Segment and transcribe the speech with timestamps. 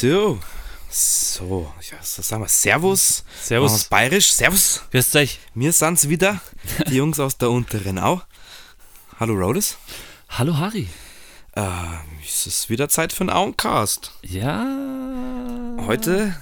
[0.00, 0.38] So,
[0.88, 3.24] so, ja, so sagen wir Servus.
[3.42, 3.72] Servus.
[3.72, 4.82] Machen Bayerisch, Servus.
[4.92, 5.40] Grüß euch.
[5.56, 6.40] Wir sind's wieder,
[6.88, 8.22] die Jungs aus der unteren Au.
[9.18, 9.76] Hallo Rhodes.
[10.28, 10.86] Hallo Harry.
[11.56, 11.62] Äh,
[12.24, 14.12] es ist wieder Zeit für einen Auencast.
[14.22, 14.64] Ja.
[15.84, 16.36] Heute,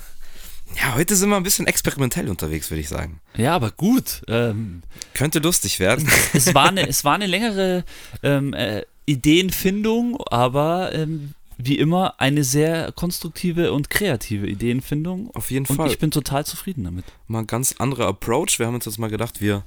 [0.75, 3.23] ja, heute sind wir ein bisschen experimentell unterwegs, würde ich sagen.
[3.39, 4.21] Ja, aber gut.
[4.29, 4.83] Ähm,
[5.15, 6.07] Könnte lustig werden.
[6.35, 7.87] es, war eine, es war eine längere
[8.23, 15.31] ähm, äh, Ideenfindung, aber ähm, wie immer eine sehr konstruktive und kreative Ideenfindung.
[15.35, 15.91] Auf jeden Und Fall.
[15.91, 17.05] ich bin total zufrieden damit.
[17.29, 18.59] mal ein ganz anderer Approach.
[18.59, 19.65] Wir haben uns jetzt mal gedacht, wir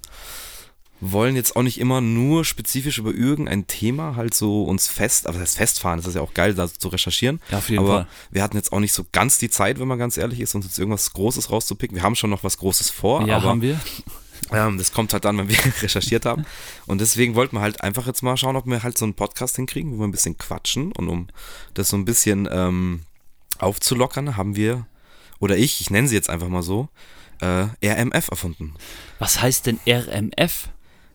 [1.02, 5.40] wollen jetzt auch nicht immer nur spezifisch über irgendein Thema halt so uns fest, aber
[5.40, 7.40] das heißt festfahren, das ist ja auch geil, da zu recherchieren.
[7.52, 8.08] Ja, auf jeden aber Fall.
[8.32, 10.66] wir hatten jetzt auch nicht so ganz die Zeit, wenn man ganz ehrlich ist, uns
[10.66, 11.96] jetzt irgendwas Großes rauszupicken.
[11.96, 13.80] Wir haben schon noch was Großes vor, Ja, aber haben wir.
[14.52, 16.46] Ähm, das kommt halt dann, wenn wir recherchiert haben.
[16.88, 19.56] Und deswegen wollten wir halt einfach jetzt mal schauen, ob wir halt so einen Podcast
[19.56, 20.92] hinkriegen, wo wir ein bisschen quatschen.
[20.94, 21.28] Und um
[21.74, 23.02] das so ein bisschen ähm,
[23.60, 24.86] aufzulockern, haben wir,
[25.40, 26.90] oder ich, ich nenne sie jetzt einfach mal so,
[27.42, 28.74] äh, RMF erfunden.
[29.20, 30.70] Was heißt denn RMF?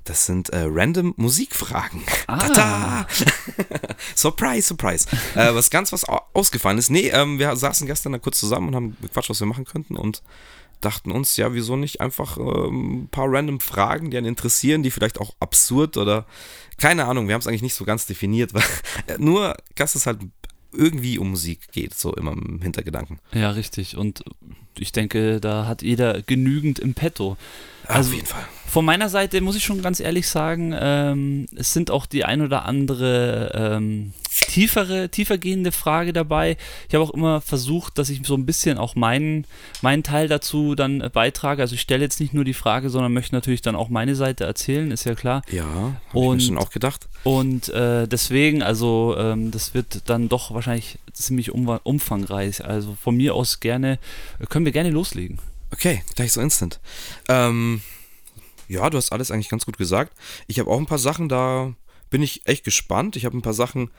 [0.04, 2.02] Das sind äh, random Musikfragen.
[2.26, 2.36] Ah.
[2.38, 3.06] Tada!
[4.14, 5.06] surprise, surprise.
[5.34, 6.90] Äh, was ganz was au- ausgefallen ist.
[6.90, 9.96] Nee, ähm, wir saßen gestern da kurz zusammen und haben gequatscht, was wir machen könnten
[9.96, 10.22] und
[10.84, 14.90] dachten uns, ja, wieso nicht einfach ähm, ein paar random Fragen, die einen interessieren, die
[14.90, 16.26] vielleicht auch absurd oder
[16.78, 18.62] keine Ahnung, wir haben es eigentlich nicht so ganz definiert, weil,
[19.06, 20.18] äh, nur, dass es halt
[20.72, 23.20] irgendwie um Musik geht, so immer im Hintergedanken.
[23.32, 23.96] Ja, richtig.
[23.96, 24.24] Und
[24.78, 27.36] ich denke, da hat jeder genügend im Petto.
[27.88, 28.44] Also Auf jeden Fall.
[28.66, 32.42] Von meiner Seite muss ich schon ganz ehrlich sagen, ähm, es sind auch die ein
[32.42, 34.12] oder andere ähm,
[34.48, 36.56] tiefere, tiefergehende Frage dabei.
[36.88, 39.46] Ich habe auch immer versucht, dass ich so ein bisschen auch meinen,
[39.80, 41.62] meinen Teil dazu dann beitrage.
[41.62, 44.42] Also ich stelle jetzt nicht nur die Frage, sondern möchte natürlich dann auch meine Seite
[44.42, 45.42] erzählen, ist ja klar.
[45.52, 45.64] Ja,
[46.12, 47.06] habe ich schon auch gedacht.
[47.22, 52.64] Und äh, deswegen, also ähm, das wird dann doch wahrscheinlich ziemlich umwa- umfangreich.
[52.64, 54.00] Also von mir aus gerne,
[54.48, 55.38] können wir gerne loslegen.
[55.74, 56.78] Okay, gleich so instant.
[57.28, 57.82] Ähm,
[58.68, 60.16] ja, du hast alles eigentlich ganz gut gesagt.
[60.46, 61.74] Ich habe auch ein paar Sachen, da
[62.10, 63.16] bin ich echt gespannt.
[63.16, 63.90] Ich habe ein paar Sachen,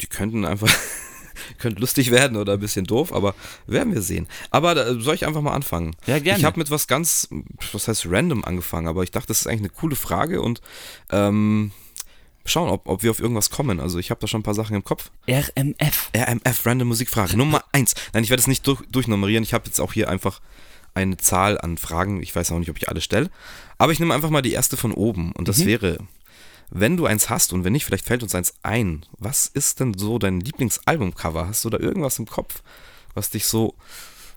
[0.00, 0.74] die könnten einfach
[1.58, 3.34] könnte lustig werden oder ein bisschen doof, aber
[3.66, 4.26] werden wir sehen.
[4.50, 5.94] Aber da, soll ich einfach mal anfangen?
[6.06, 6.38] Ja, gerne.
[6.38, 7.28] Ich habe mit was ganz,
[7.72, 10.62] was heißt random angefangen, aber ich dachte, das ist eigentlich eine coole Frage und
[11.10, 11.72] ähm,
[12.46, 13.80] schauen, ob, ob wir auf irgendwas kommen.
[13.80, 15.10] Also ich habe da schon ein paar Sachen im Kopf.
[15.28, 16.10] RMF.
[16.16, 17.36] RMF, Random Musikfrage.
[17.36, 17.94] Nummer eins.
[18.14, 19.44] Nein, ich werde es nicht durch, durchnummerieren.
[19.44, 20.40] Ich habe jetzt auch hier einfach
[20.94, 22.22] eine Zahl an Fragen.
[22.22, 23.30] Ich weiß auch nicht, ob ich alle stelle.
[23.78, 25.32] Aber ich nehme einfach mal die erste von oben.
[25.32, 25.66] Und das Mhm.
[25.66, 25.98] wäre,
[26.70, 29.04] wenn du eins hast und wenn nicht, vielleicht fällt uns eins ein.
[29.18, 31.46] Was ist denn so dein Lieblingsalbumcover?
[31.48, 32.62] Hast du da irgendwas im Kopf,
[33.14, 33.74] was dich so.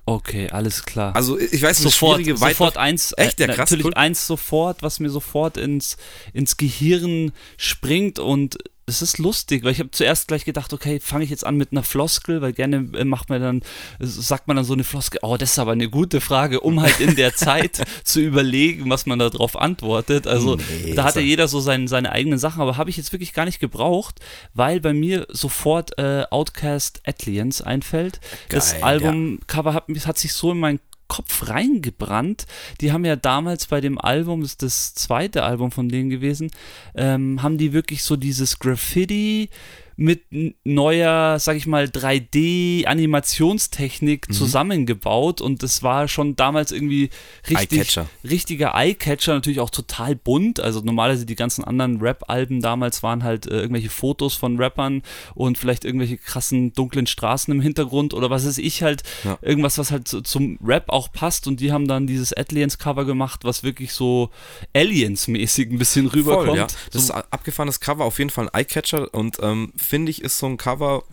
[0.07, 1.15] Okay, alles klar.
[1.15, 3.39] Also, ich weiß, sofort, schwierige sofort eins, Echt?
[3.39, 3.93] Ja, äh, krass, natürlich cool.
[3.95, 5.97] eins sofort, was mir sofort ins,
[6.31, 8.57] ins Gehirn springt und
[8.87, 11.71] es ist lustig, weil ich habe zuerst gleich gedacht, okay, fange ich jetzt an mit
[11.71, 13.57] einer Floskel, weil gerne äh, macht man dann,
[13.99, 16.79] äh, sagt man dann so eine Floskel, oh, das ist aber eine gute Frage, um
[16.81, 20.27] halt in der Zeit zu überlegen, was man darauf antwortet.
[20.27, 22.97] Also Nee, da hat ja das- jeder so sein, seine eigenen Sachen, aber habe ich
[22.97, 24.19] jetzt wirklich gar nicht gebraucht,
[24.53, 28.19] weil bei mir sofort äh, Outcast Atlians einfällt.
[28.49, 32.45] das Geil, Albumcover hat, hat sich so in meinen Kopf reingebrannt.
[32.81, 36.51] Die haben ja damals bei dem Album, das ist das zweite Album von denen gewesen,
[36.95, 39.49] ähm, haben die wirklich so dieses Graffiti
[39.97, 40.23] mit
[40.65, 44.33] neuer, sag ich mal, 3D-Animationstechnik Mhm.
[44.33, 47.09] zusammengebaut und das war schon damals irgendwie
[47.49, 48.09] richtig, Eyecatcher.
[48.23, 50.59] richtiger Eyecatcher, natürlich auch total bunt.
[50.59, 55.01] Also normalerweise die ganzen anderen Rap-Alben damals waren halt äh, irgendwelche Fotos von Rappern
[55.33, 59.37] und vielleicht irgendwelche krassen dunklen Straßen im Hintergrund oder was weiß ich halt, Ja.
[59.41, 63.43] irgendwas, was halt zu, zum Rap auch passt und die haben dann dieses Aliens-Cover gemacht,
[63.43, 64.29] was wirklich so
[64.73, 66.47] Aliens-mäßig ein bisschen rüberkommt.
[66.47, 66.67] Voll, ja.
[66.91, 70.21] Das ist so, ein abgefahrenes Cover, auf jeden Fall ein Eyecatcher und ähm, finde ich,
[70.21, 71.03] ist so ein Cover,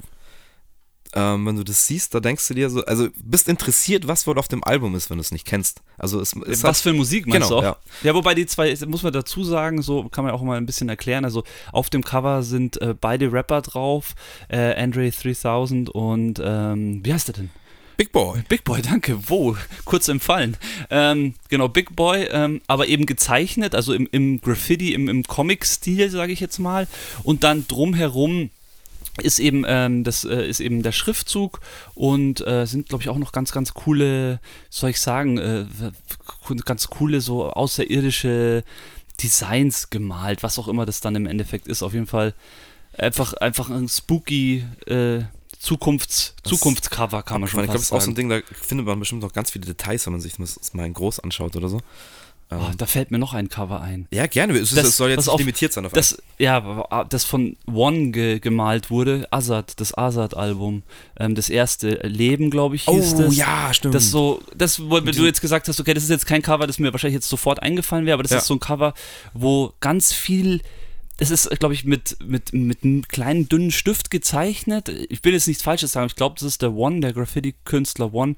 [1.14, 4.38] ähm, wenn du das siehst, da denkst du dir so, also bist interessiert, was wohl
[4.38, 5.82] auf dem Album ist, wenn du es nicht kennst.
[5.98, 7.76] Also es ist was für Musik meinst Genau, du auch?
[8.02, 8.14] ja.
[8.14, 11.24] wobei die zwei, muss man dazu sagen, so kann man auch mal ein bisschen erklären.
[11.26, 14.14] Also auf dem Cover sind äh, beide Rapper drauf,
[14.48, 17.50] äh, Andre 3000 und ähm, wie heißt der denn?
[17.98, 18.42] Big Boy.
[18.48, 19.18] Big Boy, danke.
[19.28, 19.54] Wo?
[19.84, 20.56] Kurz empfallen.
[20.88, 26.08] Ähm, genau, Big Boy, ähm, aber eben gezeichnet, also im, im Graffiti, im, im Comic-Stil,
[26.10, 26.88] sage ich jetzt mal.
[27.22, 28.48] Und dann drumherum
[29.20, 31.60] ist eben ähm, das äh, ist eben der Schriftzug
[31.94, 35.66] und äh, sind glaube ich auch noch ganz ganz coole soll ich sagen äh,
[36.64, 38.64] ganz coole so außerirdische
[39.22, 42.34] Designs gemalt was auch immer das dann im Endeffekt ist auf jeden Fall
[42.96, 45.20] einfach einfach ein spooky äh,
[45.58, 48.14] Zukunfts Das- Zukunftscover kann man Ich schon glaube, das ist auch so ein.
[48.16, 50.92] Ding, da findet man bestimmt noch ganz viele Details, wenn man sich das mal in
[50.94, 51.78] groß anschaut oder so.
[52.60, 54.06] Oh, da fällt mir noch ein Cover ein.
[54.12, 54.54] Ja, gerne.
[54.58, 58.38] Es, Das- es soll jetzt auf, limitiert sein auf Das, ja, das von One ge
[58.40, 60.82] gemalt wurde, Azad, das Azad-Album.
[61.18, 63.36] Ähm, das erste Leben, glaube ich, hieß Oh, das.
[63.36, 63.94] ja, stimmt.
[63.94, 66.66] Das so, das, wo wenn du jetzt gesagt hast, okay, das ist jetzt kein Cover,
[66.66, 68.38] das mir wahrscheinlich jetzt sofort eingefallen wäre, aber das Ja.
[68.38, 68.94] ist so ein Cover,
[69.34, 70.60] wo ganz viel,
[71.22, 74.88] das ist, glaube ich, mit, mit, mit einem kleinen, dünnen Stift gezeichnet.
[74.88, 78.36] Ich will jetzt nichts Falsches sagen, ich glaube, das ist der One, der Graffiti-Künstler One.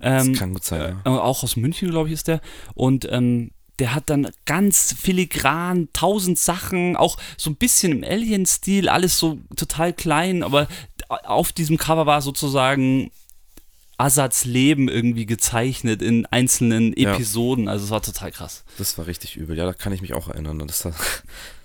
[0.00, 1.12] Das Ähm, kann gut sein, ja.
[1.16, 2.40] äh, auch aus München, glaube ich, ist der.
[2.74, 8.88] Und ähm, der hat dann ganz filigran tausend Sachen, auch so ein bisschen im Alien-Stil,
[8.88, 10.68] alles so total klein, aber
[11.08, 13.10] auf diesem Cover war sozusagen
[13.98, 17.14] Assads Leben irgendwie gezeichnet in einzelnen Ja.
[17.14, 17.68] Episoden.
[17.68, 18.64] Also es war total krass.
[18.78, 19.56] Das war richtig übel.
[19.56, 20.58] Ja, da kann ich mich auch erinnern.
[20.66, 20.94] Das, war-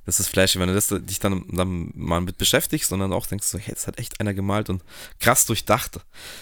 [0.07, 3.27] das ist flashy, wenn du das, dich dann, dann mal mit beschäftigst und dann auch
[3.27, 4.81] denkst, so, hey, das hat echt einer gemalt und
[5.19, 6.00] krass durchdacht.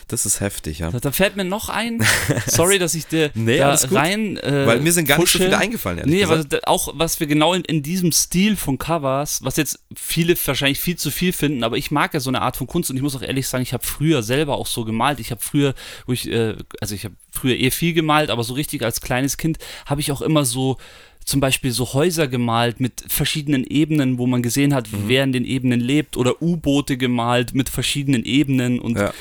[0.07, 0.91] Das ist heftig, ja.
[0.91, 2.01] Da, da fällt mir noch ein,
[2.47, 5.43] sorry, dass ich dir Nee, da rein äh, Weil mir sind gar nicht so pushe.
[5.49, 6.53] viele eingefallen, ehrlich Nee, aber gesagt.
[6.53, 10.79] da- auch was wir genau in, in diesem Stil von Covers, was jetzt viele wahrscheinlich
[10.79, 13.01] viel zu viel finden, aber ich mag ja so eine Art von Kunst und ich
[13.01, 15.19] muss auch ehrlich sagen, ich habe früher selber auch so gemalt.
[15.19, 15.73] Ich habe früher,
[16.05, 19.37] wo ich, äh, also ich habe früher eh viel gemalt, aber so richtig als kleines
[19.37, 19.57] Kind
[19.87, 20.77] habe ich auch immer so
[21.25, 24.97] zum Beispiel so Häuser gemalt mit verschiedenen Ebenen, wo man gesehen hat, Mhm.
[25.07, 29.11] wer in den Ebenen lebt oder U-Boote gemalt mit verschiedenen Ebenen und Ja,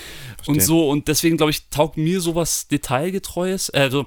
[0.47, 4.07] und so, und deswegen glaube ich, taugt mir sowas Detailgetreues, also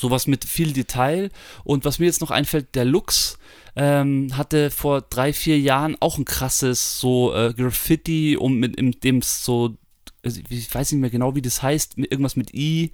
[0.00, 1.28] sowas mit viel Detail.
[1.62, 3.38] Und was mir jetzt noch einfällt, der Lux
[3.76, 9.18] ähm, hatte vor drei, vier Jahren auch ein krasses so äh, Graffiti, um mit dem
[9.18, 9.76] es so,
[10.24, 12.92] also ich weiß nicht mehr genau, wie das heißt, irgendwas mit I,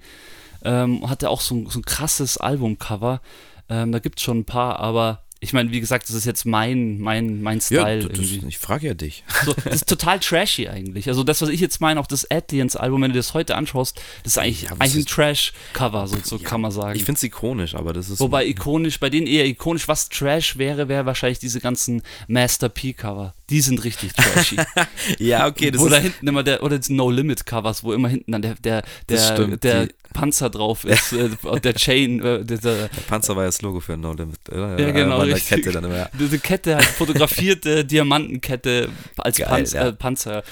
[0.65, 3.21] ähm, hatte auch so, ein- so ein krasses Albumcover.
[3.69, 6.45] Ähm, da gibt es schon ein paar, aber ich meine, wie gesagt, das ist jetzt
[6.45, 9.23] mein, mein, mein Ja, Style du- das, ich frage ja dich.
[9.45, 11.07] So, das ist total trashy eigentlich.
[11.09, 14.33] Also das, was ich jetzt meine, auch das Aliens-Album, wenn du das heute anschaust, das
[14.33, 16.95] ist eigentlich, Ja, eigentlich ein ist- Trash-Cover, so, so kann man sagen.
[16.95, 18.19] Ich finde es ikonisch, aber das ist.
[18.19, 23.35] Wobei ikonisch, bei denen eher ikonisch, was Trash wäre, wäre wahrscheinlich diese ganzen Master P-Cover.
[23.51, 24.57] Die sind richtig trashy.
[25.19, 25.95] ja, okay, das ist.
[25.97, 29.63] hinten immer der, oder die No-Limit-Covers, wo immer hinten dann der, der, Das der, stimmt,
[29.63, 29.87] der
[30.17, 31.29] Panzer drauf ist, äh,
[31.63, 34.79] der Chain, äh, der, der, Panzer war ja das Logo für No Limit, oder?
[34.79, 35.47] Ja, genau, richtig.
[35.47, 35.95] Kette dann immer.
[35.97, 37.85] Ja, diese Kette, halt fotografierte
[38.21, 39.79] Diamantenkette als Geil, Panzer.
[39.81, 39.87] ja.
[39.89, 40.43] Äh, Panzer.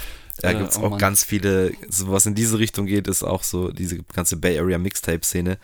[0.41, 0.99] Da Äh, gibt es oh auch Mann.
[0.99, 4.77] ganz viele, so was in diese Richtung geht, ist auch so diese ganze Bay Area
[4.77, 5.57] Mixtape-Szene.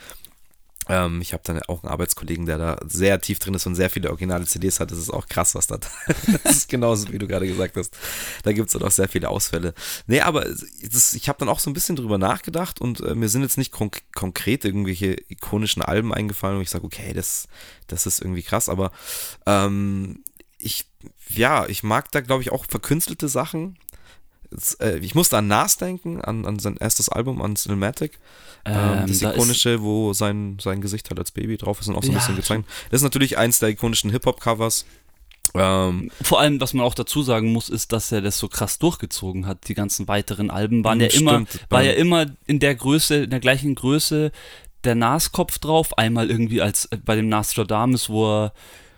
[0.92, 3.90] Ähm, ich habe dann auch einen Arbeitskollegen, der da sehr tief drin ist und sehr
[3.90, 4.92] viele originale CDs hat.
[4.92, 5.80] Das ist auch krass, was da.
[6.44, 7.98] das ist genauso, wie du gerade gesagt hast.
[8.44, 9.74] Da gibt es dann auch sehr viele Ausfälle.
[10.08, 13.30] Nee, aber das, ich habe dann auch so ein bisschen drüber nachgedacht und äh, mir
[13.30, 17.48] sind jetzt nicht konk konkret irgendwelche ikonischen Alben eingefallen, wo ich sage, okay, das,
[17.88, 18.92] das ist irgendwie krass, aber
[19.46, 20.26] ähm,
[20.58, 20.86] ich,
[21.30, 23.78] ja, ich mag da, glaube ich, auch verkünstelte Sachen.
[24.80, 28.20] Äh, ich musste an Nas denken, an, an sein erstes Album, an Cinematic.
[28.66, 31.96] Ähm, Ähm, das da ikonische, wo sein, sein Gesicht halt als Baby drauf ist und
[31.96, 32.68] auch so ein Ja, bisschen gezeichnet.
[32.92, 34.86] Das ist natürlich eins der ikonischen Hip-Hop-Covers.
[35.54, 38.78] Ähm, Vor allem, was man auch dazu sagen muss, ist, dass er das so krass
[38.80, 39.68] durchgezogen hat.
[39.68, 43.40] Die ganzen weiteren Alben waren ja immer, war ja immer in der Größe, in der
[43.40, 44.32] gleichen Größe
[44.84, 45.98] der Naskopf drauf.
[45.98, 48.54] Einmal irgendwie als äh, bei dem Nostradamus, wo er,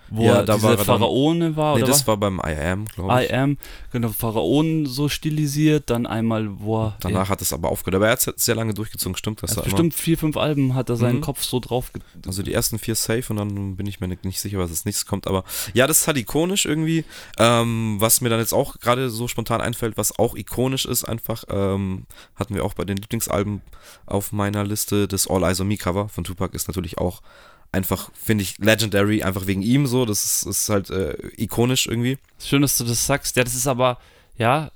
[0.10, 2.08] wo Ja, er da diese war Pharaone war, nee, oder das was?
[2.08, 3.30] war beim I Am, glaube ich.
[3.30, 3.58] I am,
[3.92, 7.96] genau, Pharaonen so stilisiert, dann einmal, wo er Danach hat es aber aufgehört.
[7.96, 9.64] Aber er hat es sehr lange durchgezogen, stimmt das ja, immer.
[9.66, 11.22] bestimmt vier, fünf Alben hat er seinen Mhm.
[11.22, 11.92] Kopf so drauf.
[12.28, 15.06] Also die ersten vier safe und dann bin ich mir nicht sicher, was als nächstes
[15.06, 15.28] kommt.
[15.28, 17.06] Aber ja, das ist halt ikonisch irgendwie.
[17.40, 21.44] Ähm, was mir dann jetzt auch gerade so spontan einfällt, was auch ikonisch ist, einfach,
[21.50, 23.62] ähm, hatten wir auch bei den Lieblingsalben
[24.06, 25.08] auf meiner Liste.
[25.08, 27.22] Das All Eyes on Me Cover von Tupac ist natürlich auch
[27.74, 30.06] einfach, finde ich, legendary, einfach wegen ihm so.
[30.06, 32.18] Das ist, ist halt äh, ikonisch irgendwie.
[32.40, 33.36] Schön, dass du das sagst.
[33.36, 33.98] Ja, das ist aber,
[34.38, 34.72] ja,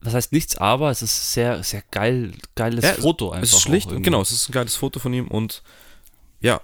[0.00, 3.44] was heißt nichts, aber es ist sehr, sehr geil, geiles Ja, Foto einfach.
[3.44, 5.62] es ist schlicht, genau, es ist ein geiles Foto von ihm und
[6.40, 6.60] ja,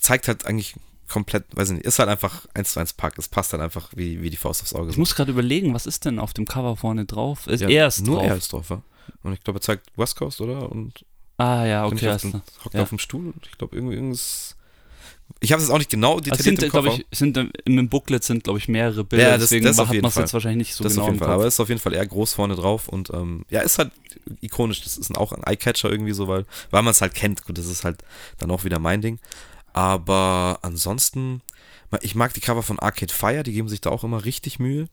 [0.00, 0.74] zeigt halt eigentlich
[1.08, 3.16] komplett, weiß ich nicht, ist halt einfach eins zu eins Pack.
[3.16, 4.90] Es passt halt einfach wie, wie die Faust aufs Auge.
[4.90, 7.46] Ich muss gerade überlegen, was ist denn auf dem Cover vorne drauf?
[7.46, 8.26] Ist Ja, er ist nur drauf.
[8.28, 8.82] er ist drauf, ja.
[9.22, 10.70] Und ich glaube, er zeigt West Coast, oder?
[10.70, 11.04] Und
[11.38, 11.96] Ah ja, okay.
[11.96, 12.42] ich auf klar.
[12.64, 12.82] hockt Ja.
[12.82, 14.55] auf dem Stuhl und ich glaube, irgendwie irgendwas.
[15.40, 16.86] Ich habe es jetzt auch nicht genau detailliert sind, im Kopf.
[17.10, 19.88] ich, sind im, im Booklet sind, glaube ich, mehrere Bilder, Ja, das- deswegen das hat
[19.94, 21.30] man es jetzt wahrscheinlich nicht so das genau auf jeden Fall.
[21.34, 23.92] Aber es ist auf jeden Fall eher groß vorne drauf und ähm, ja, ist halt
[24.40, 24.80] ikonisch.
[24.82, 27.44] Das ist auch ein Eyecatcher irgendwie so, weil, weil man es halt kennt.
[27.44, 28.02] Gut, das ist halt
[28.38, 29.18] dann auch wieder mein Ding.
[29.74, 31.42] Aber ansonsten,
[32.00, 34.88] ich mag die Cover von Arcade Fire, die geben sich da auch immer richtig Mühe.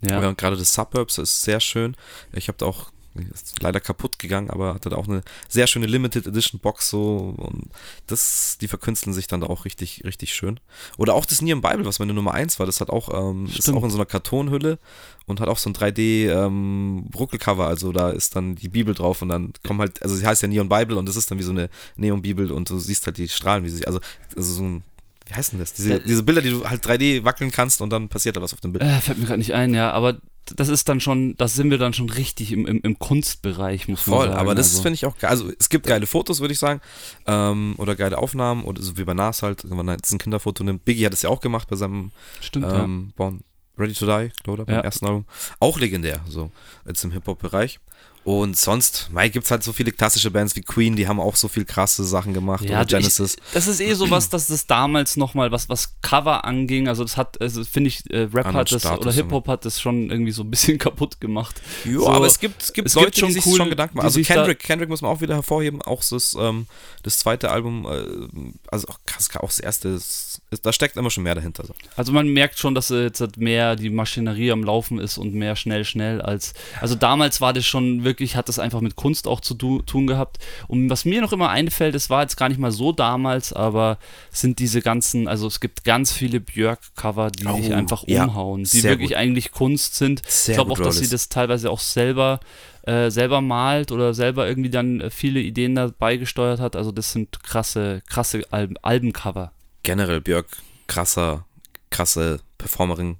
[0.00, 0.32] ja.
[0.32, 1.96] Gerade das Suburbs ist sehr schön.
[2.32, 5.86] Ich habe da auch ist leider kaputt gegangen, aber hatte da auch eine sehr schöne
[5.86, 7.70] Limited Edition Box so und
[8.06, 10.60] das, die verkünsteln sich dann da auch richtig, richtig schön.
[10.96, 13.68] Oder auch das Neon Bible, was meine Nummer 1 war, das hat auch, ähm, ist
[13.68, 14.78] auch in so einer Kartonhülle
[15.26, 19.22] und hat auch so ein 3D ähm, Ruckelcover, also da ist dann die Bibel drauf
[19.22, 21.42] und dann kommen halt, also sie heißt ja Neon Bible und das ist dann wie
[21.42, 24.00] so eine Neon Bibel und du siehst halt die Strahlen, wie sie, also,
[24.36, 24.82] also so ein
[25.26, 25.72] wie heißt denn das?
[25.72, 28.60] Diese, diese Bilder, die du halt 3D wackeln kannst und dann passiert da was auf
[28.60, 28.84] dem Bild.
[28.84, 30.18] Äh, fällt mir gerade nicht ein, ja, aber
[30.56, 34.06] das ist dann schon, das sind wir dann schon richtig im, im, im Kunstbereich, muss
[34.06, 34.38] man Voll, sagen.
[34.38, 34.82] aber das also.
[34.82, 35.30] finde ich auch geil.
[35.30, 36.80] Also es gibt geile Fotos, würde ich sagen.
[37.26, 40.62] Ähm, oder geile Aufnahmen, oder so wie bei Nas halt, wenn man jetzt ein Kinderfoto
[40.64, 40.84] nimmt.
[40.84, 43.40] Biggie hat es ja auch gemacht bei seinem Stimmt, ähm, Born
[43.78, 44.80] Ready to Die, glaube ich, beim Ja.
[44.80, 45.26] ersten Album.
[45.60, 46.50] Auch legendär, so
[46.86, 47.78] jetzt im Hip-Hop-Bereich.
[48.26, 51.36] Und sonst, Mike, gibt es halt so viele klassische Bands wie Queen, die haben auch
[51.36, 52.64] so viel krasse Sachen gemacht.
[52.64, 52.80] ja.
[52.80, 53.36] Oder Genesis.
[53.36, 57.16] Ich, das ist eh sowas, dass das damals nochmal, was, was Cover anging, also das
[57.16, 60.10] hat, also finde ich, äh, Rap Anderen hat das, Status, oder Hip-Hop hat das schon
[60.10, 61.62] irgendwie so ein bisschen kapput gemacht.
[61.84, 63.70] Ja, So, aber es gibt, es gibt es Leute, gibt schon die sich cool, schon
[63.70, 64.06] Gedanken machen.
[64.06, 66.66] Also Kendrick, Kendrick muss man auch wieder hervorheben, auch das, ähm,
[67.04, 71.10] das zweite Album, äh, also auch, krass, auch das erste, ist, ist, da steckt immer
[71.10, 71.64] schon mehr dahinter.
[71.66, 71.74] So.
[71.96, 75.56] Also man merkt schon, dass jetzt halt mehr die Maschinerie am Laufen ist und mehr
[75.56, 76.54] schnell, schnell als.
[76.80, 80.06] Also damals war das schon wirklich, hat das einfach mit Kunst auch zu tu- tun
[80.06, 80.38] gehabt.
[80.68, 83.98] Und was mir noch immer einfällt, es war jetzt gar nicht mal so damals, aber
[84.30, 88.64] sind diese ganzen, also es gibt ganz viele Björk-Cover, die Oh, sich einfach ja, umhauen,
[88.64, 89.16] die wirklich gut.
[89.18, 90.22] eigentlich Kunst sind.
[90.26, 92.40] Sehr ich glaube auch, dass sie das teilweise auch selber
[92.82, 96.76] äh, selber malt oder selber irgendwie dann viele Ideen dabei gesteuert hat.
[96.76, 99.50] Also das sind krasse, krasse Alben, Albencover.
[99.86, 100.48] Generell Björk,
[100.86, 101.44] krasser,
[101.90, 103.16] krasse Performerin,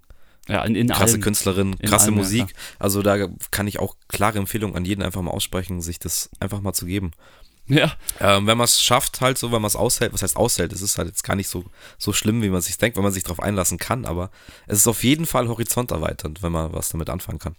[0.49, 1.23] Ja, in, in krasse allem.
[1.23, 2.55] Künstlerin, In krasse allem, ja, Musik.
[2.79, 6.61] Also da kann ich auch klare Empfehlungen an jeden einfach mal aussprechen, sich das einfach
[6.61, 7.13] mal zu geben.
[7.69, 10.73] Ja, Ähm, wenn man es schafft, halt so, wenn man es aushält, was heißt aushält,
[10.73, 11.65] es ist halt jetzt gar nicht so,
[11.99, 14.31] so schlimm, wie man sich denkt, wenn man sich darauf einlassen kann, aber
[14.69, 17.57] es ist auf jeden Fall horizonterweiternd, wenn man was damit anfangen kann.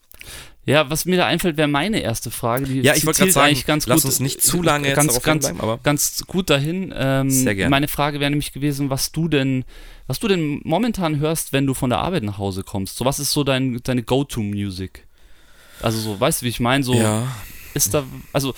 [0.65, 2.65] Ja, was mir da einfällt, wäre meine erste Frage.
[2.65, 5.07] Die Ja, ich wollte gerade sagen, ganz lass gut, uns nicht zu lange jetzt ganz,
[5.07, 6.93] darauf ganz, hinbleiben, aber ganz gut dahin.
[6.95, 7.69] Ähm, Sehr gerne.
[7.69, 9.63] Meine Frage wäre nämlich gewesen, was du denn,
[10.07, 12.97] was du denn momentan hörst, wenn du von der Arbeit nach Hause kommst.
[12.97, 15.07] So, was ist so dein, deine Go-To-Music?
[15.81, 16.83] Also so, weißt du, wie ich meine?
[16.83, 17.27] So, ja.
[17.73, 18.03] ist da,
[18.33, 18.53] also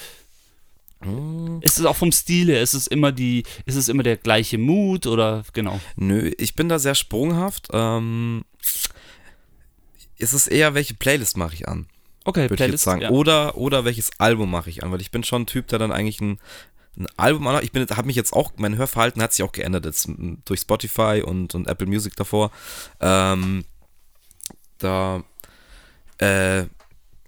[1.01, 4.17] Hm, ist es auch vom Stil her, ist es immer die, ist es immer der
[4.17, 5.79] gleiche Mood oder genau?
[5.95, 7.67] Nö, ich bin da sehr sprunghaft.
[7.71, 8.43] Ähm,
[10.19, 11.87] es ist eher, welche Playlist mache ich an,
[12.25, 13.01] Okay, würde ich jetzt sagen.
[13.01, 13.09] ja.
[13.09, 15.91] Oder, oder welches Album mache ich an, weil ich bin schon ein Typ, der dann
[15.91, 16.37] eigentlich ein,
[16.97, 17.63] ein Album anmacht.
[17.63, 20.09] Ich bin, habe mich jetzt auch, mein Hörverhalten hat sich auch geändert jetzt
[20.45, 22.51] durch Spotify und, und Apple Music davor.
[22.99, 23.63] Ähm,
[24.77, 25.23] da,
[26.19, 26.65] äh,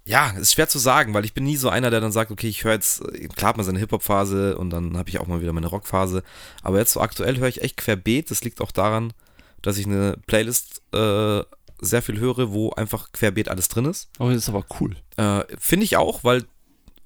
[0.06, 2.48] ja, ist schwer zu sagen, weil ich bin nie so einer, der dann sagt, okay,
[2.48, 3.02] ich höre jetzt,
[3.36, 6.24] klar hat man seine Hip-Hop-Phase und dann habe ich auch mal wieder meine Rock-Phase,
[6.64, 9.14] aber jetzt so aktuell höre ich echt querbeet, das liegt auch daran,
[9.62, 11.44] dass ich eine Playlist äh,
[11.82, 14.10] sehr viel höre, wo einfach querbeet alles drin ist.
[14.20, 14.96] Oh, das ist aber cool.
[15.18, 16.46] Äh, Finde ich auch, weil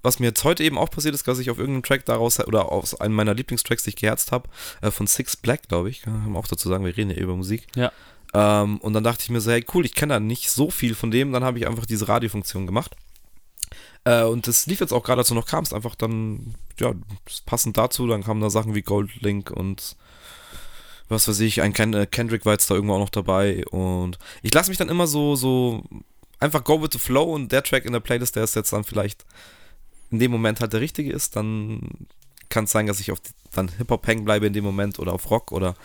[0.05, 2.71] was mir jetzt heute eben auch passiert ist, dass ich auf irgendeinem Track daraus oder
[2.71, 4.47] aus einem meiner Lieblingstracks, die ich geherzt habe,
[4.81, 7.35] äh, von Six Black, glaube ich, kann man auch dazu sagen, wir reden ja über
[7.35, 7.67] Musik.
[7.75, 7.91] Ja.
[8.33, 10.93] Ähm, und dann dachte ich mir so, hey cool, ich kenne da nicht so viel
[10.93, 12.95] von dem, dann habe ich einfach diese Radiofunktion gemacht.
[14.03, 16.93] Äh, und das lief jetzt auch gerade, als du noch kamst, einfach dann, ja,
[17.45, 19.95] passend dazu, dann kamen da Sachen wie Gold Link und
[21.09, 24.17] was weiß ich, ein Ken äh, Kendrick war jetzt da irgendwo auch noch dabei und
[24.41, 25.83] ich lasse mich dann immer so, so
[26.39, 28.83] einfach go with the flow und der Track in der Playlist, der ist jetzt dann
[28.83, 29.25] vielleicht
[30.11, 32.07] in dem Moment halt der richtige ist, dann
[32.49, 33.19] kann es sein, dass ich auf
[33.53, 35.75] dann Hip-Hop hängen bleibe in dem Moment oder auf Rock oder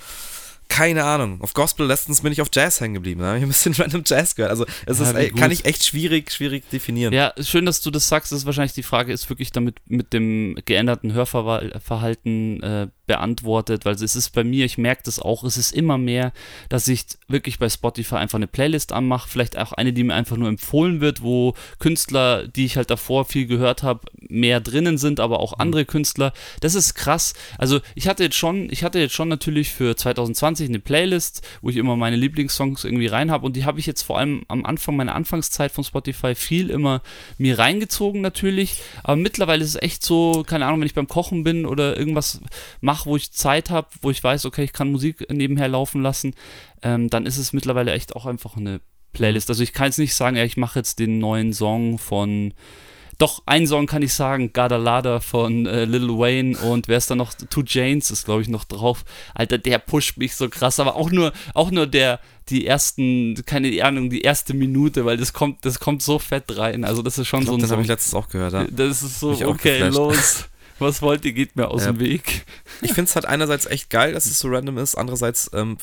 [0.70, 1.40] keine Ahnung.
[1.40, 3.20] Auf Gospel letztens bin ich auf Jazz hängen geblieben.
[3.20, 4.50] Da habe ich ein bisschen random Jazz gehört.
[4.50, 7.12] Also es Ja, ist, kann ich echt schwierig, schwierig definieren.
[7.12, 8.30] Ja, schön, dass du das sagst.
[8.30, 13.94] Das ist wahrscheinlich die Frage, ist wirklich damit mit dem geänderten Hörverhalten äh, beantwortet, weil
[13.94, 16.32] es ist bei mir, ich merke das auch, es ist immer mehr,
[16.68, 20.36] dass ich wirklich bei Spotify einfach eine Playlist anmache, vielleicht auch eine, die mir einfach
[20.36, 25.18] nur empfohlen wird, wo Künstler, die ich halt davor viel gehört habe, mehr drinnen sind,
[25.18, 26.32] aber auch andere Künstler.
[26.60, 27.34] Das ist krass.
[27.58, 31.70] Also ich hatte jetzt schon, ich hatte jetzt schon natürlich für 2020 eine Playlist, wo
[31.70, 34.64] ich immer meine Lieblingssongs irgendwie rein habe und die habe ich jetzt vor allem am
[34.64, 37.02] Anfang meiner Anfangszeit von Spotify viel immer
[37.38, 41.42] mir reingezogen natürlich, aber mittlerweile ist es echt so, keine Ahnung, wenn ich beim Kochen
[41.42, 42.40] bin oder irgendwas
[42.80, 46.34] mache, wo ich Zeit habe, wo ich weiß, okay, ich kann Musik nebenher laufen lassen,
[46.82, 48.80] ähm, dann ist es mittlerweile echt auch einfach eine
[49.12, 49.48] Playlist.
[49.50, 52.54] Also ich kann jetzt nicht sagen, ja, ich mache jetzt den neuen Song von
[53.20, 57.10] doch, einen Song kann ich sagen, Gada Lada von äh, Lil Wayne und wer ist
[57.10, 57.34] da noch?
[57.34, 59.04] Two Janes ist, glaube ich, noch drauf.
[59.34, 63.84] Alter, der pusht mich so krass, aber auch nur, auch nur der, die ersten, keine
[63.84, 66.82] Ahnung, die erste Minute, weil das kommt, das kommt so fett rein.
[66.82, 68.54] Also das ist schon glaub, so ein das habe ich letztens auch gehört.
[68.54, 68.64] Ja.
[68.70, 70.46] Das ist so, okay, los.
[70.80, 71.92] Was wollt ihr, geht mir aus Ja.
[71.92, 72.44] dem Weg.
[72.82, 74.94] Ich finde es halt einerseits echt geil, dass es so random ist.
[74.96, 75.76] Andererseits ähm,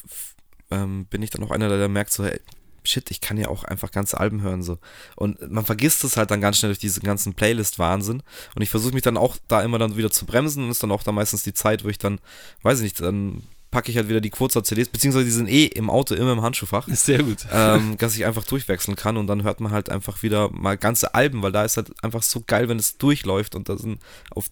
[0.71, 2.39] ähm, bin ich dann auch einer, der, merkt so, hey,
[2.83, 4.77] shit, ich kann ja auch einfach ganze Alben hören so.
[5.15, 8.23] Und man vergisst es halt dann ganz schnell durch diesen ganzen Playlist-Wahnsinn.
[8.55, 10.91] Und ich versuche mich dann auch da immer dann wieder zu bremsen und ist dann
[10.91, 12.19] auch da meistens die Zeit, wo ich dann,
[12.63, 15.89] weiß ich nicht, dann packe ich halt wieder die Kurzer-CDs, beziehungsweise die sind eh im
[15.89, 16.87] Auto immer im Handschuhfach.
[16.87, 17.45] Ist sehr gut.
[17.51, 21.13] ähm, dass ich einfach durchwechseln kann und dann hört man halt einfach wieder mal ganze
[21.13, 23.99] Alben, weil da ist halt einfach so geil, wenn es durchläuft und da sind
[24.31, 24.45] auf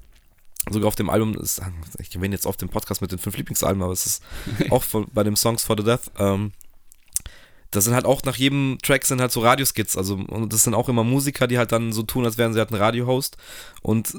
[0.69, 1.61] sogar auf dem Album, ist,
[1.99, 4.23] ich erwähne jetzt auf dem Podcast mit den fünf Lieblingsalben, aber es ist
[4.69, 6.51] auch von, bei dem Songs for the Death, ähm,
[7.71, 10.73] das sind halt auch nach jedem Track sind halt so Radioskits, also und das sind
[10.73, 13.37] auch immer Musiker, die halt dann so tun, als wären sie halt ein Radiohost
[13.81, 14.13] und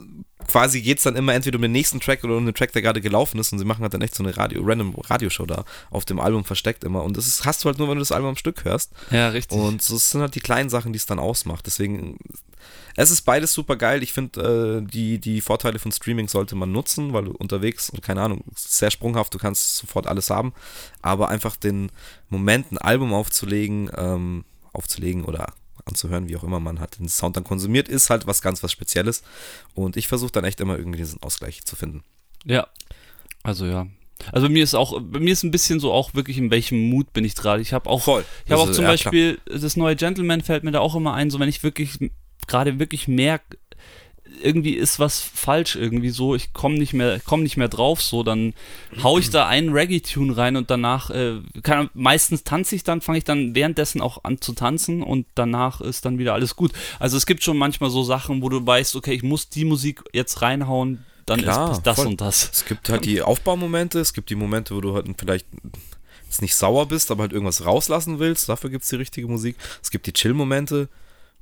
[0.47, 2.83] quasi geht es dann immer entweder um den nächsten Track oder um den Track, der
[2.83, 5.65] gerade gelaufen ist und sie machen halt dann echt so eine Radio, random Radioshow da
[5.91, 8.13] auf dem Album versteckt immer und das ist, hast du halt nur, wenn du das
[8.13, 8.93] Album am Stück hörst.
[9.11, 9.59] Ja, richtig.
[9.59, 12.19] Und so sind halt die kleinen Sachen, die es dann ausmacht, deswegen
[12.97, 14.03] es ist beides super geil.
[14.03, 18.03] Ich finde, äh, die, die Vorteile von Streaming sollte man nutzen, weil du unterwegs und
[18.03, 20.55] keine Ahnung, sehr sprunghaft, du kannst sofort alles haben.
[21.03, 21.93] Aber einfach den
[22.29, 25.53] Moment, ein Album aufzulegen, ähm, aufzulegen oder
[25.85, 28.73] anzuhören, wie auch immer man hat den Sound dann konsumiert, ist halt was ganz was
[28.73, 29.23] Spezielles.
[29.75, 32.03] Und ich versuche dann echt immer irgendwie diesen Ausgleich zu finden.
[32.45, 32.67] Ja.
[33.43, 33.87] Also ja,
[34.33, 36.89] also bei mir ist auch, bei mir ist ein bisschen so auch wirklich, in welchem
[36.91, 37.63] Mut bin ich gerade.
[37.63, 38.25] Ich habe auch, Voll.
[38.45, 41.31] ich habe auch zum ja, Beispiel, das neue Gentleman fällt mir da auch immer ein,
[41.31, 41.99] so wenn ich wirklich
[42.47, 43.59] gerade wirklich merke,
[44.43, 48.23] irgendwie ist was falsch irgendwie so, ich komme nicht mehr, komme nicht mehr drauf, so,
[48.23, 48.55] dann
[49.03, 53.19] hau ich da einen Reggae-Tune rein und danach, äh, kann, meistens tanze ich dann, fange
[53.19, 56.73] ich dann währenddessen auch an zu tanzen und danach ist dann wieder alles gut.
[56.99, 60.03] Also es gibt schon manchmal so Sachen, wo du weißt, okay, ich muss die Musik
[60.13, 62.07] jetzt reinhauen, dann Klar, ist das voll.
[62.07, 62.51] und das.
[62.53, 65.47] Es gibt halt die Aufbaumomente, es gibt die Momente, wo du halt vielleicht
[66.25, 68.49] jetzt nicht sauer bist, aber halt irgendwas rauslassen willst.
[68.49, 69.57] Dafür gibt es die richtige Musik.
[69.83, 70.89] Es gibt die Chill-Momente.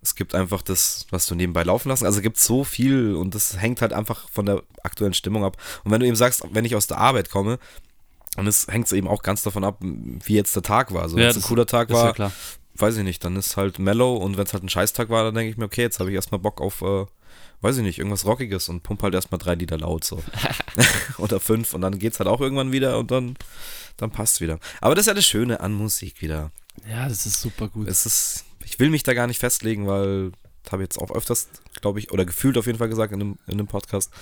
[0.04, 2.04] Es gibt einfach das, was du nebenbei laufen lassen.
[2.06, 5.56] Also gibt so viel und das hängt halt einfach von der aktuellen Stimmung ab.
[5.82, 7.58] Und wenn du eben sagst, wenn ich aus der Arbeit komme,
[8.37, 11.02] und es hängt eben auch ganz davon ab, wie jetzt der Tag war.
[11.02, 12.32] Also wenn Ja, es ein cooler Tag Ist ja war, klar.
[12.75, 15.34] weiß ich nicht, dann ist halt mellow und wenn es halt ein Scheißtag war, dann
[15.37, 17.06] denke ich mir, okay, jetzt habe ich erstmal Bock auf, äh,
[17.61, 20.23] weiß ich nicht, irgendwas Rockiges und pump halt erstmal drei Lieder laut so.
[21.18, 23.37] Oder fünf und dann geht's halt auch irgendwann wieder und dann,
[23.96, 24.58] dann passt wieder.
[24.80, 26.50] Aber das ist ja das Schöne an Musik wieder.
[26.90, 27.87] Ja, das ist super gut.
[27.87, 31.11] Es ist, ich will mich da gar nicht festlegen, weil, das habe ich jetzt auch
[31.11, 31.49] öfters,
[31.80, 34.12] glaube ich, oder gefühlt auf jeden Fall gesagt in einem, in einem Podcast.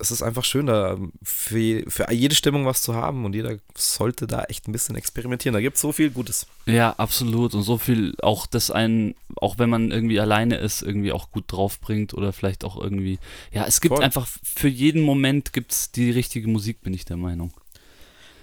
[0.00, 4.28] Es ist einfach schön, da für, für jede Stimmung was zu haben und jeder sollte
[4.28, 5.54] da echt ein bisschen experimentieren.
[5.54, 6.46] Da gibt es so viel Gutes.
[6.66, 7.52] Ja, absolut.
[7.54, 11.46] Und so viel auch, dass einen, auch wenn man irgendwie alleine ist, irgendwie auch gut
[11.48, 13.18] draufbringt oder vielleicht auch irgendwie.
[13.50, 14.04] Ja, es gibt Voll.
[14.04, 17.52] einfach für jeden Moment gibt's die richtige Musik, bin ich der Meinung.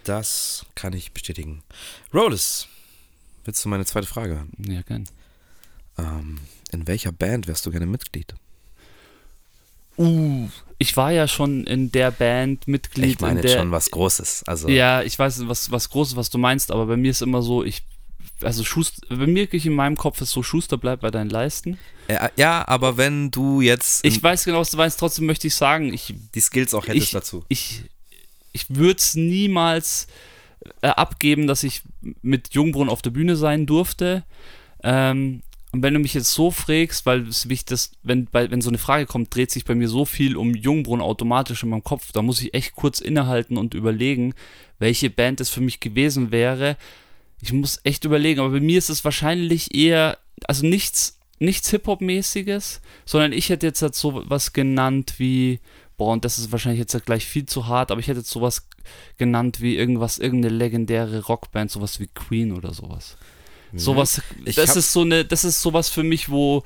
[0.04, 1.63] Das kann ich bestätigen.
[2.13, 2.68] Rollis,
[3.46, 4.52] willst du meine zweite Frage hören?
[4.58, 5.06] Ja, gern.
[5.98, 6.40] Ähm,
[6.72, 8.36] in welcher Band wärst du gerne Mitglied?
[9.98, 13.12] Uh, ich war ja schon in der Band Mitglied.
[13.12, 14.44] Ich meine der, schon was Großes.
[14.46, 17.42] Also, Ja, ich weiß, was, was Großes, was du meinst, aber bei mir ist immer
[17.42, 17.84] so, ich.
[18.42, 21.80] Also Schuster, bei mir in meinem Kopf ist so, Schuster bleibt bei deinen Leisten.
[22.10, 25.56] Äh, ja, aber wenn du jetzt Ich weiß genau, was du meinst, trotzdem möchte ich
[25.56, 27.46] sagen, ich die Skills auch hättest ich, dazu.
[27.48, 27.84] Ich,
[28.52, 30.08] ich würde es niemals
[30.82, 31.84] äh, abgeben, dass ich
[32.21, 34.23] mit Jungbrunnen auf der Bühne sein durfte.
[34.84, 38.62] Ähm, und wenn du mich jetzt so fragst, weil es wichtig ist, wenn, bei, wenn
[38.62, 41.84] so eine Frage kommt, dreht sich bei mir so viel um Jungbrunnen automatisch in meinem
[41.84, 44.34] Kopf, da muss ich echt kurz innehalten und überlegen,
[44.80, 46.78] welche Band es für mich gewesen wäre.
[47.41, 52.80] Ich muss echt überlegen, aber bei mir ist es wahrscheinlich eher, also nichts, nichts Hip-Hop-mäßiges,
[53.04, 55.60] sondern ich hätte jetzt halt so was genannt wie,
[55.98, 58.68] boah, und das ist wahrscheinlich jetzt gleich viel zu hart, aber ich hätte jetzt sowas
[59.18, 63.18] genannt wie irgendwas, irgendeine legendäre Rockband, sowas wie Queen oder sowas.
[63.74, 66.64] Sowas, Ich das hab- ist so eine, das ist sowas für mich, wo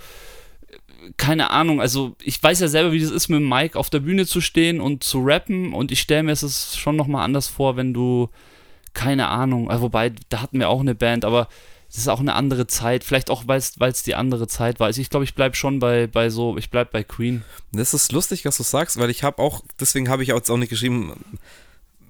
[1.18, 4.26] keine Ahnung, also ich weiß ja selber, wie das ist, mit Mike auf der Bühne
[4.26, 7.94] zu stehen und zu rappen und ich stelle mir es schon nochmal anders vor, wenn
[7.94, 8.30] du,
[8.94, 11.48] keine Ahnung, also wobei, da hatten wir auch eine Band, aber
[11.90, 14.88] es ist auch eine andere Zeit, vielleicht auch, weil es die andere Zeit war.
[14.88, 17.44] Also ich glaube, ich bleibe schon bei, bei so, ich bleibe bei Queen.
[17.72, 20.58] Das ist lustig, was du sagst, weil ich habe auch, deswegen habe ich jetzt auch
[20.58, 21.14] nicht geschrieben,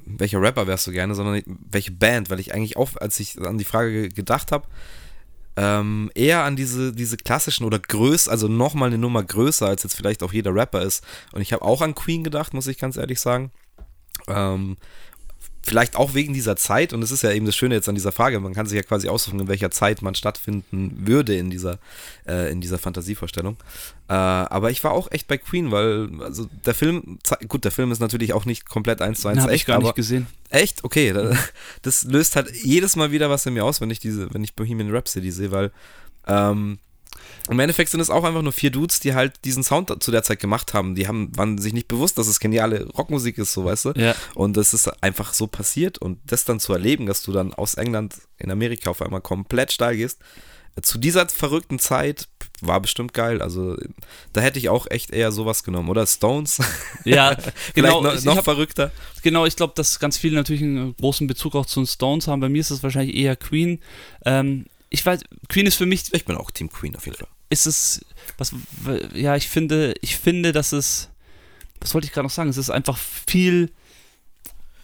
[0.05, 3.57] welcher Rapper wärst du gerne, sondern welche Band, weil ich eigentlich auch, als ich an
[3.57, 4.67] die Frage ge- gedacht habe,
[5.55, 9.95] ähm, eher an diese, diese klassischen oder größer, also nochmal eine Nummer größer, als jetzt
[9.95, 11.03] vielleicht auch jeder Rapper ist.
[11.31, 13.51] Und ich habe auch an Queen gedacht, muss ich ganz ehrlich sagen.
[14.27, 14.77] Ähm,
[15.61, 18.11] vielleicht auch wegen dieser Zeit, und es ist ja eben das Schöne jetzt an dieser
[18.11, 21.79] Frage, man kann sich ja quasi aussuchen, in welcher Zeit man stattfinden würde in dieser,
[22.27, 23.57] äh, in dieser Fantasievorstellung.
[24.07, 27.91] Äh, aber ich war auch echt bei Queen, weil, also der Film, gut, der Film
[27.91, 30.27] ist natürlich auch nicht komplett eins zu eins Habe ich echt, gar nicht gesehen.
[30.49, 31.35] echt, okay, da-
[31.83, 34.55] das löst halt jedes Mal wieder was in mir aus, wenn ich diese, wenn ich
[34.55, 35.71] Bohemian Rhapsody sehe, weil
[36.25, 36.79] ähm,
[37.49, 40.23] im Endeffekt sind es auch einfach nur vier Dudes, die halt diesen Sound zu der
[40.23, 40.95] Zeit gemacht haben.
[40.95, 43.91] Die haben, waren sich nicht bewusst, dass es geniale Rockmusik ist, so weißt du.
[43.95, 44.15] Ja.
[44.35, 47.73] Und das ist einfach so passiert und das dann zu erleben, dass du dann aus
[47.75, 50.19] England in Amerika auf einmal komplett steil gehst,
[50.75, 52.27] äh, zu dieser verrückten Zeit
[52.61, 53.41] war bestimmt geil.
[53.41, 53.77] Also
[54.33, 55.89] da hätte ich auch echt eher sowas genommen.
[55.89, 56.59] Oder Stones.
[57.05, 57.35] Ja,
[57.73, 58.01] genau.
[58.01, 58.91] noch, noch hab- verrückter.
[59.23, 62.41] Genau, ich glaube, dass ganz viele natürlich einen großen Bezug auch zu den Stones haben.
[62.41, 63.79] Bei mir ist es wahrscheinlich eher Queen.
[64.25, 67.27] Ähm, ich weiß, Queen ist für mich, Ich bin auch Team Queen auf jeden Fall.
[67.49, 68.05] Ist es,
[68.37, 68.53] was,
[69.13, 71.09] ja, ich finde, ich finde, dass es
[71.79, 72.49] was wollte ich gerade noch sagen?
[72.49, 73.71] Es ist einfach viel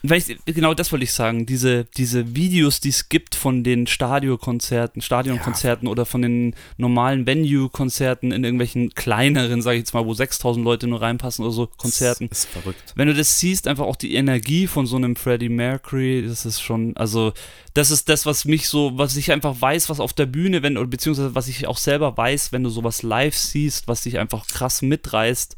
[0.02, 1.46] ich, genau das wollte ich sagen.
[1.46, 5.92] Diese, diese Videos, die es gibt von den Stadionkonzerten, Stadionkonzerten ja.
[5.92, 10.86] oder von den normalen Venue-Konzerten in irgendwelchen kleineren, sage ich jetzt mal, wo 6000 Leute
[10.86, 12.28] nur reinpassen oder so, Konzerten.
[12.28, 12.92] Das ist verrückt.
[12.94, 16.60] Wenn du das siehst, einfach auch die Energie von so einem Freddie Mercury, das ist
[16.60, 17.32] schon, also,
[17.74, 20.78] das ist das, was mich so, was ich einfach weiß, was auf der Bühne, wenn,
[20.78, 24.46] oder beziehungsweise was ich auch selber weiß, wenn du sowas live siehst, was dich einfach
[24.46, 25.56] krass mitreißt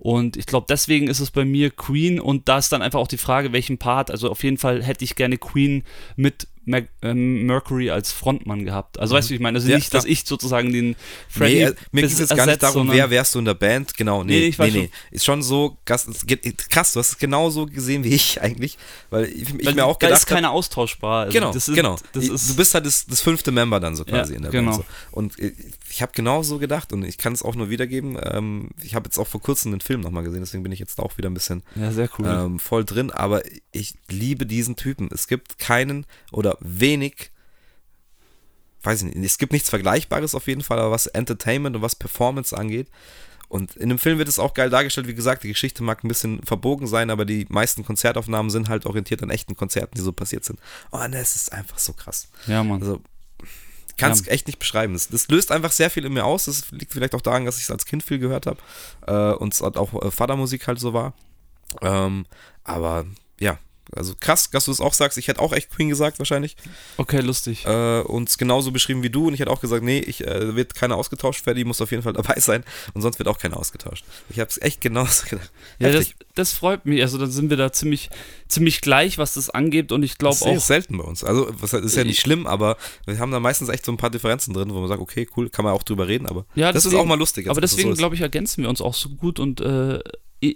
[0.00, 3.06] und ich glaube, deswegen ist es bei mir Queen und da ist dann einfach auch
[3.06, 4.10] die Frage, welchen Part.
[4.10, 5.84] Also auf jeden Fall hätte ich gerne Queen
[6.16, 8.98] mit Mac, ähm, Mercury als Frontmann gehabt.
[8.98, 9.18] Also mhm.
[9.18, 10.96] weißt du, ich meine, also ja, nicht, dass ich sozusagen den
[11.28, 13.54] Freddie nee, äh, mir geht es jetzt gar nicht darum, wer wärst du in der
[13.54, 14.90] Band, genau, nee, nee, ich nee, nee.
[15.10, 16.12] ist schon so, krass, du
[16.74, 18.78] hast es genauso gesehen wie ich eigentlich,
[19.10, 21.24] weil ich, ich weil mir auch gedacht Da ist keiner austauschbar.
[21.24, 21.96] Also genau, ist, genau.
[22.12, 22.20] du
[22.56, 24.72] bist halt das, das, fünfte Member dann so quasi ja, in der genau.
[24.72, 24.84] Band.
[24.84, 25.16] So.
[25.16, 25.52] Und äh,
[25.90, 28.16] ich habe genau so gedacht und ich kann es auch nur wiedergeben.
[28.22, 31.00] Ähm, ich habe jetzt auch vor kurzem den Film nochmal gesehen, deswegen bin ich jetzt
[31.00, 32.26] auch wieder ein bisschen ja, cool.
[32.26, 33.10] ähm, voll drin.
[33.10, 35.08] Aber ich liebe diesen Typen.
[35.12, 37.32] Es gibt keinen oder wenig,
[38.82, 41.96] weiß ich nicht, es gibt nichts Vergleichbares auf jeden Fall, aber was Entertainment und was
[41.96, 42.88] Performance angeht.
[43.48, 46.08] Und in dem Film wird es auch geil dargestellt, wie gesagt, die Geschichte mag ein
[46.08, 50.12] bisschen verbogen sein, aber die meisten Konzertaufnahmen sind halt orientiert an echten Konzerten, die so
[50.12, 50.60] passiert sind.
[50.92, 52.28] Oh, und es ist einfach so krass.
[52.46, 52.80] Ja, Mann.
[52.80, 53.02] Also,
[53.96, 54.32] kann es ja.
[54.32, 54.92] echt nicht beschreiben.
[54.92, 56.44] Das, das, löst einfach sehr viel in mir aus.
[56.46, 58.58] Das liegt vielleicht auch daran, dass ich es als Kind viel gehört habe
[59.06, 61.14] äh, und es auch äh, Vatermusik halt so war.
[61.82, 62.26] Ähm,
[62.64, 63.06] aber
[63.38, 63.58] ja,
[63.94, 65.18] also krass, dass du das auch sagst.
[65.18, 66.56] Ich hätte auch echt Queen gesagt, wahrscheinlich.
[66.96, 67.64] Okay, lustig.
[67.66, 69.28] Äh, und genauso beschrieben wie du.
[69.28, 71.44] Und ich hätte auch gesagt, nee, ich äh, wird keiner ausgetauscht.
[71.44, 72.64] Ferdi muss auf jeden Fall dabei sein.
[72.94, 74.04] Und sonst wird auch keiner ausgetauscht.
[74.28, 75.50] Ich habe es echt genauso gedacht.
[75.78, 77.02] Ja, das, das, freut mich.
[77.02, 78.10] Also dann sind wir da ziemlich,
[78.48, 79.92] ziemlich gleich, was das angeht.
[79.92, 80.46] Und ich glaube auch.
[80.46, 81.24] Das ist selten bei uns.
[81.24, 82.76] Also das ist ja nicht schlimm, aber
[83.06, 85.50] wir haben da meistens echt so ein paar Differenzen drin, wo man sagt, okay, cool,
[85.50, 86.26] kann man auch drüber reden.
[86.26, 87.48] Aber ja, das deswegen, ist auch mal lustig.
[87.48, 90.00] Aber deswegen, so glaube ich, ergänzen wir uns auch so gut und äh,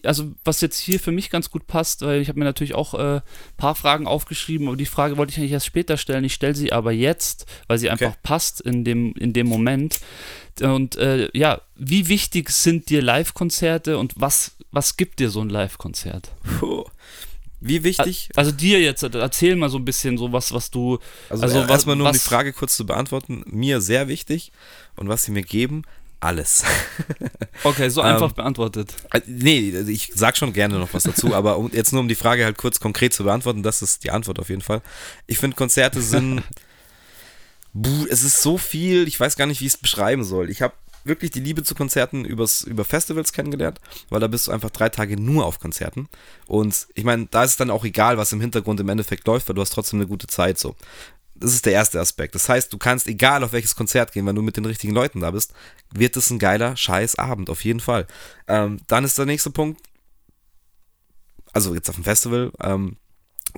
[0.04, 2.94] also was jetzt hier für mich ganz gut passt, weil ich habe mir natürlich auch
[2.94, 3.20] ein äh,
[3.56, 6.24] paar Fragen aufgeschrieben, aber die Frage wollte ich eigentlich erst später stellen.
[6.24, 8.18] Ich stelle sie aber jetzt, weil sie einfach okay.
[8.22, 10.00] passt in dem, in dem Moment.
[10.60, 15.50] Und äh, ja, wie wichtig sind dir Live-Konzerte und was, was gibt dir so ein
[15.50, 16.30] Live-Konzert?
[17.60, 18.28] Wie wichtig?
[18.36, 20.98] Also dir jetzt, erzähl mal so ein bisschen so was, was du.
[21.30, 23.42] Also, also äh, erstmal nur um die Frage kurz zu beantworten.
[23.46, 24.52] Mir sehr wichtig
[24.96, 25.82] und was sie mir geben,
[26.24, 26.64] alles.
[27.62, 28.94] Okay, so einfach ähm, beantwortet.
[29.12, 32.14] Äh, nee, ich sag schon gerne noch was dazu, aber um, jetzt nur um die
[32.14, 34.82] Frage halt kurz konkret zu beantworten, das ist die Antwort auf jeden Fall.
[35.26, 36.42] Ich finde, Konzerte sind.
[37.74, 40.48] buh, es ist so viel, ich weiß gar nicht, wie ich es beschreiben soll.
[40.48, 44.52] Ich habe wirklich die Liebe zu Konzerten übers, über Festivals kennengelernt, weil da bist du
[44.52, 46.08] einfach drei Tage nur auf Konzerten.
[46.46, 49.48] Und ich meine, da ist es dann auch egal, was im Hintergrund im Endeffekt läuft,
[49.48, 50.76] weil du hast trotzdem eine gute Zeit so.
[51.34, 52.34] Das ist der erste Aspekt.
[52.34, 55.20] Das heißt, du kannst, egal auf welches Konzert gehen, wenn du mit den richtigen Leuten
[55.20, 55.52] da bist,
[55.92, 58.06] wird es ein geiler scheiß Abend, auf jeden Fall.
[58.46, 59.80] Ähm, dann ist der nächste Punkt,
[61.52, 62.96] also jetzt auf dem Festival, ähm,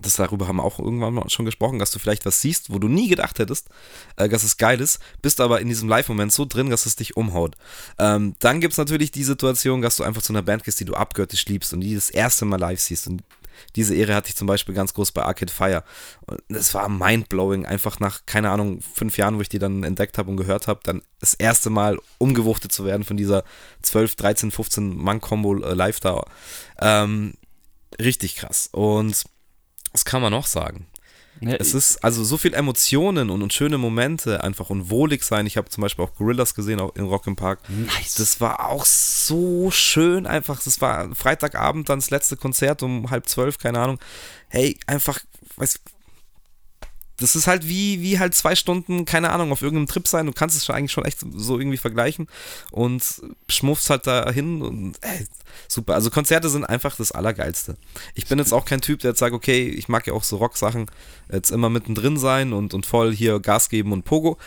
[0.01, 2.79] das darüber haben wir auch irgendwann mal schon gesprochen, dass du vielleicht was siehst, wo
[2.79, 3.69] du nie gedacht hättest,
[4.17, 7.17] äh, dass es geil ist, bist aber in diesem Live-Moment so drin, dass es dich
[7.17, 7.57] umhaut.
[7.99, 10.85] Ähm, dann gibt es natürlich die Situation, dass du einfach zu einer Band gehst, die
[10.85, 13.23] du abgöttisch liebst und die das erste Mal live siehst und
[13.75, 15.83] diese Ehre hatte ich zum Beispiel ganz groß bei Arcade Fire.
[16.27, 20.19] Und es war mindblowing, einfach nach, keine Ahnung, fünf Jahren, wo ich die dann entdeckt
[20.19, 23.45] habe und gehört habe, dann das erste Mal umgewuchtet zu werden von dieser
[23.83, 26.25] 12, 13, 15 Mann-Kombo live da.
[26.81, 27.35] Ähm,
[27.99, 28.69] richtig krass.
[28.73, 29.25] Und
[29.97, 30.87] was kann man noch sagen?
[31.41, 35.47] Ja, es ist also so viel Emotionen und, und, schöne Momente einfach und wohlig sein.
[35.47, 37.61] Ich habe zum Beispiel auch Gorillas gesehen auch in Rock im Park.
[37.71, 38.17] Nice.
[38.17, 40.63] Das war auch so schön einfach.
[40.63, 43.99] Das war Freitagabend dann das letzte Konzert um halb zwölf, keine Ahnung.
[44.49, 45.21] Hey, einfach,
[45.57, 45.81] weiß,
[47.19, 50.27] das ist halt wie, wie halt zwei Stunden, keine Ahnung, auf irgendeinem Trip sein.
[50.27, 52.29] Du kannst es schon eigentlich schon echt so irgendwie vergleichen
[52.71, 53.03] und
[53.49, 55.27] schmuffst halt dahin und ey,
[55.69, 55.95] super.
[55.95, 57.77] Also Konzerte sind einfach das Allergeilste.
[58.15, 60.37] Ich bin jetzt auch kein Typ, der jetzt sagt, okay, ich mag ja auch so
[60.37, 60.91] Rock-Sachen,
[61.33, 64.39] jetzt immer mittendrin sein und, und voll hier Gas geben und Pogo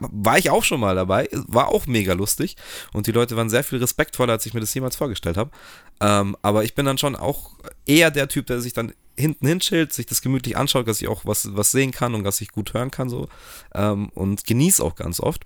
[0.00, 2.56] war ich auch schon mal dabei, war auch mega lustig
[2.92, 5.50] und die Leute waren sehr viel respektvoller, als ich mir das jemals vorgestellt habe.
[6.00, 7.52] Ähm, aber ich bin dann schon auch
[7.86, 11.24] eher der Typ, der sich dann hinten hinschillt, sich das gemütlich anschaut, dass ich auch
[11.24, 13.28] was, was sehen kann und dass ich gut hören kann so
[13.74, 15.44] ähm, und genieße auch ganz oft.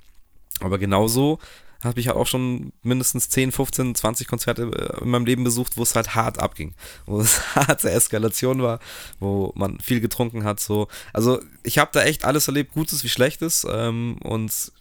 [0.61, 1.39] Aber genauso
[1.83, 5.77] habe ich halt auch schon mindestens 10, 15, 20 Konzerte äh, in meinem Leben besucht,
[5.77, 6.75] wo es halt hart abging,
[7.07, 8.79] wo es harte Eskalation war,
[9.19, 10.61] wo man viel getrunken hat.
[10.61, 10.89] So.
[11.13, 14.73] Also ich habe da echt alles erlebt, Gutes wie Schlechtes ähm, und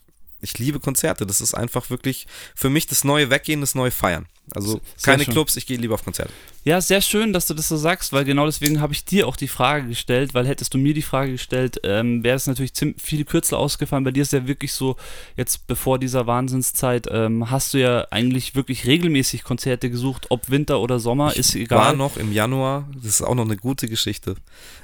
[0.41, 1.25] ich liebe Konzerte.
[1.25, 4.25] Das ist einfach wirklich für mich das neue Weggehen, das neue Feiern.
[4.53, 5.33] Also Sehr keine schön.
[5.33, 6.33] Clubs, ich gehe lieber auf Konzerte.
[6.63, 9.35] Ja, sehr schön, dass du das so sagst, weil genau deswegen habe ich dir auch
[9.35, 13.01] die Frage gestellt, weil hättest du mir die Frage gestellt, ähm, wäre es natürlich ziemlich
[13.01, 14.03] viel kürzer ausgefallen.
[14.03, 14.97] Bei dir ist ja wirklich so,
[15.37, 20.81] jetzt bevor dieser Wahnsinnszeit, ähm, hast du ja eigentlich wirklich regelmäßig Konzerte gesucht, ob Winter
[20.81, 21.97] oder Sommer, ist War egal.
[21.97, 24.35] noch im Januar, das ist auch noch eine gute Geschichte.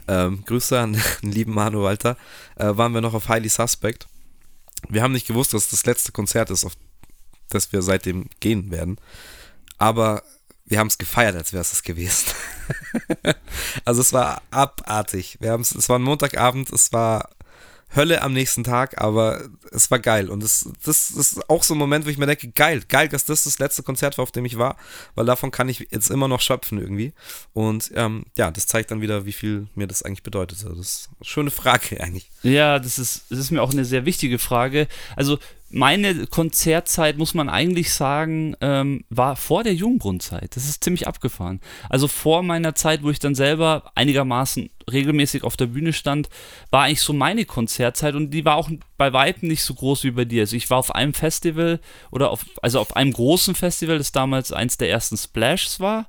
[0.07, 2.15] Ähm, Grüße an den lieben Manu Walter.
[2.55, 4.07] Äh, waren wir noch auf Highly Suspect.
[4.89, 6.73] Wir haben nicht gewusst, dass das letzte Konzert ist, auf
[7.49, 8.97] das wir seitdem gehen werden.
[9.77, 10.23] Aber
[10.65, 12.27] wir haben es gefeiert, als wäre es es gewesen.
[13.85, 15.37] also es war abartig.
[15.39, 17.29] Wir haben's, es war ein Montagabend, es war
[17.95, 20.29] Hölle am nächsten Tag, aber es war geil.
[20.29, 23.25] Und das, das ist auch so ein Moment, wo ich mir denke, geil, geil, dass
[23.25, 24.77] das das letzte Konzert war, auf dem ich war,
[25.15, 27.13] weil davon kann ich jetzt immer noch schöpfen irgendwie.
[27.53, 30.63] Und ähm, ja, das zeigt dann wieder, wie viel mir das eigentlich bedeutet.
[30.63, 32.29] Also das ist eine schöne Frage eigentlich.
[32.43, 34.87] Ja, das ist, das ist mir auch eine sehr wichtige Frage.
[35.15, 40.55] Also meine Konzertzeit, muss man eigentlich sagen, ähm, war vor der Jungbrunnzeit.
[40.55, 41.59] Das ist ziemlich abgefahren.
[41.89, 46.29] Also vor meiner Zeit, wo ich dann selber einigermaßen regelmäßig auf der Bühne stand,
[46.71, 50.11] war eigentlich so meine Konzertzeit und die war auch bei Weitem nicht so groß wie
[50.11, 50.43] bei dir.
[50.43, 54.53] Also ich war auf einem Festival oder auf, also auf einem großen Festival, das damals
[54.53, 56.07] eins der ersten Splashs war.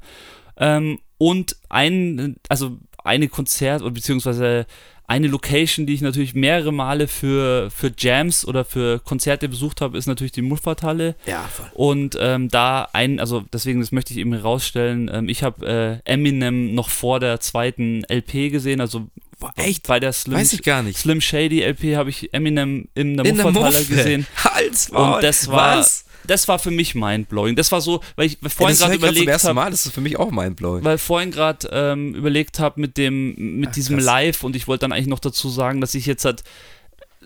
[0.57, 4.67] Ähm, und ein, also eine Konzert oder beziehungsweise
[5.09, 9.97] eine Location, die ich natürlich mehrere Male für, für Jams oder für Konzerte besucht habe,
[9.97, 11.17] ist natürlich die Muffat-Halle.
[11.25, 11.67] Ja, voll.
[11.73, 16.11] Und ähm, da ein, also deswegen, das möchte ich eben herausstellen, ähm, ich habe äh,
[16.13, 19.09] Eminem noch vor der zweiten LP gesehen, also
[19.41, 19.87] Boah, echt?
[19.87, 20.99] bei der Slim, Weiß ich gar nicht.
[20.99, 24.27] Slim Shady LP habe ich Eminem in der In der Muffat-Halle gesehen.
[24.45, 26.05] Hals, Und das war, Was?
[26.29, 27.57] Das war für mich mindblowing.
[27.57, 30.19] Das war so, weil ich vorhin das gerade überlegt habe, Mal, das ist für mich
[30.19, 30.85] auch mindblowing.
[30.85, 34.07] weil vorhin gerade ähm, überlegt habe mit dem mit Ach, diesem krass.
[34.07, 36.45] Live und ich wollte dann eigentlich noch dazu sagen, dass ich jetzt halt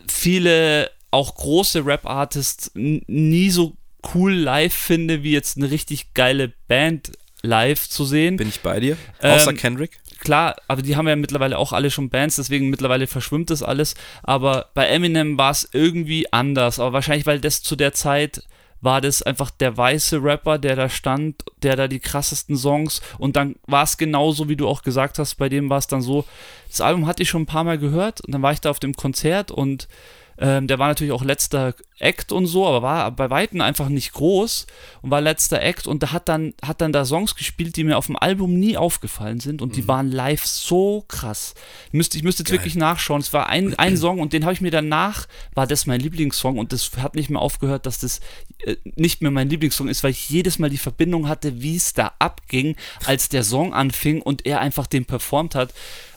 [0.08, 3.76] viele auch große Rap-Artists nie so
[4.14, 7.12] cool live finde, wie jetzt eine richtig geile Band
[7.42, 8.36] live zu sehen.
[8.36, 8.96] Bin ich bei dir?
[9.20, 9.98] Ähm, Außer Kendrick?
[10.20, 13.94] Klar, aber die haben ja mittlerweile auch alle schon Bands, deswegen mittlerweile verschwimmt das alles.
[14.22, 16.78] Aber bei Eminem war es irgendwie anders.
[16.78, 18.42] Aber wahrscheinlich, weil das zu der Zeit
[18.82, 23.36] war das einfach der weiße Rapper, der da stand, der da die krassesten Songs und
[23.36, 26.26] dann war es genauso, wie du auch gesagt hast, bei dem war es dann so,
[26.68, 28.80] das Album hatte ich schon ein paar Mal gehört und dann war ich da auf
[28.80, 29.88] dem Konzert und
[30.38, 34.12] ähm, der war natürlich auch letzter Act und so, aber war bei Weitem einfach nicht
[34.12, 34.66] groß
[35.02, 37.96] und war letzter Act und da hat dann, hat dann da Songs gespielt, die mir
[37.96, 41.54] auf dem Album nie aufgefallen sind und die waren live so krass.
[41.86, 42.58] Ich müsste, ich müsste jetzt Geil.
[42.58, 43.20] wirklich nachschauen.
[43.20, 46.58] Es war ein, ein Song und den habe ich mir danach, war das mein Lieblingssong
[46.58, 48.20] und das hat nicht mehr aufgehört, dass das
[48.96, 52.12] nicht mehr mein Lieblingssong ist, weil ich jedes Mal die Verbindung hatte, wie es da
[52.18, 55.72] abging, als der Song anfing und er einfach den performt hat.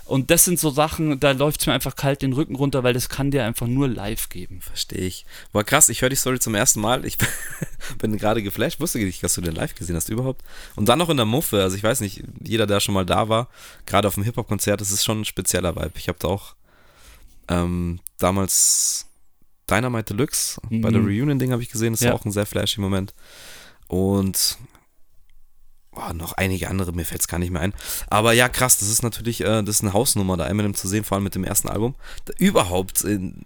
[0.05, 2.93] Und das sind so Sachen, da läuft es mir einfach kalt den Rücken runter, weil
[2.93, 4.61] das kann dir einfach nur live geben.
[4.61, 5.25] Verstehe ich.
[5.51, 7.05] Boah, krass, ich höre die Story zum ersten Mal.
[7.05, 7.17] Ich
[7.97, 8.79] bin gerade geflasht.
[8.79, 10.43] Wusste nicht, dass du den live gesehen hast überhaupt.
[10.75, 11.63] Und dann noch in der Muffe.
[11.63, 13.49] Also ich weiß nicht, jeder, der schon mal da war,
[13.87, 15.93] gerade auf dem Hip-Hop-Konzert, das ist schon ein spezieller Vibe.
[15.97, 16.53] Ich habe da auch
[17.47, 19.07] ähm, damals
[19.69, 21.07] Dynamite Deluxe bei der Mhm.
[21.07, 21.93] Reunion-Ding habe ich gesehen.
[21.93, 22.13] Das Ja.
[22.13, 23.13] auch ein sehr flashy Moment.
[23.87, 24.57] Und
[25.91, 27.73] boah, noch einige andere, mir fällt es gar nicht mehr ein.
[28.07, 31.03] Aber ja, krass, das ist natürlich, äh, das ist eine Hausnummer, da Eminem zu sehen,
[31.03, 31.95] vor allem mit dem ersten Album.
[32.25, 33.43] Da, überhaupt in,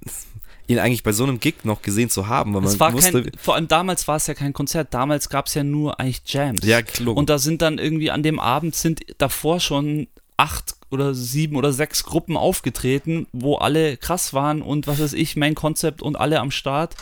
[0.67, 3.23] ihn eigentlich bei so einem Gig noch gesehen zu haben, weil man Es war wusste,
[3.23, 6.21] kein, vor allem damals war es ja kein Konzert, damals gab es ja nur eigentlich
[6.25, 6.63] Jams.
[6.65, 7.15] ja, klar.
[7.15, 11.71] Und da sind dann irgendwie an dem Abend sind davor schon acht oder sieben oder
[11.71, 16.39] sechs Gruppen aufgetreten, wo alle krass waren und was weiß ich, Main Concept und alle
[16.39, 16.95] am Start.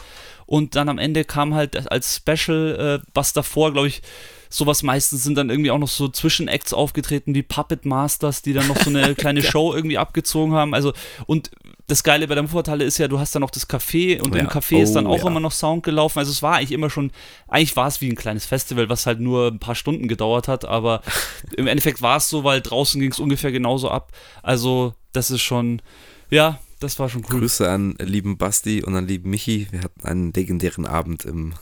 [0.46, 4.02] Und dann am Ende kam halt als Special, äh, was davor, glaube ich,
[4.50, 8.68] sowas meistens sind dann irgendwie auch noch so Zwischenacts aufgetreten wie Puppet Masters, die dann
[8.68, 10.74] noch so eine kleine Show irgendwie abgezogen haben.
[10.74, 10.94] Also,
[11.26, 11.52] und
[11.88, 14.42] das Geile bei der Muffat-Halle ist ja, du hast dann noch das Café und Ja.
[14.42, 15.28] im Café ist dann Oh, auch ja.
[15.28, 16.20] immer noch Sound gelaufen.
[16.20, 17.12] Also es war eigentlich immer schon,
[17.48, 20.66] eigentlich war es wie ein kleines Festival, was halt nur ein paar Stunden gedauert hat,
[20.66, 21.02] aber
[21.58, 24.12] im Endeffekt war es so, weil draußen ging es ungefähr genauso ab.
[24.44, 25.82] Also das ist schon,
[26.30, 27.40] ja, das war schon cool.
[27.40, 29.68] Grüße an lieben Basti und an lieben Michi.
[29.72, 31.54] Wir hatten einen legendären Abend im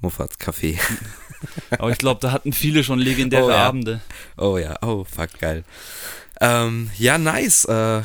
[0.00, 0.78] Muffat Café.
[1.78, 3.66] Aber ich glaube, da hatten viele schon legendäre Oh, ja.
[3.66, 4.00] Abende.
[4.36, 5.64] Oh ja, oh fuck, geil.
[6.40, 7.64] Ähm, ja, nice.
[7.64, 8.02] Äh,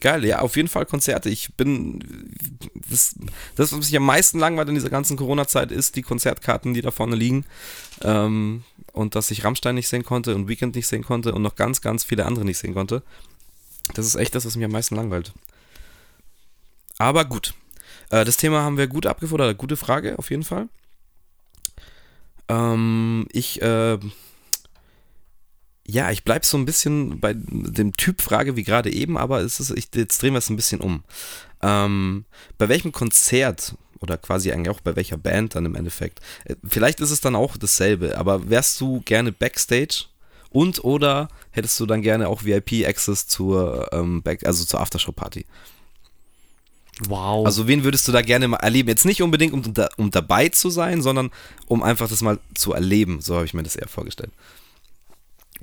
[0.00, 1.28] geil, ja, auf jeden Fall Konzerte.
[1.28, 2.00] Ich bin,
[2.88, 3.14] das,
[3.56, 6.90] das was mich am meisten langweilt in dieser ganzen Corona-Zeit, ist die Konzertkarten, die da
[6.90, 7.44] vorne liegen.
[8.02, 11.54] Ähm, und dass ich Rammstein nicht sehen konnte und Weekend nicht sehen konnte und noch
[11.54, 13.02] ganz, ganz viele andere nicht sehen konnte.
[13.94, 15.32] Das ist echt das, was mich am meisten langweilt.
[16.98, 17.54] Aber gut.
[18.10, 19.56] Äh, das Thema haben wir gut abgefordert.
[19.58, 20.68] Gute Frage, auf jeden Fall.
[22.48, 23.98] Ähm, ich, äh,
[25.90, 29.60] ja, ich bleibe so ein bisschen bei dem Typ Frage wie gerade eben, aber es
[29.60, 31.02] ist, ich, jetzt drehen wir es ein bisschen um.
[31.62, 32.24] Ähm,
[32.58, 36.20] bei welchem Konzert oder quasi eigentlich auch bei welcher Band dann im Endeffekt.
[36.44, 40.06] Äh, vielleicht ist es dann auch dasselbe, aber wärst du gerne Backstage
[40.50, 45.44] und oder hättest du dann gerne auch VIP-Access zur, ähm, Back, also zur Aftershow-Party?
[47.08, 47.46] Wow.
[47.46, 48.88] Also wen würdest du da gerne mal erleben?
[48.88, 49.62] Jetzt nicht unbedingt, um,
[49.96, 51.30] um dabei zu sein, sondern
[51.66, 53.20] um einfach das mal zu erleben.
[53.20, 54.32] So habe ich mir das eher vorgestellt.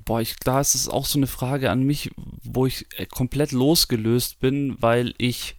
[0.06, 2.12] Boah, ich, da ist es auch so eine Frage an mich,
[2.44, 5.56] wo ich äh, komplett losgelöst bin, weil ich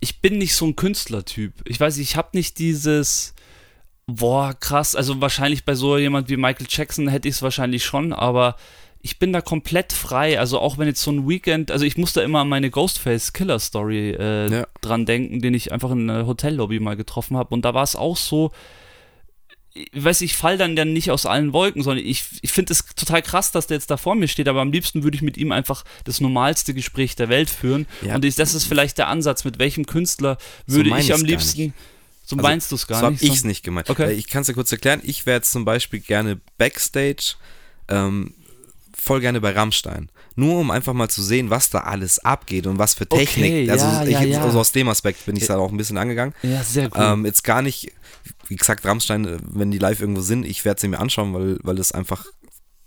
[0.00, 1.54] ich bin nicht so ein Künstlertyp.
[1.64, 3.34] Ich weiß, ich habe nicht dieses
[4.06, 8.12] boah, krass, also wahrscheinlich bei so jemand wie Michael Jackson hätte ich es wahrscheinlich schon,
[8.12, 8.56] aber
[9.02, 10.38] ich bin da komplett frei.
[10.38, 13.32] Also auch wenn jetzt so ein Weekend, also ich muss da immer an meine Ghostface
[13.32, 14.66] Killer Story äh, ja.
[14.80, 17.54] dran denken, den ich einfach in einer Hotellobby mal getroffen habe.
[17.54, 18.52] Und da war es auch so,
[19.76, 22.84] ich weiß, ich fall dann dann nicht aus allen Wolken, sondern ich, ich finde es
[22.96, 25.36] total krass, dass der jetzt da vor mir steht, aber am liebsten würde ich mit
[25.36, 27.86] ihm einfach das normalste Gespräch der Welt führen.
[28.02, 28.14] Ja.
[28.14, 31.74] Und ich, das ist vielleicht der Ansatz, mit welchem Künstler würde so ich am liebsten.
[32.24, 33.20] So also, meinst du es gar so nicht?
[33.20, 33.88] So habe ich es nicht gemeint.
[33.90, 34.12] Okay.
[34.14, 35.00] Ich kann es dir kurz erklären.
[35.04, 37.36] Ich wäre jetzt zum Beispiel gerne Backstage
[37.88, 38.34] ähm,
[38.96, 40.08] voll gerne bei Rammstein.
[40.34, 43.52] Nur um einfach mal zu sehen, was da alles abgeht und was für Technik.
[43.52, 45.96] Okay, also, ja, ich, ja, also aus dem Aspekt bin ich da auch ein bisschen
[45.96, 46.34] angegangen.
[46.42, 47.02] Ja, sehr cool.
[47.02, 47.92] Ähm, jetzt gar nicht,
[48.48, 51.58] wie gesagt, Rammstein, äh, wenn die live irgendwo sind, ich werde sie mir anschauen, weil,
[51.62, 52.26] weil es einfach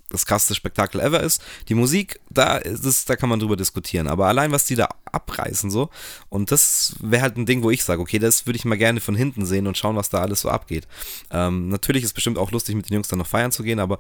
[0.10, 1.41] das krasseste Spektakel ever ist.
[1.67, 4.08] Die Musik, da, ist, da kann man drüber diskutieren.
[4.08, 5.89] Aber allein, was die da abreißen, so,
[6.30, 9.00] und das wäre halt ein Ding, wo ich sage, okay, das würde ich mal gerne
[9.00, 10.88] von hinten sehen und schauen, was da alles so abgeht.
[11.32, 13.80] Ähm, natürlich ist es bestimmt auch lustig, mit den Jungs dann noch feiern zu gehen,
[13.80, 14.00] aber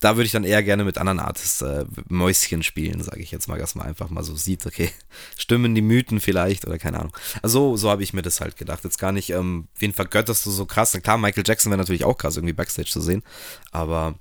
[0.00, 3.48] da würde ich dann eher gerne mit anderen Artists äh, Mäuschen spielen, sage ich jetzt
[3.48, 4.90] mal, dass man einfach mal so sieht, okay,
[5.36, 7.16] stimmen die Mythen vielleicht oder keine Ahnung.
[7.42, 8.84] Also so, so habe ich mir das halt gedacht.
[8.84, 10.98] Jetzt gar nicht, ähm, wen vergötterst du so krass?
[11.02, 13.22] Klar, Michael Jackson wäre natürlich auch krass, irgendwie Backstage zu sehen,
[13.70, 14.14] aber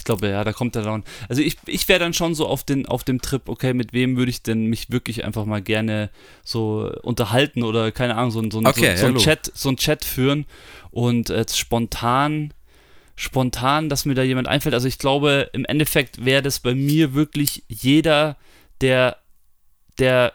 [0.00, 1.04] ich glaube, ja, da kommt er dann.
[1.28, 4.16] Also ich, ich wäre dann schon so auf, den, auf dem Trip, okay, mit wem
[4.16, 6.08] würde ich denn mich wirklich einfach mal gerne
[6.42, 10.06] so unterhalten oder keine Ahnung, so, so, okay, so, so, ein, Chat, so ein Chat
[10.06, 10.46] führen
[10.90, 12.54] und äh, spontan,
[13.14, 14.74] spontan, dass mir da jemand einfällt.
[14.74, 18.38] Also ich glaube, im Endeffekt wäre das bei mir wirklich jeder,
[18.80, 19.18] der,
[19.98, 20.32] der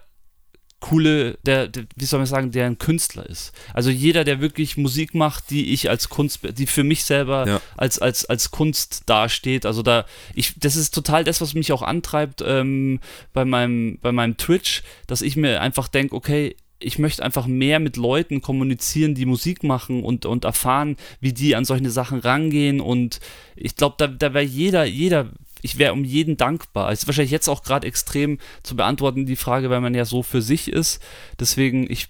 [0.85, 3.53] coole, der, der, wie soll man sagen, der ein Künstler ist.
[3.73, 7.61] Also jeder, der wirklich Musik macht, die ich als Kunst, die für mich selber ja.
[7.75, 9.65] als, als, als Kunst dasteht.
[9.65, 12.99] Also da, ich, das ist total das, was mich auch antreibt ähm,
[13.33, 17.79] bei, meinem, bei meinem Twitch, dass ich mir einfach denke, okay, ich möchte einfach mehr
[17.79, 22.79] mit Leuten kommunizieren, die Musik machen und, und erfahren, wie die an solche Sachen rangehen.
[22.79, 23.21] Und
[23.55, 25.31] ich glaube, da, da wäre jeder, jeder
[25.65, 26.91] ich wäre um jeden dankbar.
[26.91, 30.21] Es ist wahrscheinlich jetzt auch gerade extrem zu beantworten, die Frage, weil man ja so
[30.21, 31.01] für sich ist.
[31.39, 32.09] Deswegen, ich,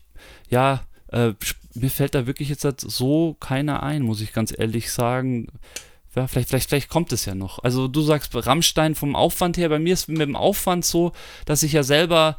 [0.49, 1.31] ja, äh,
[1.73, 5.47] mir fällt da wirklich jetzt halt so keiner ein, muss ich ganz ehrlich sagen.
[6.15, 7.63] Ja, vielleicht, vielleicht, vielleicht kommt es ja noch.
[7.63, 11.13] Also du sagst Rammstein vom Aufwand her, bei mir ist mit dem Aufwand so,
[11.45, 12.35] dass ich ja selber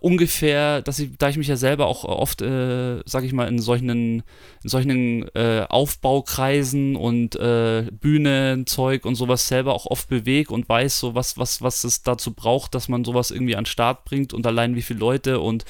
[0.00, 3.58] ungefähr, dass ich, da ich mich ja selber auch oft, äh, sag ich mal, in
[3.58, 4.22] solchen, in
[4.62, 11.14] solchen äh, Aufbaukreisen und äh, Bühnenzeug und sowas selber auch oft bewege und weiß so,
[11.14, 14.46] was, was, was es dazu braucht, dass man sowas irgendwie an den Start bringt und
[14.46, 15.66] allein wie viele Leute und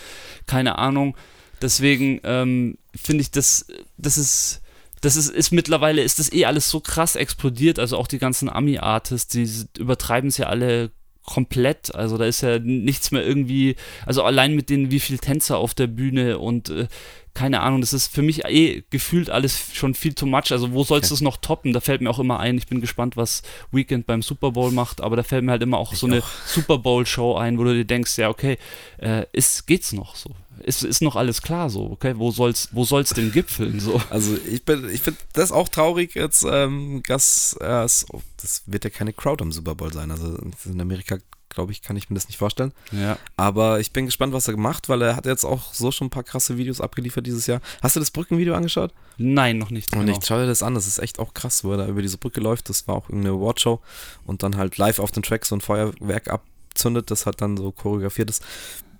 [0.47, 1.17] keine Ahnung.
[1.61, 4.61] Deswegen ähm, finde ich, das, das ist
[5.01, 8.49] das ist, ist mittlerweile, ist das eh alles so krass explodiert, also auch die ganzen
[8.49, 9.47] Ami-Artists, die
[9.79, 10.93] übertreiben es ja alle
[11.25, 11.95] komplett.
[11.95, 15.75] Also da ist ja nichts mehr irgendwie, also allein mit den wie viel Tänzer auf
[15.75, 16.87] der Bühne und äh,
[17.35, 20.53] keine Ahnung, das ist für mich eh gefühlt alles schon viel too much.
[20.53, 21.73] Also wo sollst du es noch toppen?
[21.73, 25.01] Da fällt mir auch immer ein, ich bin gespannt, was Weekend beim Super Bowl macht,
[25.01, 27.65] aber da fällt mir halt immer auch ich so eine Super Bowl Show ein, wo
[27.65, 28.57] du dir denkst, ja okay,
[28.99, 30.31] äh, ist, geht's noch so?
[30.61, 32.15] Ist, ist noch alles klar so, okay?
[32.17, 34.01] Wo soll's, wo soll's denn gipfeln so?
[34.11, 38.91] Also ich bin, ich finde das auch traurig jetzt, ähm, dass äh, das wird ja
[38.91, 40.11] keine Crowd am Super Bowl sein.
[40.11, 42.73] Also in Amerika, glaube ich, kann ich mir das nicht vorstellen.
[42.93, 43.19] Ja.
[43.37, 46.11] Aber ich bin gespannt, was er gemacht, weil er hat jetzt auch so schon ein
[46.11, 47.61] paar krasse Videos abgeliefert dieses Jahr.
[47.83, 48.93] Hast du das Brückenvideo angeschaut?
[49.17, 49.93] Nein, noch nicht.
[49.93, 50.19] Und genau.
[50.19, 52.19] ich schau dir das an, das ist echt auch krass, wo er da über diese
[52.19, 52.69] Brücke läuft.
[52.69, 53.81] Das war auch irgendeine Awardshow
[54.25, 57.73] und dann halt live auf den Track so ein Feuerwerk abzündet, das hat dann so
[57.73, 58.43] choreografiert ist.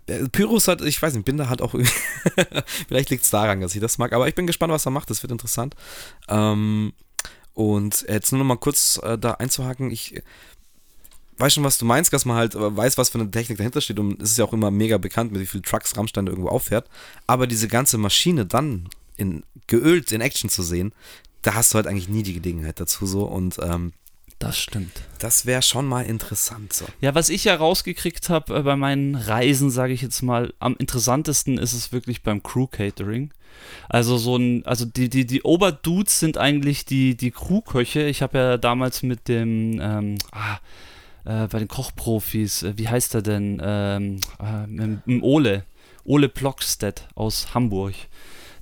[0.07, 1.75] Äh, Pyros hat, ich weiß nicht, Binder hat auch
[2.89, 5.11] vielleicht liegt es daran, dass ich das mag, aber ich bin gespannt, was er macht,
[5.11, 5.75] das wird interessant.
[6.29, 6.93] Ähm,
[7.55, 10.23] und jetzt nur noch mal kurz äh, da einzuhaken, ich
[11.39, 13.81] weiß schon, was du meinst, dass man halt äh, weiß, was für eine Technik dahinter
[13.81, 16.49] steht und es ist ja auch immer mega bekannt, mit wie vielen Trucks Rammstein irgendwo
[16.49, 16.89] auffährt,
[17.27, 20.93] aber diese ganze Maschine dann in, geölt in Action zu sehen,
[21.43, 23.93] da hast du halt eigentlich nie die Gelegenheit dazu so und ähm,
[24.45, 24.93] das stimmt.
[25.19, 26.73] Das wäre schon mal interessant.
[26.73, 26.85] So.
[27.01, 30.77] Ja, was ich ja rausgekriegt habe äh, bei meinen Reisen, sage ich jetzt mal, am
[30.79, 33.33] interessantesten ist es wirklich beim Crew Catering.
[33.89, 38.03] Also so ein, also die, die, die Oberdudes sind eigentlich die, die Crewköche.
[38.03, 40.59] Ich habe ja damals mit dem, ähm, ah,
[41.25, 43.61] äh, bei den Kochprofis, äh, wie heißt er denn?
[43.65, 45.65] Ähm, äh, mit, mit Ole,
[46.05, 47.95] Ole Plockstedt aus Hamburg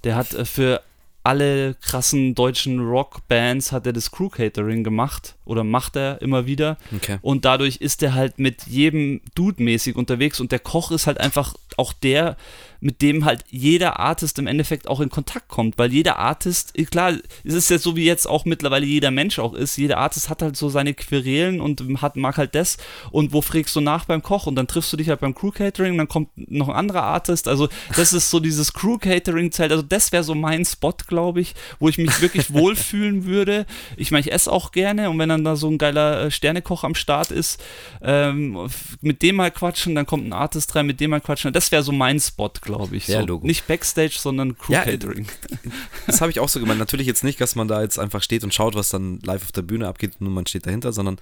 [0.05, 0.83] Der hat äh, für
[1.25, 6.79] alle krassen deutschen Rockbands hat er das Crew Catering gemacht oder macht er immer wieder.
[6.95, 7.19] Okay.
[7.23, 11.21] Und dadurch ist er halt mit jedem Dude mäßig unterwegs und der Koch ist halt
[11.21, 12.37] einfach auch der,
[12.83, 17.13] mit dem halt jeder Artist im Endeffekt auch in Kontakt kommt, weil jeder Artist, klar,
[17.45, 20.43] es ist ja so wie jetzt auch mittlerweile jeder Mensch auch ist, jeder Artist hat
[20.43, 22.79] halt so seine Querelen und hat, mag halt das.
[23.13, 24.47] Und wo fragst du nach beim Koch?
[24.47, 27.47] Und dann triffst du dich halt beim Crew Catering, dann kommt noch ein anderer Artist,
[27.47, 31.41] also das ist so dieses Crew Catering Zelt, also das wäre so mein Spot, glaube
[31.41, 33.65] ich, wo ich mich wirklich wohlfühlen würde.
[33.97, 35.09] Ich meine, ich esse auch gerne.
[35.09, 37.63] Und wenn dann da so ein geiler äh, Sternekoch am Start ist,
[38.03, 38.69] ähm,
[39.01, 41.85] mit dem mal quatschen, dann kommt ein Artist rein, mit dem mal quatschen, das wäre
[41.85, 42.72] so mein Spot, glaube ich.
[43.09, 43.47] Ja, so, Logo.
[43.47, 45.27] Nicht Backstage, sondern Crew Ja, Catering.
[46.07, 46.79] Das habe ich auch so gemeint.
[46.79, 49.53] Natürlich jetzt nicht, dass man da jetzt einfach steht und schaut, was dann live auf
[49.53, 51.19] der Bühne abgeht und man steht dahinter, sondern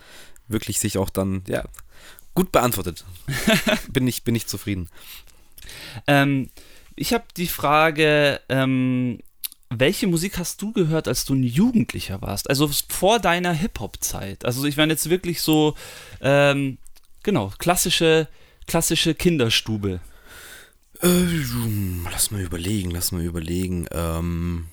[0.49, 1.65] wirklich sich auch dann, ja,
[2.35, 3.05] gut beantwortet.
[3.93, 4.89] bin, ich, bin ich zufrieden.
[6.07, 6.51] Ähm,
[6.97, 9.21] ich habe die Frage, ähm,
[9.71, 12.51] welche Musik hast du gehört, als du ein Jugendlicher warst?
[12.51, 14.45] Also vor deiner Hip-Hop-Zeit.
[14.45, 15.77] Also ich meine jetzt wirklich so,
[16.21, 16.79] ähm,
[17.23, 18.29] genau, klassische,
[18.67, 20.01] klassische Kinderstube.
[21.03, 23.87] Äh, lass mal überlegen, lass mal überlegen.
[23.91, 24.67] Ähm,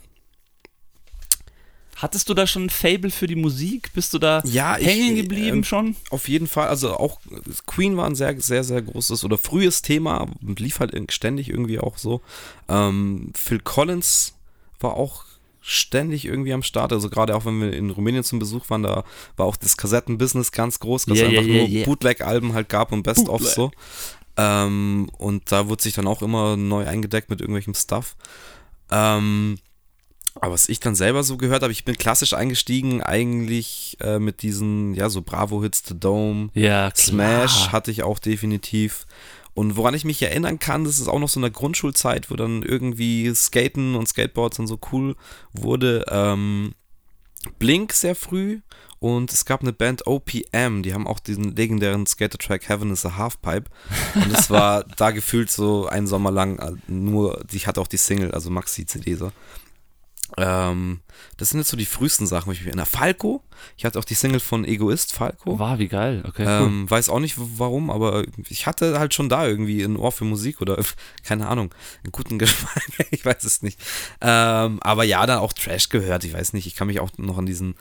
[1.95, 3.91] Hattest du da schon ein Fable für die Musik?
[3.93, 5.95] Bist du da Ja, ich, hängen geblieben ähm, schon?
[6.11, 7.19] auf jeden Fall, also auch
[7.65, 11.79] Queen war ein sehr, sehr, sehr großes oder frühes Thema und lief halt ständig irgendwie
[11.79, 12.21] auch so.
[12.69, 14.35] Ähm, Phil Collins
[14.79, 15.23] war auch
[15.59, 19.03] ständig irgendwie am Start, also gerade auch wenn wir in Rumänien zum Besuch waren, da
[19.35, 21.83] war auch das Kassettenbusiness ganz groß, dass Ja, es einfach ja, nur ja.
[21.83, 23.71] Bootleg-Alben halt gab und Best-ofs so.
[24.37, 28.15] Ähm, und da wurde sich dann auch immer neu eingedeckt mit irgendwelchem Stuff.
[28.91, 29.57] Ähm,
[30.35, 34.43] aber was ich dann selber so gehört habe, ich bin klassisch eingestiegen, eigentlich äh, mit
[34.43, 36.93] diesen, ja, so Bravo-Hits, The Dome, Ja.
[36.95, 39.05] Smash hatte ich auch definitiv.
[39.55, 42.35] Und woran ich mich erinnern kann, das ist auch noch so in der Grundschulzeit, wo
[42.35, 45.15] dann irgendwie Skaten und Skateboards dann so cool
[45.51, 46.05] wurde.
[46.09, 46.75] Ähm,
[47.57, 48.59] Blink sehr früh
[48.99, 53.15] und es gab eine Band OPM, die haben auch diesen legendären Skater-Track Heaven is a
[53.15, 53.69] Halfpipe.
[54.15, 57.97] Und es war da gefühlt so einen Sommer lang äh, nur, ich hatte auch die
[57.97, 59.31] Single, also Maxi-CD so.
[60.35, 60.99] Ähm,
[61.37, 62.85] das sind jetzt so die frühesten Sachen, wo ich mich erinnere.
[62.85, 63.43] Falco,
[63.77, 65.57] ich hatte auch die Single von Egoist, Falco.
[65.57, 66.23] War wie geil.
[66.27, 66.67] Okay, cool.
[66.67, 70.25] Ähm, weiß auch nicht warum, aber ich hatte halt schon da irgendwie ein Ohr für
[70.25, 70.77] Musik oder
[71.23, 71.73] keine Ahnung,
[72.03, 73.79] einen guten Geschmack, ich weiß es nicht.
[74.21, 77.37] Ähm, aber ja, dann auch Trash gehört, ich weiß nicht, ich kann mich auch noch
[77.37, 77.75] an diesen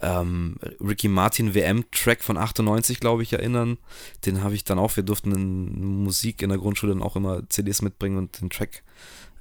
[0.00, 3.78] ähm, Ricky Martin WM-Track von 98, glaube ich, erinnern.
[4.26, 7.48] Den habe ich dann auch, wir durften in Musik in der Grundschule dann auch immer
[7.48, 8.82] CDs mitbringen und den Track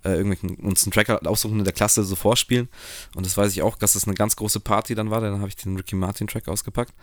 [0.07, 2.69] äh, irgendwelchen, uns einen Track aussuchen in der Klasse so vorspielen.
[3.15, 5.21] Und das weiß ich auch, dass das eine ganz große Party dann war.
[5.21, 6.93] Dann habe ich den Ricky Martin Track ausgepackt.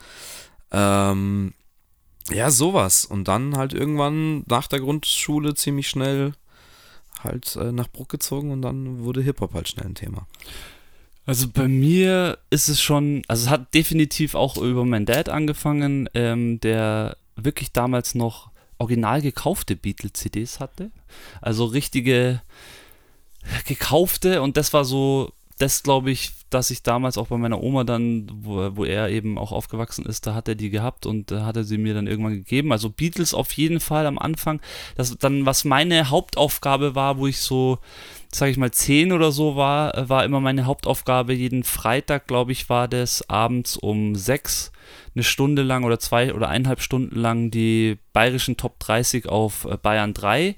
[0.71, 1.53] Ähm,
[2.31, 3.05] ja, sowas.
[3.05, 6.33] Und dann halt irgendwann nach der Grundschule ziemlich schnell
[7.23, 10.27] halt äh, nach Bruck gezogen und dann wurde Hip-Hop halt schnell ein Thema.
[11.27, 16.09] Also bei mir ist es schon, also es hat definitiv auch über meinen Dad angefangen,
[16.13, 20.91] ähm, der wirklich damals noch original gekaufte Beatles-CDs hatte.
[21.41, 22.41] Also richtige
[23.65, 27.83] gekaufte und das war so, das glaube ich, dass ich damals auch bei meiner Oma
[27.83, 31.45] dann, wo, wo er eben auch aufgewachsen ist, da hat er die gehabt und da
[31.45, 32.71] hat er sie mir dann irgendwann gegeben.
[32.71, 34.61] Also Beatles auf jeden Fall am Anfang.
[34.95, 37.79] Das dann, was meine Hauptaufgabe war, wo ich so,
[38.31, 41.33] sage ich mal, zehn oder so war, war immer meine Hauptaufgabe.
[41.33, 44.71] Jeden Freitag, glaube ich, war das abends um sechs
[45.15, 49.77] eine Stunde lang oder zwei oder eineinhalb Stunden lang die bayerischen Top 30 auf äh,
[49.77, 50.55] Bayern 3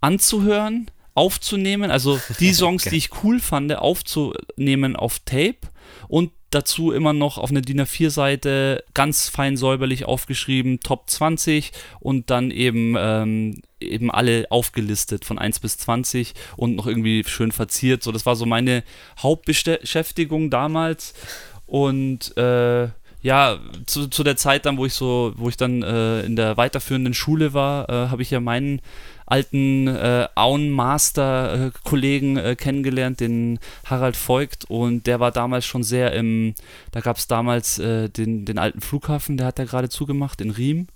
[0.00, 5.58] anzuhören, aufzunehmen, also die Songs, die ich cool fand, aufzunehmen auf Tape
[6.08, 12.30] und dazu immer noch auf einer DIN A4-Seite ganz fein säuberlich aufgeschrieben, Top 20 und
[12.30, 18.02] dann eben, ähm, eben alle aufgelistet von 1 bis 20 und noch irgendwie schön verziert.
[18.02, 18.84] So, das war so meine
[19.18, 21.14] Hauptbeschäftigung damals.
[21.66, 22.88] Und äh,
[23.22, 26.56] ja, zu, zu der Zeit dann, wo ich so, wo ich dann äh, in der
[26.56, 28.82] weiterführenden Schule war, äh, habe ich ja meinen
[29.26, 36.54] alten äh, Auen-Master-Kollegen äh, kennengelernt, den Harald Voigt, und der war damals schon sehr im,
[36.90, 40.50] da gab es damals äh, den, den alten Flughafen, der hat er gerade zugemacht in
[40.50, 40.86] Riem.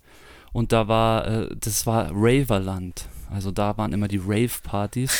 [0.52, 3.08] Und da war, äh, das war Raverland.
[3.32, 5.12] Also da waren immer die Rave-Partys.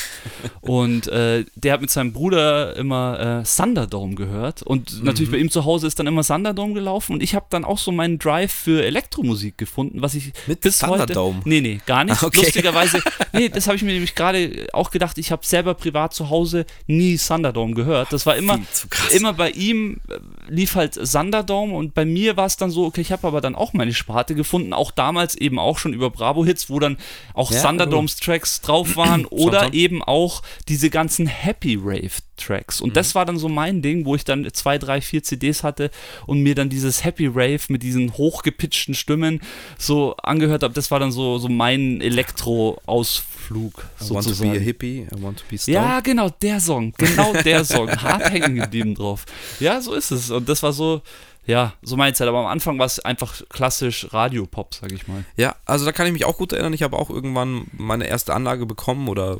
[0.60, 4.62] und äh, der hat mit seinem Bruder immer äh, Thunderdome gehört.
[4.62, 7.12] Und natürlich bei ihm zu Hause ist dann immer Thunderdome gelaufen.
[7.14, 10.78] Und ich habe dann auch so meinen Drive für Elektromusik gefunden, was ich Mit bis
[10.78, 11.38] Thunderdome?
[11.38, 11.48] heute.
[11.48, 12.22] Nee, nee, gar nicht.
[12.22, 12.40] Ah, okay.
[12.42, 13.00] Lustigerweise,
[13.32, 15.18] nee, das habe ich mir nämlich gerade auch gedacht.
[15.18, 18.12] Ich habe selber privat zu Hause nie Thunderdome gehört.
[18.12, 18.58] Das war immer,
[19.10, 23.00] immer bei ihm äh, lief halt Thunderdome und bei mir war es dann so, okay,
[23.00, 26.70] ich habe aber dann auch meine Sparte gefunden, auch damals eben auch schon über Bravo-Hits,
[26.70, 26.96] wo dann
[27.34, 32.80] auch Ja, Thunderdome Superdomes-Tracks drauf waren oder eben auch diese ganzen Happy Rave-Tracks.
[32.80, 35.90] Und das war dann so mein Ding, wo ich dann zwei, drei, vier CDs hatte
[36.26, 39.40] und mir dann dieses Happy Rave mit diesen hochgepitchten Stimmen
[39.78, 40.74] so angehört habe.
[40.74, 44.52] Das war dann so, so mein Elektro-Ausflug I want to sozusagen.
[44.52, 45.74] be a hippie, I want to be stoned.
[45.74, 46.92] Ja, genau, der Song.
[46.98, 47.90] Genau der Song.
[47.90, 49.24] Hart hängen geblieben drauf.
[49.60, 50.30] Ja, so ist es.
[50.30, 51.02] Und das war so,
[51.46, 52.28] ja, so meine Zeit.
[52.28, 55.24] Aber am Anfang war es einfach klassisch Radiopop, sag ich mal.
[55.36, 56.72] Ja, also da kann ich mich auch gut erinnern.
[56.72, 59.38] Ich habe auch irgendwann meine erste Anlage bekommen oder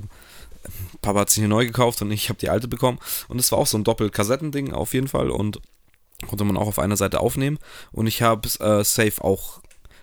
[1.02, 2.98] Papa hat sich eine neu gekauft und ich habe die alte bekommen.
[3.28, 5.60] Und es war auch so ein Doppel-Kassettending auf jeden Fall und
[6.26, 7.58] konnte man auch auf einer Seite aufnehmen.
[7.92, 9.60] Und ich habe äh, safe auch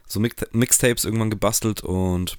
[0.08, 2.38] so Mix Mixtapes irgendwann gebastelt und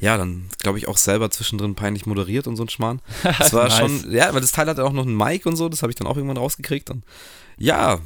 [0.00, 3.00] ja, dann glaube ich auch selber zwischendrin peinlich moderiert und so ein Schmarrn.
[3.38, 3.78] Das war Nice.
[3.78, 5.96] schon, ja, weil das Teil hatte auch noch einen Mic und so, das habe ich
[5.96, 7.04] dann auch irgendwann rausgekriegt und
[7.58, 7.98] ja,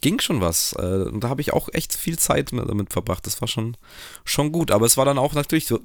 [0.00, 0.72] ging schon was.
[0.78, 3.26] Äh, Und da habe ich auch echt viel Zeit mit, damit verbracht.
[3.26, 3.76] Das war schon,
[4.24, 4.70] schon gut.
[4.70, 5.80] Aber es war dann auch natürlich, du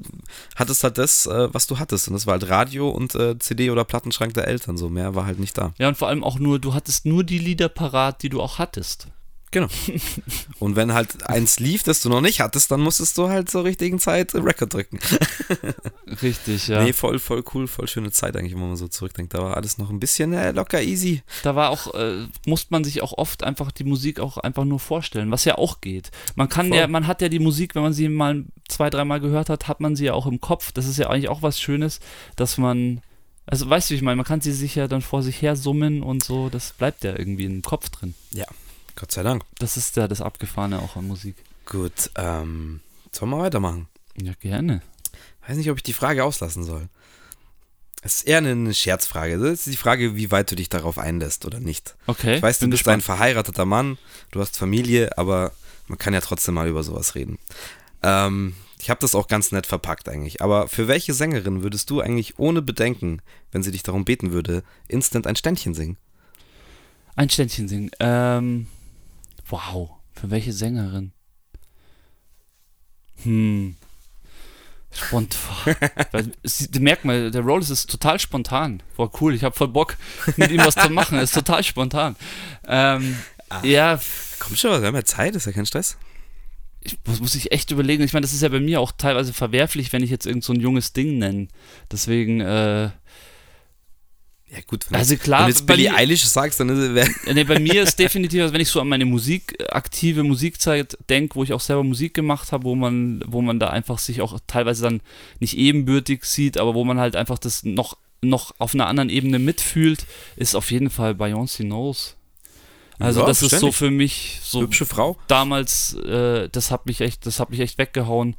[0.55, 2.07] hattest halt das, äh, was du hattest.
[2.07, 4.77] Und das war halt Radio und äh, CD oder Plattenschrank der Eltern.
[4.77, 5.73] So mehr war halt nicht da.
[5.77, 8.59] Ja, und vor allem auch nur, du hattest nur die Lieder parat, die du auch
[8.59, 9.07] hattest.
[9.53, 9.67] Genau.
[10.59, 13.63] Und wenn halt eins lief, das du noch nicht hattest, dann musstest du halt zur
[13.63, 14.99] richtigen Zeit Record drücken.
[16.23, 16.83] Richtig, ja.
[16.83, 19.35] Nee, voll, voll cool, voll schöne Zeit eigentlich, wenn man so zurückdenkt.
[19.35, 21.21] Da war alles noch ein bisschen äh, locker easy.
[21.43, 24.79] Da war auch, äh, musste man sich auch oft einfach die Musik auch einfach nur
[24.79, 26.09] vorstellen, was ja auch geht.
[26.33, 26.77] Man kann Voll.
[26.77, 29.81] ja, man hat ja die Musik, wenn man sie mal zwei, dreimal gehört hat, hat
[29.81, 30.71] man sie ja auch im Kopf.
[30.71, 31.99] Das ist ja eigentlich auch was Schönes,
[32.35, 33.01] dass man,
[33.45, 35.55] also weißt du, wie ich meine, man kann sie sich ja dann vor sich her
[35.55, 38.15] summen und so, das bleibt ja irgendwie im Kopf drin.
[38.31, 38.47] Ja,
[39.03, 39.43] Gott sei Dank.
[39.59, 41.35] Das ist ja das Abgefahrene auch an Musik.
[41.65, 42.79] Gut, ähm,
[43.11, 43.89] sollen wir weitermachen?
[44.15, 44.81] Ja, gerne.
[45.45, 46.87] Weiß nicht, ob ich die Frage auslassen soll.
[48.01, 49.37] Es ist eher eine Scherzfrage.
[49.39, 51.97] Das ist die Frage, wie weit du dich darauf einlässt oder nicht.
[52.07, 52.37] Okay.
[52.37, 53.03] Ich weiß, du bist ein gespannt.
[53.03, 53.97] verheirateter Mann,
[54.31, 55.51] du hast Familie, aber
[55.87, 57.39] man kann ja trotzdem mal über sowas reden.
[58.03, 60.41] Ähm, ich habe das auch ganz nett verpackt eigentlich.
[60.41, 64.63] Aber für welche Sängerin würdest du eigentlich ohne Bedenken, wenn sie dich darum beten würde,
[64.87, 65.97] instant ein Ständchen singen?
[67.17, 67.91] Ein Ständchen singen.
[67.99, 68.67] Ähm,
[69.53, 69.91] wow.
[70.13, 71.11] Für welche Sängerin?
[73.23, 73.75] Hm.
[74.91, 75.75] Spontan.
[76.79, 78.81] Merkt mal, der Rolls ist total spontan.
[78.95, 79.97] Boah, cool, ich habe voll Bock,
[80.37, 81.17] mit ihm was zu machen.
[81.17, 82.15] Er ist total spontan.
[82.67, 83.17] Ähm,
[83.63, 83.99] Ja,
[84.39, 85.97] Komm schon, wir haben ja Zeit, ist ja kein Stress.
[86.81, 88.03] ich muss, muss ich echt überlegen.
[88.03, 90.53] Ich meine, das ist ja bei mir auch teilweise verwerflich, wenn ich jetzt irgend so
[90.53, 91.47] ein junges Ding nenne.
[91.91, 92.89] Deswegen, äh,
[94.55, 96.77] Ja gut, wenn, Also du, klar, wenn du jetzt Billie mir- Eilish sagst, dann ist
[96.77, 97.33] es...
[97.33, 101.35] Nee, bei mir ist definitiv, also wenn ich so an meine Musik, aktive Musikzeit denke,
[101.35, 104.37] wo ich auch selber Musik gemacht habe, wo man, wo man da einfach sich auch
[104.45, 105.01] teilweise dann
[105.39, 109.39] nicht ebenbürtig sieht, aber wo man halt einfach das noch, noch auf einer anderen Ebene
[109.39, 112.15] mitfühlt, ist auf jeden Fall Beyoncé Knows.
[112.99, 115.17] Also Ja, das ist so für mich so Hübsche Frau.
[115.27, 118.35] damals, äh, das hat mich echt, das hat mich echt weggehauen.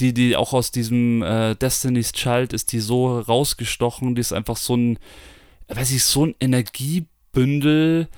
[0.00, 4.56] Die, die auch aus diesem äh, Destiny's Child ist die so rausgestochen, die ist einfach
[4.56, 4.98] so ein,
[5.74, 8.08] weiß ich, so ein Energiebündel,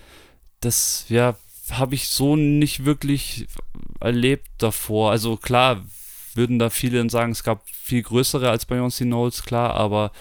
[0.60, 1.36] das, ja,
[1.70, 3.46] habe ich so nicht wirklich
[4.00, 5.10] erlebt davor.
[5.10, 5.82] Also klar,
[6.34, 10.12] würden da viele sagen, es gab viel größere als Beyoncé Knowles, klar, aber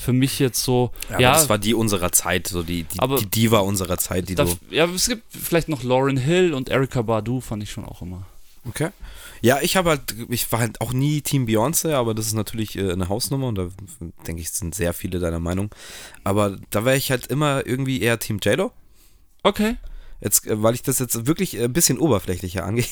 [0.00, 2.98] für mich jetzt so, Ja, ja, aber das war die unserer Zeit, so die, die,
[2.98, 4.56] Aber- die Diva unserer Zeit, die da, du...
[4.70, 8.26] ja, es gibt vielleicht noch Lauren Hill und Erika Badu, fand ich schon auch immer.
[8.64, 8.90] Okay.
[9.42, 12.78] Ja, ich habe halt, ich war halt auch nie Team Beyoncé, aber das ist natürlich
[12.78, 13.68] äh, eine Hausnummer und da
[14.26, 15.70] denke ich, sind sehr viele deiner Meinung.
[16.22, 18.72] Aber da wäre ich halt immer irgendwie eher Team JLo.
[19.42, 19.76] Okay.
[20.20, 22.86] Jetzt, äh, weil ich das jetzt wirklich ein bisschen oberflächlicher angehe.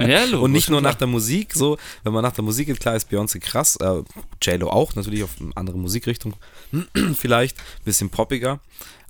[0.00, 0.92] Ja, logisch, Und nicht nur klar.
[0.92, 4.02] nach der Musik, so, wenn man nach der Musik geht, klar ist Beyoncé krass, äh,
[4.42, 6.34] JLo auch, natürlich auf eine andere Musikrichtung,
[7.14, 8.60] vielleicht, bisschen poppiger.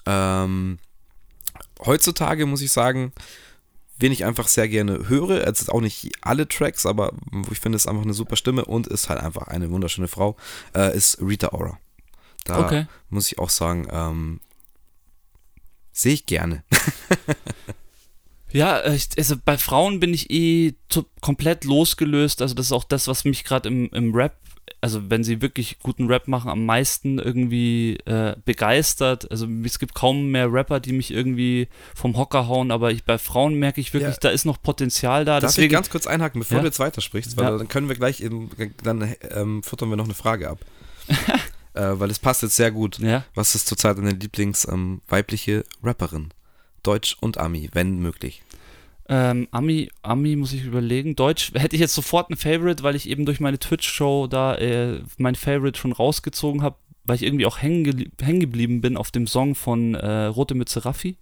[0.06, 0.78] Ähm,
[1.86, 3.12] heutzutage muss ich sagen,
[4.04, 7.76] wen ich einfach sehr gerne höre, jetzt auch nicht alle Tracks, aber wo ich finde,
[7.76, 10.36] ist einfach eine super Stimme und ist halt einfach eine wunderschöne Frau,
[10.74, 11.78] äh, ist Rita Ora.
[12.44, 12.86] Da Okay.
[13.08, 14.40] muss ich auch sagen, ähm,
[15.92, 16.62] sehe ich gerne.
[18.52, 20.74] Ja, also bei Frauen bin ich eh
[21.20, 22.40] komplett losgelöst.
[22.40, 24.36] Also das ist auch das, was mich gerade im, im Rap,
[24.80, 29.30] also wenn sie wirklich guten Rap machen, am meisten irgendwie äh, begeistert.
[29.30, 33.18] Also es gibt kaum mehr Rapper, die mich irgendwie vom Hocker hauen, aber ich, bei
[33.18, 34.18] Frauen merke ich wirklich, Ja.
[34.20, 35.40] da ist noch Potenzial da.
[35.40, 36.60] Darf ich Deswegen, ganz kurz einhaken, bevor Ja.
[36.62, 37.58] du jetzt weitersprichst, weil Ja.
[37.58, 38.50] dann können wir gleich, eben,
[38.82, 40.58] dann ähm, futtern wir noch eine Frage ab.
[41.74, 42.98] äh, weil es passt jetzt sehr gut.
[43.34, 46.30] Was ist zurzeit deine Lieblings ähm, weibliche Rapperin?
[46.82, 48.42] Deutsch und Ami, wenn möglich.
[49.08, 51.16] Ähm, Ami, Ami muss ich überlegen.
[51.16, 55.02] Deutsch hätte ich jetzt sofort ein Favorite, weil ich eben durch meine Twitch-Show da äh,
[55.18, 57.84] mein Favorite schon rausgezogen habe, weil ich irgendwie auch hängen,
[58.40, 61.18] geblieben bin auf dem Song von äh, Rote Mütze Raffi.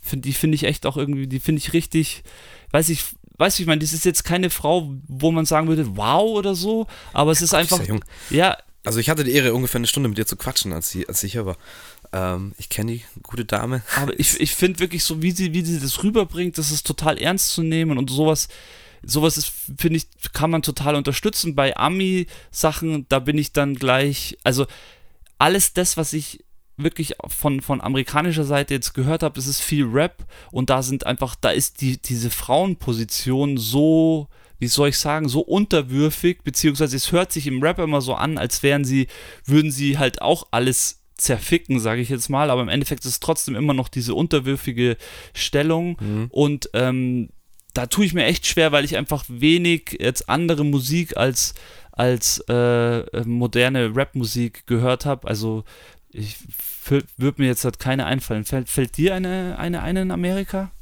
[0.00, 2.22] Find, die finde ich echt auch irgendwie, die finde ich richtig,
[2.70, 3.04] weiß ich,
[3.36, 6.54] weißt du, ich meine, das ist jetzt keine Frau, wo man sagen würde, wow oder
[6.54, 8.04] so, aber es ist Gott, einfach, ist ja jung.
[8.30, 11.06] ja, Also ich hatte die Ehre, ungefähr eine Stunde mit dir zu quatschen, als sie,
[11.06, 11.58] als ich hier war.
[12.12, 13.82] Ähm, ich kenne die gute Dame.
[13.96, 17.18] aber ich, ich finde wirklich so, wie sie, wie sie das rüberbringt, das ist total
[17.18, 18.48] ernst zu nehmen und sowas,
[19.02, 21.54] sowas ist, finde ich, kann man total unterstützen.
[21.54, 24.66] Bei Ami-Sachen, da bin ich dann gleich, also
[25.38, 26.44] alles das, was ich
[26.76, 31.06] wirklich von, von amerikanischer Seite jetzt gehört habe, das ist viel Rap und da sind
[31.06, 37.12] einfach, da ist die, diese Frauenposition so, wie soll ich sagen, so unterwürfig, beziehungsweise es
[37.12, 39.08] hört sich im Rap immer so an, als wären sie,
[39.44, 43.20] würden sie halt auch alles zerficken, sage ich jetzt mal, aber im Endeffekt ist es
[43.20, 44.96] trotzdem immer noch diese unterwürfige
[45.34, 45.96] Stellung
[46.30, 47.28] und ähm,
[47.74, 51.54] da tue ich mir echt schwer, weil ich einfach wenig jetzt andere Musik als,
[51.92, 55.28] als äh, äh, moderne Rap-Musik gehört habe.
[55.28, 55.64] Also
[56.10, 56.36] ich
[57.16, 58.44] würde mir jetzt halt keine einfallen.
[58.44, 60.72] Fällt, fällt dir eine, eine ein in Amerika?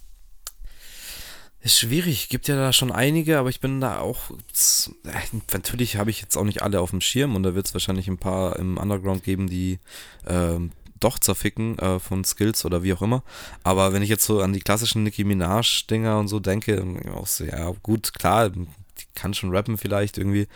[1.61, 4.31] Ist schwierig, gibt ja da schon einige, aber ich bin da auch.
[4.31, 7.75] äh, Natürlich habe ich jetzt auch nicht alle auf dem Schirm und da wird es
[7.75, 9.81] wahrscheinlich ein paar im Underground geben, die
[10.27, 13.23] ähm, doch zerficken äh, von Skills oder wie auch immer.
[13.65, 16.85] Aber wenn ich jetzt so an die klassischen Nicki Minaj-Dinger und so denke,
[17.15, 18.67] auch so, ja, gut, klar, die
[19.15, 20.47] kann schon rappen vielleicht irgendwie.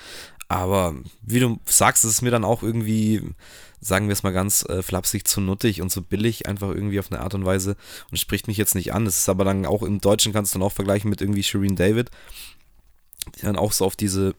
[0.49, 3.23] Aber wie du sagst, ist es mir dann auch irgendwie,
[3.83, 7.11] sagen wir es mal ganz äh, flapsig, zu nuttig und so billig, einfach irgendwie auf
[7.11, 7.77] eine Art und Weise
[8.11, 9.05] und spricht mich jetzt nicht an.
[9.05, 11.75] Das ist aber dann auch im Deutschen kannst du dann auch vergleichen mit irgendwie Shireen
[11.75, 12.11] David,
[13.37, 14.35] die dann auch so auf diese,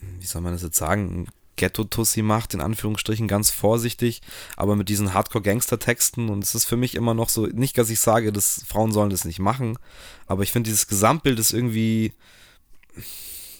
[0.00, 4.20] wie soll man das jetzt sagen, Ghetto-Tussi macht, in Anführungsstrichen ganz vorsichtig,
[4.56, 8.00] aber mit diesen Hardcore-Gangster-Texten und es ist für mich immer noch so, nicht, dass ich
[8.00, 9.78] sage, dass Frauen sollen das nicht machen,
[10.26, 12.12] aber ich finde dieses Gesamtbild ist irgendwie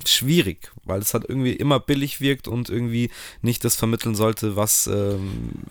[0.07, 3.11] schwierig, weil es halt irgendwie immer billig wirkt und irgendwie
[3.42, 5.64] nicht das vermitteln sollte, was ähm,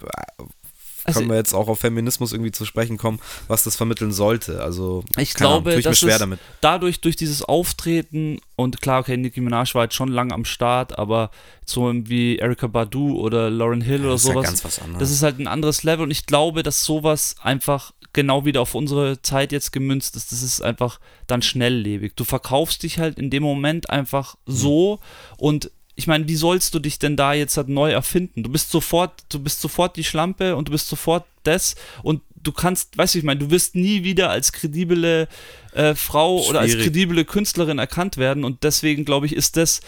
[1.08, 4.62] Also- können wir jetzt auch auf Feminismus irgendwie zu sprechen kommen, was das vermitteln sollte.
[4.62, 6.39] Also Ich Ahnung, glaube, tue ich dass schwer damit.
[6.62, 10.97] dadurch, durch dieses Auftreten und klar, okay, Nicki Minaj war jetzt schon lange am Start,
[10.97, 11.32] aber
[11.66, 14.99] so wie Erika Badu oder Lauren Hill oder ja sowas, ganz was anderes.
[14.99, 18.74] das ist halt ein anderes Level und ich glaube, dass sowas einfach genau wieder auf
[18.74, 20.32] unsere Zeit jetzt gemünzt ist.
[20.32, 22.16] Das ist einfach dann schnelllebig.
[22.16, 24.51] Du verkaufst dich halt in dem Moment einfach Mhm.
[24.53, 24.99] so
[25.38, 28.43] und ich meine, wie sollst du dich denn da jetzt halt neu erfinden?
[28.43, 32.52] Du bist sofort, du bist sofort die Schlampe und du bist sofort das und du
[32.54, 35.28] kannst, weißt du, ich meine, du wirst nie wieder als kredible
[35.74, 36.86] äh, Frau oder als Schwierig.
[36.93, 39.82] kredible Künstlerin erkannt werden und deswegen glaube ich, ist das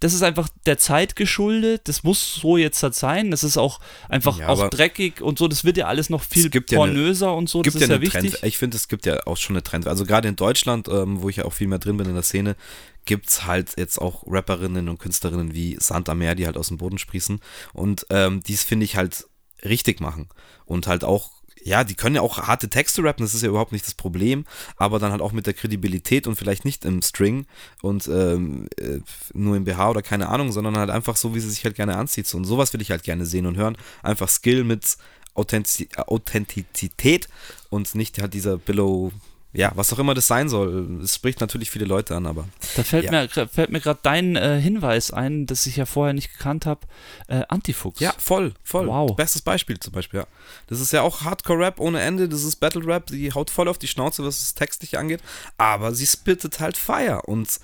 [0.00, 3.78] das ist einfach der Zeit geschuldet, das muss so jetzt halt sein, das ist auch
[4.08, 6.92] einfach Ja, auch dreckig und so, das wird ja alles noch viel gibt ja eine-
[6.92, 8.32] pornöser und so, gibt das ja ist ja eine wichtig.
[8.32, 8.44] Trend.
[8.48, 9.86] Ich finde, es gibt ja auch schon eine Trend.
[9.86, 12.24] Also gerade in Deutschland, ähm, wo ich ja auch viel mehr drin bin in der
[12.24, 12.56] Szene,
[13.04, 16.68] gibt es halt jetzt auch Rapperinnen und Künstlerinnen wie Sand am Meer, die halt aus
[16.68, 17.40] dem Boden sprießen.
[17.72, 19.26] Und ähm, dies finde ich halt
[19.64, 20.28] richtig machen.
[20.64, 21.30] Und halt auch,
[21.62, 24.44] ja, die können ja auch harte Texte rappen, das ist ja überhaupt nicht das Problem,
[24.76, 27.46] aber dann halt auch mit der Kredibilität und vielleicht nicht im String
[27.82, 28.98] und ähm, äh,
[29.32, 31.96] nur im BH oder keine Ahnung, sondern halt einfach so, wie sie sich halt gerne
[31.96, 32.32] anzieht.
[32.34, 33.76] Und sowas will ich halt gerne sehen und hören.
[34.02, 34.96] Einfach Skill mit
[35.34, 37.28] Authentiz Authentizität
[37.70, 39.12] und nicht halt dieser Billow,
[39.54, 41.00] ja, was auch immer das sein soll.
[41.02, 43.10] Es spricht natürlich viele Leute an, aber Da fällt Ja.
[43.10, 46.80] mir, fällt mir gerade dein äh, Hinweis ein, das ich ja vorher nicht gekannt habe.
[47.28, 48.00] Äh, Antifuchs.
[48.00, 48.86] ja, voll, voll.
[48.86, 49.14] Wow.
[49.14, 50.26] Bestes Beispiel zum Beispiel, ja.
[50.68, 53.88] Das ist ja auch Hardcore-Rap ohne Ende, das ist Battle-Rap, die haut voll auf die
[53.88, 55.20] Schnauze, was das Textliche angeht,
[55.58, 57.60] aber sie spittet halt Fire und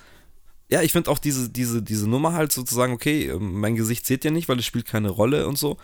[0.71, 4.23] ja, ich finde auch diese, diese, diese Nummer halt sozusagen, okay, ähm, mein Gesicht seht
[4.23, 5.77] ihr nicht, weil es spielt keine Rolle und so.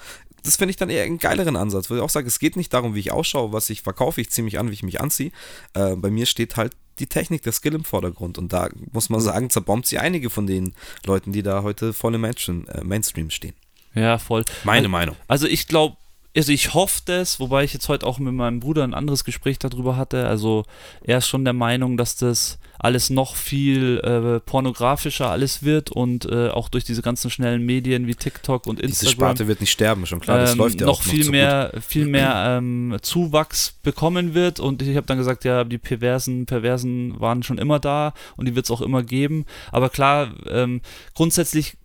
[0.45, 2.73] Das finde ich dann eher einen geileren Ansatz, weil ich auch sage, es geht nicht
[2.73, 5.31] darum, wie ich ausschaue, was ich verkaufe, ich ziehe mich an, wie ich mich anziehe.
[5.73, 9.19] Äh, bei mir steht halt die Technik, der Skill im Vordergrund und da muss man
[9.19, 10.73] sagen, zerbombt sie einige von den
[11.05, 13.53] Leuten, die da heute voll im Mainstream, äh, Mainstream stehen.
[13.93, 14.45] Ja, voll.
[14.63, 15.15] Meine Al- Meinung.
[15.27, 15.97] Also ich glaube,
[16.35, 19.59] also ich hoffe das, wobei ich jetzt heute auch mit meinem Bruder ein anderes Gespräch
[19.59, 20.27] darüber hatte.
[20.27, 20.65] Also
[21.03, 26.25] er ist schon der Meinung, dass das alles noch viel äh, pornografischer alles wird und
[26.25, 29.71] äh, auch durch diese ganzen schnellen Medien wie TikTok und Diese Instagram Sparte wird nicht
[29.71, 32.57] sterben, schon klar, das ähm, läuft ja noch auch viel noch zu mehr, viel mehr
[32.57, 34.59] ähm, Zuwachs bekommen wird.
[34.59, 38.55] Und ich habe dann gesagt, ja, die Perversen, Perversen waren schon immer da und die
[38.55, 39.45] wird es auch immer geben.
[39.71, 40.81] Aber klar, ähm,
[41.13, 41.77] grundsätzlich,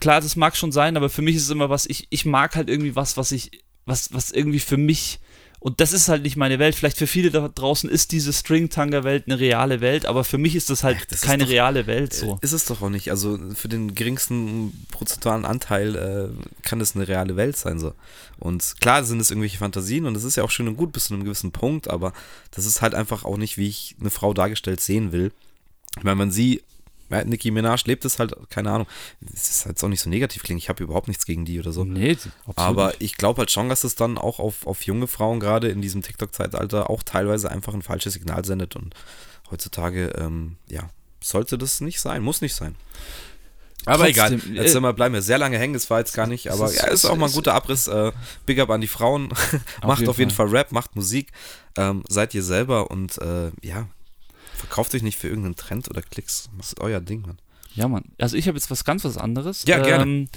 [0.00, 2.56] klar, das mag schon sein, aber für mich ist es immer was, ich, ich mag
[2.56, 5.20] halt irgendwie was, was ich, was, was irgendwie für mich.
[5.62, 6.74] Und das ist halt nicht meine Welt.
[6.74, 10.70] Vielleicht für viele da draußen ist diese String-Tanger-Welt eine reale Welt, aber für mich ist
[10.70, 12.28] das halt Ach, das keine doch- reale Welt so.
[12.28, 12.42] Gut.
[12.42, 13.10] Ist es doch auch nicht.
[13.10, 17.78] Also für den geringsten prozentualen Anteil äh, kann es eine reale Welt sein.
[17.78, 17.92] So.
[18.38, 21.04] Und klar sind es irgendwelche Fantasien und es ist ja auch schön und gut bis
[21.08, 22.14] zu einem gewissen Punkt, aber
[22.52, 25.30] das ist halt einfach auch nicht, wie ich eine Frau dargestellt sehen will.
[26.00, 26.62] Weil man sie,
[27.10, 28.86] ja, Nicki Minaj lebt es halt, keine Ahnung,
[29.32, 31.72] es ist halt auch nicht so negativ klingen, ich habe überhaupt nichts gegen die oder
[31.72, 31.84] so.
[31.84, 35.40] Nee, absolut Aber ich glaube halt schon, dass es dann auch auf, auf junge Frauen
[35.40, 38.94] gerade in diesem TikTok-Zeitalter auch teilweise einfach ein falsches Signal sendet und
[39.50, 40.88] heutzutage, ähm, ja,
[41.22, 42.76] sollte das nicht sein, muss nicht sein.
[43.86, 46.26] Aber Trotzdem, egal, jetzt äh, wir, bleiben wir sehr lange hängen, das war jetzt gar
[46.26, 47.88] nicht, aber ist, ja, ist auch mal ein guter Abriss.
[47.88, 48.12] Äh,
[48.44, 49.28] Big up an die Frauen,
[49.82, 50.48] macht auf jeden, auf jeden Fall.
[50.48, 50.56] Fall.
[50.58, 51.32] Rap, macht Musik,
[51.76, 53.88] ähm, seid ihr selber und äh, ja,
[54.60, 57.38] verkauft euch nicht für irgendeinen Trend oder Klicks, das ist euer Ding, Mann.
[57.74, 58.04] Ja, Mann.
[58.18, 59.64] Also ich habe jetzt was ganz was anderes.
[59.66, 60.28] Ja, gerne.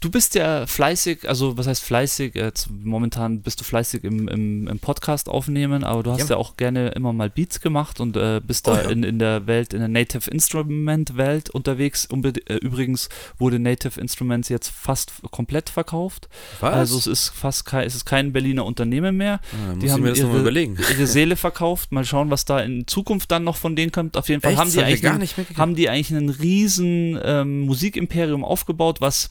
[0.00, 2.34] Du bist ja fleißig, also was heißt fleißig?
[2.34, 6.30] Jetzt, momentan bist du fleißig im, im, im, Podcast aufnehmen, aber du hast ja.
[6.30, 8.90] ja auch gerne immer mal Beats gemacht und äh, bist oh, da ja.
[8.90, 12.06] in, in der Welt, in der Native Instrument Welt unterwegs.
[12.06, 16.28] Äh, übrigens wurde Native Instruments jetzt fast komplett verkauft.
[16.60, 16.74] Was?
[16.74, 19.40] Also es ist fast kein, es ist kein Berliner Unternehmen mehr.
[19.52, 21.92] Ah, die haben ihre, ihre, Seele verkauft.
[21.92, 24.16] Mal schauen, was da in Zukunft dann noch von denen kommt.
[24.16, 24.60] Auf jeden Fall Echt?
[24.60, 29.30] haben die, eigentlich haben die eigentlich ein riesen ähm, Musikimperium aufgebaut, was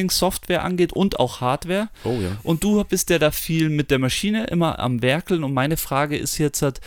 [0.00, 1.88] Producer Producing-Software angeht und auch Hardware.
[2.04, 2.36] Oh ja.
[2.42, 5.44] Und du bist ja da viel mit der Maschine immer am Werkeln.
[5.44, 6.80] Und meine Frage ist jetzt halt,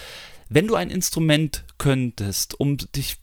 [0.50, 3.18] wenn du ein Instrument könntest, um dich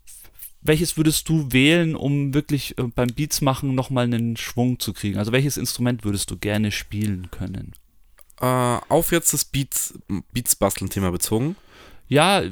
[0.62, 5.18] welches würdest du wählen, um wirklich äh, beim Beats machen nochmal einen Schwung zu kriegen?
[5.18, 7.72] Also welches Instrument würdest du gerne spielen können?
[8.42, 9.94] Äh, auf jetzt das Beats,
[10.32, 11.56] Beats basteln Thema bezogen.
[12.08, 12.42] Ja,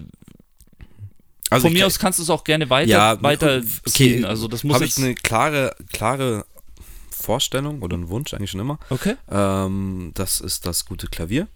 [1.50, 4.64] also von mir aus kannst du es auch gerne weiter, ja, weiter okay, Also das
[4.64, 6.46] muss Habe ich eine klare, klare
[7.18, 8.78] Vorstellung oder ein Wunsch eigentlich schon immer.
[8.90, 9.16] Okay.
[9.30, 11.48] Ähm, das ist das gute Klavier.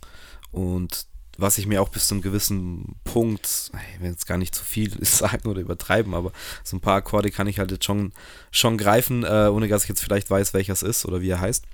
[0.50, 1.06] Und
[1.38, 4.64] was ich mir auch bis zu einem gewissen Punkt, ich will jetzt gar nicht zu
[4.64, 6.32] viel sagen oder übertreiben, aber
[6.62, 8.12] so ein paar Akkorde kann ich halt jetzt schon,
[8.50, 11.40] schon greifen, äh, ohne dass ich jetzt vielleicht weiß, welcher es ist oder wie er
[11.40, 11.64] heißt.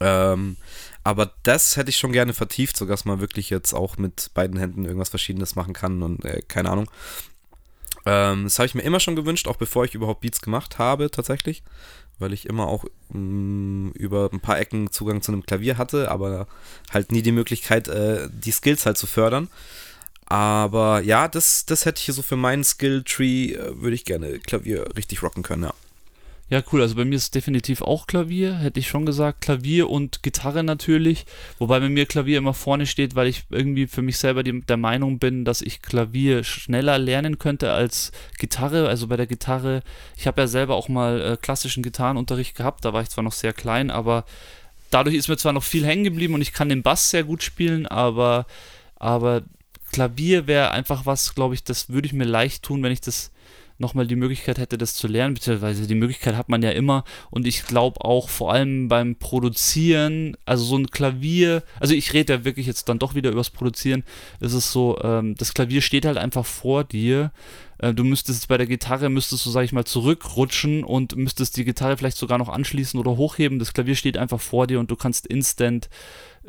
[0.00, 0.56] Ähm,
[1.04, 4.84] aber das hätte ich schon gerne vertieft, sodass man wirklich jetzt auch mit beiden Händen
[4.84, 6.90] irgendwas Verschiedenes machen kann und äh, keine Ahnung.
[8.04, 11.10] Ähm, das habe ich mir immer schon gewünscht, auch bevor ich überhaupt Beats gemacht habe,
[11.10, 11.62] tatsächlich
[12.18, 16.10] weil ich immer auch mh, mm, über ein paar Ecken Zugang zu einem Klavier hatte,
[16.10, 16.46] aber
[16.90, 19.48] halt nie die Möglichkeit, äh, die Skills halt zu fördern.
[20.26, 24.86] Aber ja, das, das hätte ich so für meinen Skill-Tree, äh, würde ich gerne Klavier
[24.96, 25.74] richtig rocken können, ja.
[26.48, 26.80] Ja, cool.
[26.80, 29.40] Also bei mir ist definitiv auch Klavier, hätte ich schon gesagt.
[29.40, 31.26] Klavier und Gitarre natürlich.
[31.58, 34.76] Wobei bei mir Klavier immer vorne steht, weil ich irgendwie für mich selber die, der
[34.76, 38.88] Meinung bin, dass ich Klavier schneller lernen könnte als Gitarre.
[38.88, 39.82] Also bei der Gitarre,
[40.16, 42.84] ich habe ja selber auch mal äh, klassischen Gitarrenunterricht gehabt.
[42.84, 44.24] Da war ich zwar noch sehr klein, aber
[44.90, 47.42] dadurch ist mir zwar noch viel hängen geblieben und ich kann den Bass sehr gut
[47.42, 48.46] spielen, aber,
[48.94, 49.42] aber
[49.90, 53.32] Klavier wäre einfach was, glaube ich, das würde ich mir leicht tun, wenn ich das
[53.78, 57.04] nochmal die Möglichkeit hätte, das zu lernen, beziehungsweise die Möglichkeit hat man ja immer.
[57.30, 62.34] Und ich glaube auch vor allem beim Produzieren, also so ein Klavier, also ich rede
[62.34, 64.04] ja wirklich jetzt dann doch wieder übers Produzieren,
[64.40, 67.32] ist es so, ähm, das Klavier steht halt einfach vor dir.
[67.78, 71.64] Äh, du müsstest bei der Gitarre, müsstest du, sag ich mal, zurückrutschen und müsstest die
[71.64, 73.58] Gitarre vielleicht sogar noch anschließen oder hochheben.
[73.58, 75.88] Das Klavier steht einfach vor dir und du kannst instant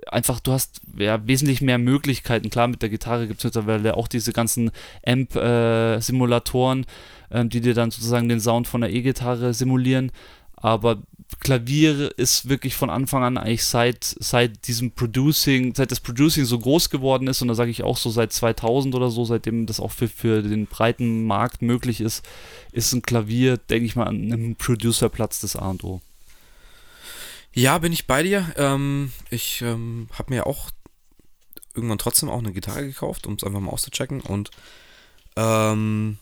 [0.07, 2.49] einfach, du hast ja wesentlich mehr Möglichkeiten.
[2.49, 4.71] Klar, mit der Gitarre gibt es mittlerweile auch diese ganzen
[5.05, 6.83] Amp-Simulatoren.
[6.83, 6.85] Äh,
[7.29, 10.11] ähm, die dir dann sozusagen den Sound von der E-Gitarre simulieren.
[10.55, 11.03] Aber
[11.41, 16.57] Klavier ist wirklich von Anfang an eigentlich seit, seit diesem Producing, seit das Producing so
[16.57, 19.79] groß geworden ist, und da sage ich auch so seit 2000 oder so, seitdem das
[19.79, 22.25] auch für, für den breiten Markt möglich ist,
[22.71, 26.01] ist ein Klavier, denke ich mal, an einem Producerplatz des A und O.
[27.58, 28.53] Ja, bin ich bei dir.
[28.55, 30.70] Ähm, ich ähm, habe mir auch
[31.74, 34.51] irgendwann trotzdem auch eine Gitarre gekauft, um es einfach mal auszuchecken und
[35.36, 36.20] ähm,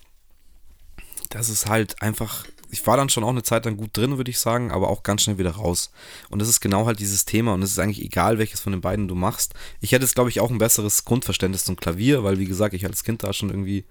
[1.29, 4.31] das ist halt einfach, ich war dann schon auch eine Zeit lang gut drin, würde
[4.31, 5.91] ich sagen, aber auch ganz schnell wieder raus.
[6.29, 8.79] Und das ist genau halt dieses Thema und es ist eigentlich egal, welches von den
[8.79, 9.55] beiden du machst.
[9.81, 12.85] Ich hätte jetzt, glaube ich, auch ein besseres Grundverständnis zum Klavier, weil, wie gesagt, ich
[12.85, 13.83] als Kind da schon irgendwie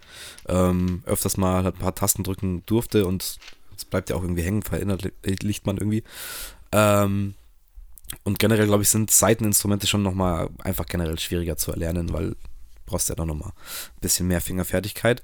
[0.48, 3.38] ähm, öfters mal ein paar Tasten drücken durfte und
[3.76, 6.04] es bleibt ja auch irgendwie hängen, verinnerlicht man irgendwie.
[6.74, 7.34] Ähm,
[8.24, 12.36] und generell, glaube ich, sind Seiteninstrumente schon nochmal einfach generell schwieriger zu erlernen, weil du
[12.84, 15.22] brauchst ja dann nochmal ein bisschen mehr Fingerfertigkeit.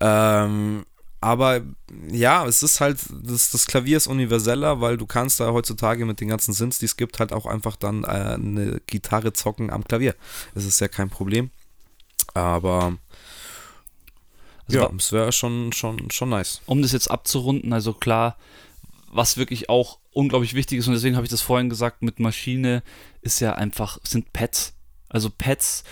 [0.00, 0.86] Ähm,
[1.20, 1.62] aber
[2.10, 6.20] ja, es ist halt, das, das Klavier ist universeller, weil du kannst da heutzutage mit
[6.20, 9.84] den ganzen Synths, die es gibt, halt auch einfach dann äh, eine Gitarre zocken am
[9.84, 10.14] Klavier.
[10.54, 11.50] Das ist ja kein Problem.
[12.34, 12.96] Aber
[14.66, 16.60] also, ja, es wäre schon, schon, schon nice.
[16.66, 18.36] Um das jetzt abzurunden, also klar,
[19.16, 22.82] was wirklich auch unglaublich wichtig ist, und deswegen habe ich das vorhin gesagt, mit Maschine
[23.20, 24.74] ist ja einfach, sind Pads.
[25.08, 25.84] Also Pads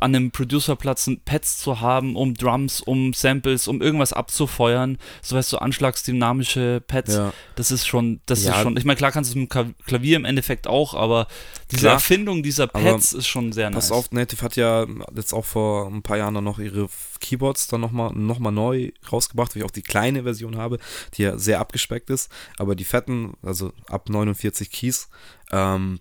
[0.00, 5.52] an einem Producerplatz Pads zu haben, um Drums, um Samples, um irgendwas abzufeuern, so weißt
[5.52, 7.32] du, anschlagsdynamische Pads, ja.
[7.56, 8.52] das ist schon, das ja.
[8.52, 11.26] ist schon, ich meine, klar kannst du es mit dem Klavier im Endeffekt auch, aber
[11.70, 13.88] diese klar, Erfindung dieser Pads ist schon sehr nice.
[13.88, 16.88] Pass auf, Native hat ja jetzt auch vor ein paar Jahren dann noch ihre
[17.20, 20.78] Keyboards dann nochmal noch mal neu rausgebracht, weil ich auch die kleine Version habe,
[21.14, 25.08] die ja sehr abgespeckt ist, aber die fetten, also ab 49 Keys,
[25.50, 26.00] ähm,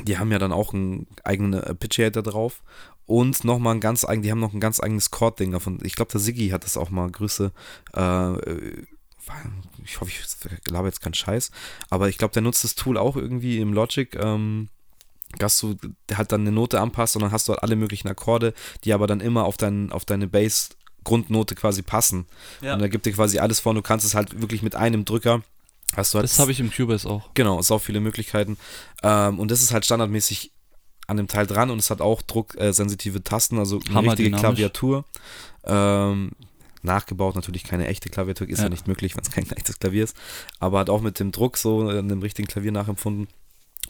[0.00, 2.62] die haben ja dann auch einen eigenen Arpeggiator drauf
[3.06, 5.78] und nochmal ein ganz eigen, die haben noch ein ganz eigenes Chord-Ding davon.
[5.82, 7.10] Ich glaube, der Siggi hat das auch mal.
[7.10, 7.52] Grüße.
[7.94, 8.32] Äh,
[9.84, 11.50] ich hoffe, ich glaube jetzt keinen Scheiß,
[11.90, 14.14] aber ich glaube, der nutzt das Tool auch irgendwie im Logic.
[14.16, 14.68] Ähm,
[15.38, 15.76] dass du
[16.14, 18.52] halt dann eine Note anpasst und dann hast du halt alle möglichen Akkorde,
[18.84, 22.26] die aber dann immer auf, dein, auf deine Bass-Grundnote quasi passen.
[22.60, 22.74] Ja.
[22.74, 25.06] Und da gibt dir quasi alles vor und du kannst es halt wirklich mit einem
[25.06, 25.42] Drücker.
[25.96, 27.30] Hast du halt das habe ich im Cubase auch.
[27.34, 28.56] Genau, sau viele Möglichkeiten.
[29.02, 30.50] Ähm, und das ist halt standardmäßig
[31.06, 35.04] an dem Teil dran und es hat auch drucksensitive äh, Tasten, also eine richtige Klaviatur.
[35.64, 36.32] Ähm,
[36.82, 40.04] nachgebaut, natürlich keine echte Klaviatur, ist ja, ja nicht möglich, wenn es kein echtes Klavier
[40.04, 40.16] ist,
[40.58, 43.28] aber hat auch mit dem Druck so in einem richtigen Klavier nachempfunden.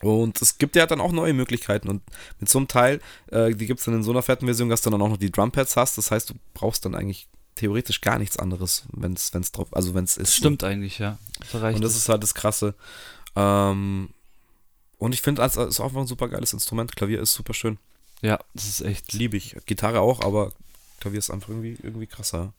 [0.01, 2.03] Und es gibt ja dann auch neue Möglichkeiten und
[2.41, 3.01] mit so einem Teil,
[3.31, 5.17] äh, die gibt es dann in so einer fetten Version, dass du dann auch noch
[5.17, 9.53] die Drumpads hast, das heißt, du brauchst dann eigentlich theoretisch gar nichts anderes, wenn es
[9.53, 10.35] drauf, also wenn es ist.
[10.35, 11.19] Stimmt eigentlich, ja.
[11.53, 12.75] Das und das ist halt das Krasse.
[13.37, 14.11] Ähm,
[15.03, 16.95] und ich finde, es ist auch ein super geiles Instrument.
[16.95, 17.79] Klavier ist super schön.
[18.21, 19.13] Ja, das ist echt.
[19.13, 19.57] Liebe ich.
[19.67, 20.53] Gitarre auch, aber
[21.01, 22.53] Klavier ist einfach irgendwie, irgendwie krasser.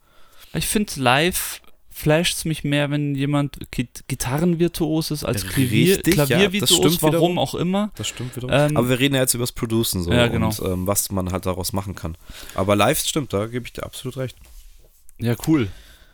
[0.53, 6.95] Ich finde live flasht es mich mehr, wenn jemand Gitarrenvirtuos ist als Klavier, Richtig, Klaviervirtuos,
[6.95, 7.39] ja, warum wiederum.
[7.39, 7.91] auch immer.
[7.95, 8.53] Das stimmt wiederum.
[8.53, 10.47] Ähm, Aber wir reden ja jetzt über das Producen so ja, genau.
[10.47, 12.17] und ähm, was man halt daraus machen kann.
[12.55, 14.35] Aber live stimmt, da gebe ich dir absolut recht.
[15.17, 15.69] Ja, cool.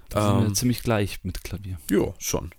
[0.09, 1.79] Da ähm, sind wir ähm, ziemlich gleich mit Klavier.
[1.89, 2.51] Ja, schon.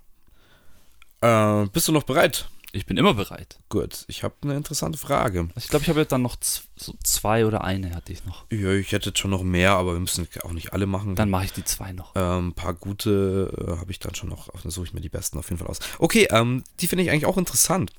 [1.21, 2.49] Äh, bist du noch bereit?
[2.73, 3.59] Ich bin immer bereit.
[3.69, 5.49] Gut, ich habe eine interessante Frage.
[5.57, 6.37] Ich glaube, ich habe jetzt dann noch
[6.77, 8.45] so zwei oder eine hatte ich noch.
[8.51, 11.17] Ja, ich hätte jetzt schon noch mehr, aber wir müssen auch nicht alle machen.
[11.17, 12.13] Dann mache ich die zwei noch.
[12.15, 14.49] Ähm, ein paar gute äh, habe ich dann schon noch.
[14.63, 15.81] Dann suche ich mir die besten auf jeden Fall aus.
[15.99, 17.93] Okay, ähm, die finde ich eigentlich auch interessant,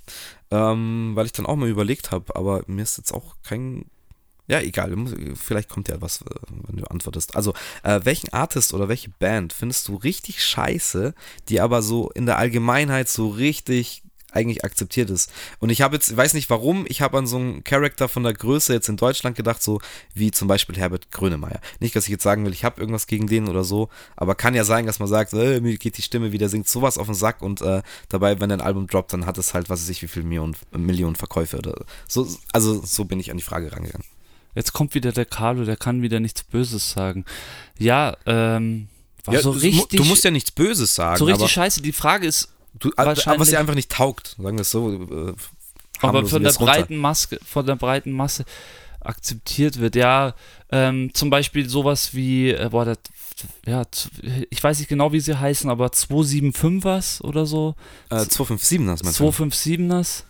[0.51, 3.85] ähm, weil ich dann auch mal überlegt habe, aber mir ist jetzt auch kein
[4.47, 4.93] ja, egal.
[5.35, 6.25] Vielleicht kommt ja was, äh,
[6.67, 7.37] wenn du antwortest.
[7.37, 7.53] Also,
[7.83, 11.13] äh, welchen Artist oder welche Band findest du richtig scheiße,
[11.47, 15.31] die aber so in der Allgemeinheit so richtig eigentlich akzeptiert ist.
[15.59, 18.33] Und ich habe jetzt, weiß nicht warum, ich habe an so einen Charakter von der
[18.33, 19.81] Größe jetzt in Deutschland gedacht, so
[20.13, 21.59] wie zum Beispiel Herbert Grönemeyer.
[21.79, 24.55] Nicht, dass ich jetzt sagen will, ich habe irgendwas gegen den oder so, aber kann
[24.55, 27.15] ja sein, dass man sagt, äh, mir geht die Stimme wieder, singt sowas auf den
[27.15, 30.01] Sack und äh, dabei, wenn ein Album droppt, dann hat es halt, was weiß ich,
[30.01, 32.27] wie viele Millionen, Millionen Verkäufe oder so.
[32.53, 34.05] Also so bin ich an die Frage rangegangen.
[34.55, 37.25] Jetzt kommt wieder der Carlo, der kann wieder nichts Böses sagen.
[37.79, 38.89] Ja, ähm,
[39.23, 39.99] war ja, so richtig.
[39.99, 41.17] Du musst ja nichts Böses sagen.
[41.17, 41.81] So richtig scheiße.
[41.81, 44.93] Die Frage ist, Du, was dir einfach nicht taugt, sagen wir es so.
[44.93, 45.33] Äh,
[45.99, 48.45] aber von der breiten Maske, von der breiten Masse
[49.01, 49.95] akzeptiert wird.
[49.95, 50.33] Ja,
[50.71, 52.99] ähm, zum Beispiel sowas wie, äh, boah, das,
[53.65, 53.83] ja,
[54.49, 57.75] ich weiß nicht genau, wie sie heißen, aber 275ers oder so.
[58.09, 59.29] Äh, 257ers, meinst du?
[59.29, 60.23] 257ers.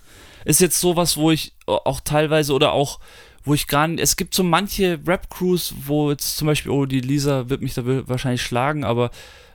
[0.46, 3.00] Ist jetzt sowas, wo ich auch teilweise oder auch,
[3.44, 7.02] wo ich gar nicht, es gibt so manche Rap-Crews, wo jetzt zum Beispiel, oh, die
[7.02, 9.12] Lisa wird mich da wahrscheinlich schlagen, aber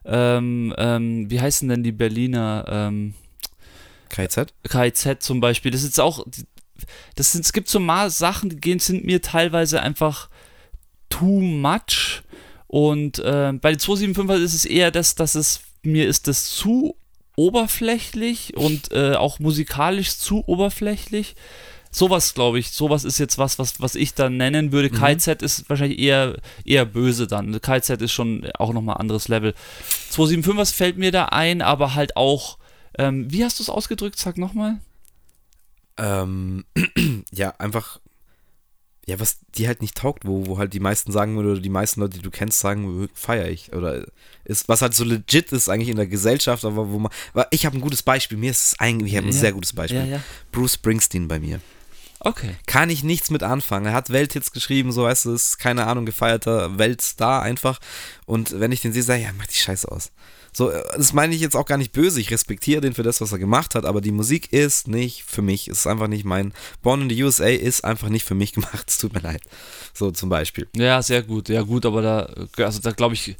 [0.06, 2.64] ähm, ähm, wie heißen denn die Berliner?
[2.68, 3.14] Ähm,
[4.08, 4.52] KZ?
[4.68, 5.70] KZ zum Beispiel.
[5.70, 6.24] Das ist auch,
[7.14, 10.28] das sind, es gibt so mal Sachen, die gehen, sind mir teilweise einfach
[11.08, 12.22] too much.
[12.66, 16.96] Und äh, bei den 275 ist es eher das, dass es mir ist das zu
[17.36, 21.36] oberflächlich und äh, auch musikalisch zu oberflächlich
[21.96, 24.90] sowas, glaube ich, sowas ist jetzt was, was, was ich dann nennen würde.
[24.90, 24.98] Mhm.
[25.00, 27.58] KZ ist wahrscheinlich eher, eher böse dann.
[27.58, 29.54] KZ ist schon auch nochmal anderes Level.
[30.10, 32.58] 275, was fällt mir da ein, aber halt auch,
[32.98, 34.18] ähm, wie hast du es ausgedrückt?
[34.18, 34.78] Sag nochmal.
[35.96, 36.66] Ähm,
[37.32, 37.98] ja, einfach,
[39.06, 42.00] ja, was die halt nicht taugt, wo, wo halt die meisten sagen oder die meisten
[42.00, 43.72] Leute, die du kennst, sagen, feiere ich.
[43.72, 44.04] Oder
[44.44, 47.12] ist, was halt so legit ist eigentlich in der Gesellschaft, aber wo man,
[47.52, 49.40] ich habe ein gutes Beispiel, mir ist es eigentlich, ich habe ein ja.
[49.40, 50.00] sehr gutes Beispiel.
[50.00, 50.22] Ja, ja.
[50.52, 51.58] Bruce Springsteen bei mir.
[52.26, 52.56] Okay.
[52.66, 53.86] Kann ich nichts mit anfangen.
[53.86, 57.78] Er hat Welthits geschrieben, so weißt du, ist keine Ahnung, gefeierter Weltstar einfach.
[58.24, 60.10] Und wenn ich den sehe, sage ich, ja, mach die Scheiße aus.
[60.52, 62.20] So, äh, das meine ich jetzt auch gar nicht böse.
[62.20, 65.42] Ich respektiere den für das, was er gemacht hat, aber die Musik ist nicht für
[65.42, 65.68] mich.
[65.68, 66.52] Es ist einfach nicht mein.
[66.82, 68.86] Born in the USA ist einfach nicht für mich gemacht.
[68.88, 69.42] Es tut mir leid.
[69.94, 70.66] So zum Beispiel.
[70.74, 71.48] Ja, sehr gut.
[71.48, 73.36] Ja, gut, aber da, also da glaube ich,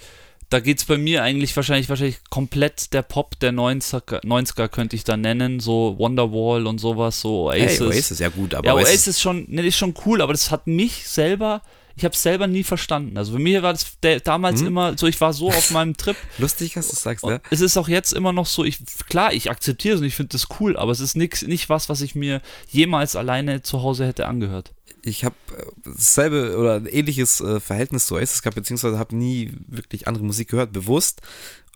[0.48, 4.94] da geht es bei mir eigentlich wahrscheinlich, wahrscheinlich komplett der Pop der 90er, 90er könnte
[4.94, 7.80] ich da nennen, so Wonderwall und sowas, so Oasis.
[7.80, 10.32] Hey, Oasis, ja gut, aber ja, Oasis, Oasis ist schon, ne, ist schon cool, aber
[10.32, 11.62] das hat mich selber,
[11.96, 13.16] ich habe es selber nie verstanden.
[13.18, 14.68] Also für mich war das damals hm?
[14.68, 16.16] immer so, ich war so auf meinem Trip.
[16.38, 17.40] Lustig, dass du sagst, ne?
[17.50, 18.78] Es ist auch jetzt immer noch so, ich,
[19.08, 21.88] klar, ich akzeptiere es und ich finde das cool, aber es ist nix, nicht was,
[21.88, 24.75] was ich mir jemals alleine zu Hause hätte angehört
[25.06, 29.52] ich habe äh, dasselbe oder ein ähnliches äh, Verhältnis zu Oasis gehabt, beziehungsweise habe nie
[29.68, 31.22] wirklich andere Musik gehört, bewusst.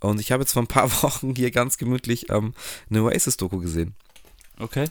[0.01, 2.55] Und ich habe jetzt vor ein paar Wochen hier ganz gemütlich ähm,
[2.91, 3.95] eine Oasis-Doku gesehen.
[4.59, 4.87] Okay.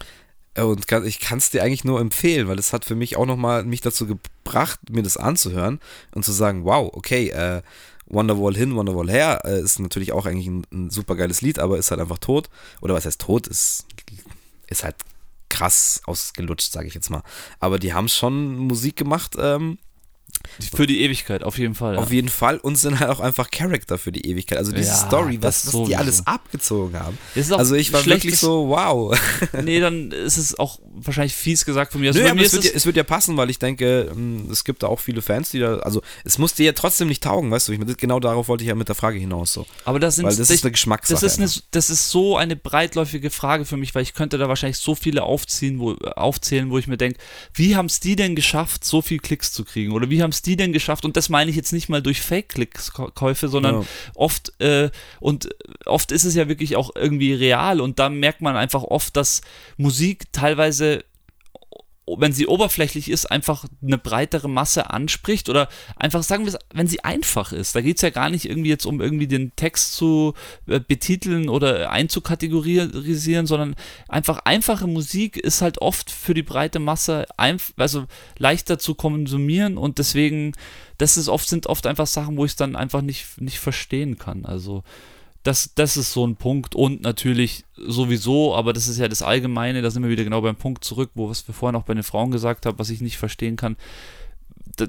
[0.53, 3.17] Äh, und kann, ich kann es dir eigentlich nur empfehlen, weil es hat für mich
[3.17, 5.79] auch nochmal mich dazu gebracht, mir das anzuhören
[6.13, 7.61] und zu sagen, wow, okay, äh,
[8.05, 11.77] Wonderwall hin, Wonderwall her, äh, ist natürlich auch eigentlich ein, ein super geiles Lied, aber
[11.77, 12.49] ist halt einfach tot.
[12.79, 13.47] Oder was heißt tot?
[13.47, 13.85] Ist,
[14.67, 14.95] ist halt
[15.49, 17.23] krass ausgelutscht, sage ich jetzt mal.
[17.59, 19.77] Aber die haben schon Musik gemacht, ähm,
[20.75, 21.95] für die Ewigkeit, auf jeden Fall.
[21.95, 21.99] Ja.
[22.01, 24.57] Auf jeden Fall und sind halt auch einfach Charakter für die Ewigkeit.
[24.57, 27.17] Also diese Ja, Story, das was, was die alles abgezogen haben.
[27.35, 29.17] Das Also ich war wirklich so, wow.
[29.63, 32.09] Nee, dann ist es auch wahrscheinlich fies gesagt von mir.
[32.09, 34.63] Also Nö, mir es wird, ja, es wird ja passen, weil ich denke, ähm, es
[34.63, 37.51] gibt da auch viele Fans, die da, also es muss dir ja trotzdem nicht taugen,
[37.51, 39.65] weißt du, ich, genau darauf wollte ich ja mit der Frage hinaus so.
[39.85, 41.25] aber das sind Weil das ist eine das Geschmackssache.
[41.25, 44.77] ist, eine, das ist so eine breitläufige Frage für mich, weil ich könnte da wahrscheinlich
[44.77, 47.19] so viele aufziehen, wo, aufzählen, wo ich mir denke,
[47.53, 49.91] wie haben es die denn geschafft, so viel Klicks zu kriegen?
[49.93, 51.05] Oder wie haben es die denn geschafft?
[51.05, 53.85] Und das meine ich jetzt nicht mal durch Fake-Klicks-Käufe, sondern Ja.
[54.15, 55.49] oft, äh, und
[55.85, 59.41] oft ist es ja wirklich auch irgendwie real und da merkt man einfach oft, dass
[59.77, 61.03] Musik teilweise
[62.17, 66.87] wenn sie oberflächlich ist, einfach eine breitere Masse anspricht oder einfach sagen wir es, wenn
[66.87, 67.75] sie einfach ist.
[67.75, 70.33] Da geht es ja gar nicht irgendwie jetzt um irgendwie den Text zu
[70.67, 73.75] äh, betiteln oder einzukategorisieren, sondern
[74.07, 78.05] einfach einfache Musik ist halt oft für die breite Masse also
[78.37, 80.53] leichter zu konsumieren und deswegen,
[80.97, 84.17] das ist oft, sind oft einfach Sachen, wo ich es dann einfach nicht, nicht verstehen
[84.17, 84.45] kann.
[84.45, 84.83] Also
[85.49, 89.81] das, das ist so ein Punkt und natürlich sowieso, aber das ist ja das Allgemeine,
[89.81, 92.03] da sind wir wieder genau beim Punkt zurück, wo was wir vorhin auch bei den
[92.03, 93.75] Frauen gesagt haben, was ich nicht verstehen kann,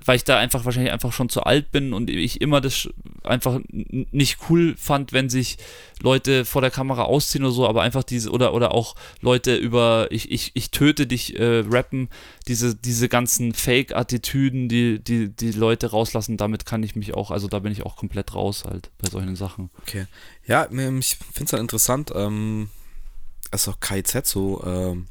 [0.04, 2.88] weil ich da einfach wahrscheinlich einfach schon zu alt bin und ich immer das
[3.24, 5.58] einfach nicht cool fand, wenn sich
[6.00, 10.08] Leute vor der Kamera ausziehen oder so, aber einfach diese oder oder auch Leute über
[10.10, 12.08] ich, ich, ich töte dich äh, rappen,
[12.46, 17.48] diese diese ganzen Fake-Attitüden, die, die die Leute rauslassen, damit kann ich mich auch, also
[17.48, 19.70] da bin ich auch komplett raus halt bei solchen Sachen.
[19.82, 20.06] Okay.
[20.46, 22.70] Ja, ich finde es halt interessant, ähm,
[23.50, 25.06] also KIZ so, ähm,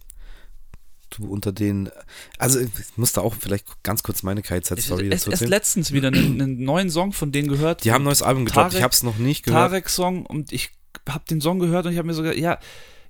[1.11, 1.89] du unter den,
[2.37, 5.49] also ich muss da auch vielleicht ganz kurz meine KIZ-Story Ich dazu erzählen.
[5.49, 7.83] letztens wieder einen, einen neuen Song von denen gehört.
[7.83, 9.69] Die haben ein neues Album gedroppt, ich habe es noch nicht gehört.
[9.71, 10.71] Tarek-Song und ich
[11.07, 12.59] habe den Song gehört und ich habe mir sogar, ja,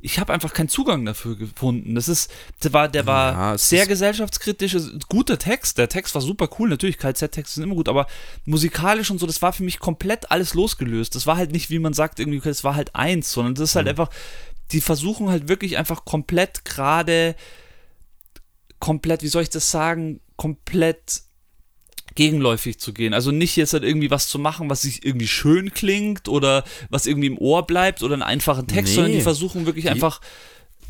[0.01, 1.93] ich habe einfach keinen Zugang dafür gefunden.
[1.95, 2.31] Das ist,
[2.63, 6.69] der war, der war Ja, sehr gesellschaftskritisch, es- guter Text, der Text war super cool,
[6.69, 8.07] natürlich, KZ-Texte sind immer gut, aber
[8.45, 11.15] musikalisch und so, das war für mich komplett alles losgelöst.
[11.15, 13.75] Das war halt nicht, wie man sagt, irgendwie, es war halt eins, sondern das ist
[13.75, 14.09] halt einfach,
[14.71, 17.35] die versuchen halt wirklich einfach komplett gerade,
[18.79, 21.21] komplett, wie soll ich das sagen, komplett
[22.15, 23.13] gegenläufig zu gehen.
[23.13, 27.05] Also nicht jetzt halt irgendwie was zu machen, was sich irgendwie schön klingt oder was
[27.05, 28.95] irgendwie im Ohr bleibt oder einen einfachen Text, Nee.
[28.95, 30.19] sondern die versuchen wirklich Die- einfach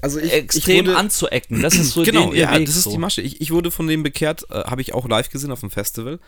[0.02, 1.62] Also ich, extrem wurde, anzuecken.
[1.62, 2.92] Das ist so genau, ja, Weg das ist so.
[2.92, 3.22] die Masche.
[3.22, 6.20] Ich, ich wurde von dem bekehrt, äh, habe ich auch live gesehen auf dem Festival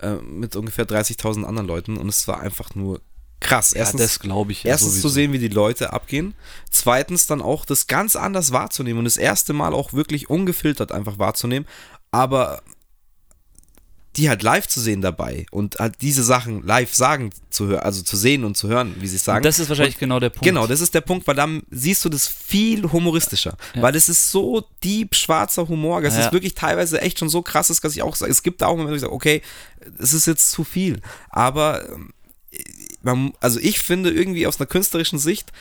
[0.00, 3.00] äh, mit ungefähr 30.000 anderen Leuten und es war einfach nur
[3.42, 3.72] krass.
[3.72, 4.62] Ja, Erstens, das glaube ich.
[4.64, 5.08] Ja Erstens sowieso.
[5.08, 6.34] zu sehen, wie die Leute abgehen.
[6.70, 11.18] Zweitens dann auch das ganz anders wahrzunehmen und das erste Mal auch wirklich ungefiltert einfach
[11.18, 11.66] wahrzunehmen.
[12.10, 12.62] Aber
[14.16, 18.02] die halt live zu sehen dabei und halt diese Sachen live sagen zu hören, also
[18.02, 19.38] zu sehen und zu hören, wie sie es sagen.
[19.38, 20.44] Und das ist wahrscheinlich genau der Punkt.
[20.44, 23.56] Genau, das ist der Punkt, weil dann siehst du das viel humoristischer.
[23.74, 23.80] Ja.
[23.80, 26.02] Weil es ist so deep schwarzer Humor.
[26.02, 26.26] Es Ja.
[26.26, 28.66] ist wirklich teilweise echt schon so krass, ist, dass ich auch sage, es gibt da
[28.66, 29.40] auch Momente, wo ich sage, okay,
[29.98, 31.00] es ist jetzt zu viel.
[31.30, 32.10] Aber ähm,
[33.02, 35.52] man, also ich finde irgendwie aus einer künstlerischen Sicht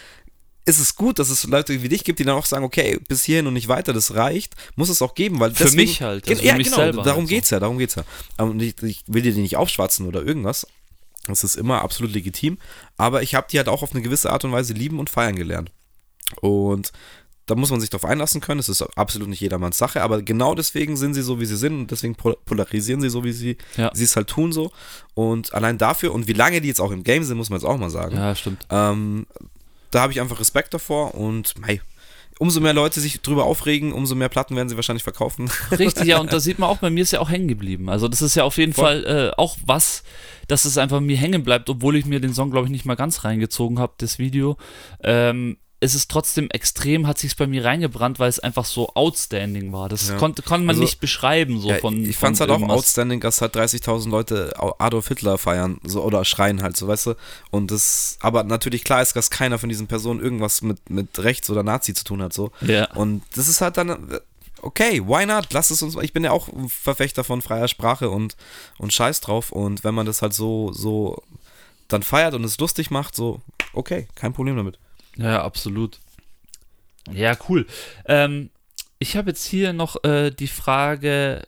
[0.65, 3.23] ist es gut, dass es Leute wie dich gibt, die dann auch sagen, okay, bis
[3.23, 6.27] hierhin und nicht weiter, das reicht, muss es auch geben, weil Für deswegen, mich halt,
[6.29, 7.35] also für ja, mich genau, selber darum halt so.
[7.35, 8.03] geht's ja, darum geht's ja.
[8.37, 10.67] Und ich, ich will dir die nicht aufschwatzen oder irgendwas.
[11.25, 12.57] Das ist immer absolut legitim,
[12.97, 15.35] aber ich habe die halt auch auf eine gewisse Art und Weise lieben und feiern
[15.35, 15.71] gelernt.
[16.41, 16.91] Und
[17.47, 18.59] da muss man sich darauf einlassen können.
[18.59, 21.73] Es ist absolut nicht jedermanns Sache, aber genau deswegen sind sie so, wie sie sind
[21.79, 23.91] und deswegen pol- polarisieren sie so, wie sie Ja.
[23.93, 24.71] sie es halt tun so.
[25.15, 27.67] Und allein dafür und wie lange die jetzt auch im Game sind, muss man jetzt
[27.67, 28.15] auch mal sagen.
[28.15, 28.65] Ja, stimmt.
[28.69, 29.25] Ähm,
[29.89, 31.81] da habe ich einfach Respekt davor und mei,
[32.39, 35.51] umso mehr Leute sich drüber aufregen, umso mehr Platten werden sie wahrscheinlich verkaufen.
[35.77, 37.89] Richtig, ja, und da sieht man auch, bei mir ist ja auch hängen geblieben.
[37.89, 39.03] Also das ist ja auf jeden Voll.
[39.03, 40.03] Fall äh, auch was,
[40.47, 42.95] dass es einfach mir hängen bleibt, obwohl ich mir den Song, glaube ich, nicht mal
[42.95, 44.57] ganz reingezogen habe, das Video.
[45.03, 49.73] Ähm, es ist trotzdem extrem, hat sich bei mir reingebrannt, weil es einfach so outstanding
[49.73, 49.89] war.
[49.89, 50.17] Das Ja.
[50.17, 52.05] konnte, kann man Also, nicht beschreiben, so Ja, von.
[52.05, 56.23] ich fand es halt auch outstanding, dass halt 30.000 Leute Adolf Hitler feiern so, oder
[56.23, 57.15] schreien halt, so weißt du.
[57.49, 61.49] Und das, aber natürlich klar ist, dass keiner von diesen Personen irgendwas mit, mit Rechts
[61.49, 62.51] oder Nazi zu tun hat, so.
[62.61, 62.91] Ja.
[62.93, 64.19] Und das ist halt dann,
[64.61, 65.47] okay, why not?
[65.51, 68.35] Lass es uns, ich bin ja auch Verfechter von freier Sprache und,
[68.77, 69.51] und Scheiß drauf.
[69.51, 71.23] Und wenn man das halt so, so
[71.87, 73.41] dann feiert und es lustig macht, so,
[73.73, 74.77] okay, kein Problem damit.
[75.17, 75.99] Ja, absolut.
[77.11, 77.65] Ja, cool.
[78.05, 78.49] Ähm,
[78.99, 81.41] ich habe jetzt hier noch äh, die Frage.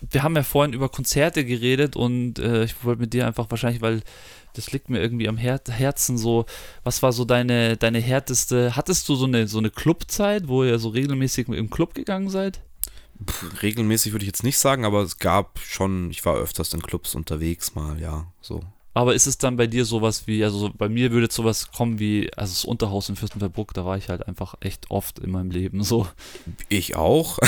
[0.00, 3.80] Wir haben ja vorhin über Konzerte geredet und äh, ich wollte mit dir einfach wahrscheinlich,
[3.80, 4.02] weil
[4.54, 6.46] das liegt mir irgendwie am Her Herzen so,
[6.82, 10.78] was war so deine, deine härteste, hattest du so eine, so eine Clubzeit, wo ihr
[10.78, 12.60] so regelmäßig im Club gegangen seid?
[13.26, 16.82] Pff, regelmäßig würde ich jetzt nicht sagen, aber es gab schon, ich war öfters in
[16.82, 18.62] Clubs unterwegs mal, ja, so.
[18.94, 21.98] Aber ist es dann bei dir sowas wie, also bei mir würde jetzt sowas kommen
[21.98, 25.50] wie, also das Unterhaus in Fürstenfeldbruck, da war ich halt einfach echt oft in meinem
[25.50, 26.06] Leben so.
[26.68, 27.38] Ich auch.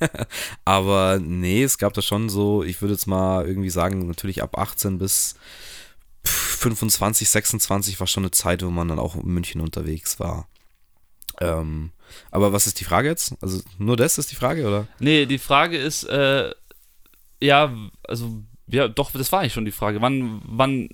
[0.64, 4.56] Aber nee, es gab da schon so, ich würde jetzt mal irgendwie sagen, natürlich ab
[4.56, 5.34] 18 bis
[6.24, 10.48] 25, 26 war schon eine Zeit, wo man dann auch in München unterwegs war.
[11.40, 11.90] Ähm,
[12.30, 13.34] aber was ist die Frage jetzt?
[13.40, 14.86] Also nur das ist die Frage, oder?
[15.00, 16.52] Nee, die Frage ist, äh,
[17.40, 17.74] ja,
[18.04, 20.00] also, ja, doch, das war eigentlich schon die Frage.
[20.00, 20.88] Wann, wann,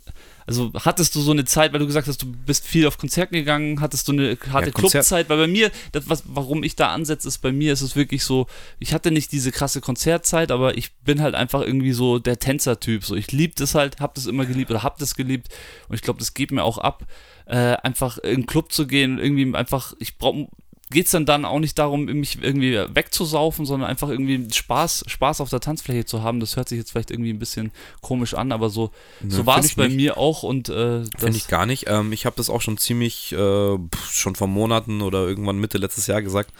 [0.45, 3.35] also hattest du so eine Zeit, weil du gesagt hast, du bist viel auf Konzerten
[3.35, 5.29] gegangen, hattest du eine harte Ja, Clubzeit?
[5.29, 8.25] Weil bei mir, das, was, warum ich da ansetze, ist bei mir ist es wirklich
[8.25, 8.49] so,
[8.81, 13.05] ich hatte nicht diese krasse Konzertzeit, aber ich bin halt einfach irgendwie so der Tänzertyp.
[13.05, 15.49] So, ich lieb das halt, hab das immer geliebt oder hab das geliebt
[15.89, 17.07] und ich glaube, das geht mir auch ab,
[17.47, 20.49] äh, einfach in einen Club zu gehen, irgendwie einfach, ich brauche
[20.91, 25.41] geht es dann dann auch nicht darum, mich irgendwie wegzusaufen, sondern einfach irgendwie Spaß, Spaß
[25.41, 26.41] auf der Tanzfläche zu haben.
[26.41, 27.70] Das hört sich jetzt vielleicht irgendwie ein bisschen
[28.01, 29.97] komisch an, aber so, Ne, so war es bei nicht.
[29.97, 31.84] mir auch und äh, Finde ich gar nicht.
[31.88, 33.78] Ähm, ich habe das auch schon ziemlich, äh,
[34.11, 36.53] schon vor Monaten oder irgendwann Mitte letztes Jahr gesagt,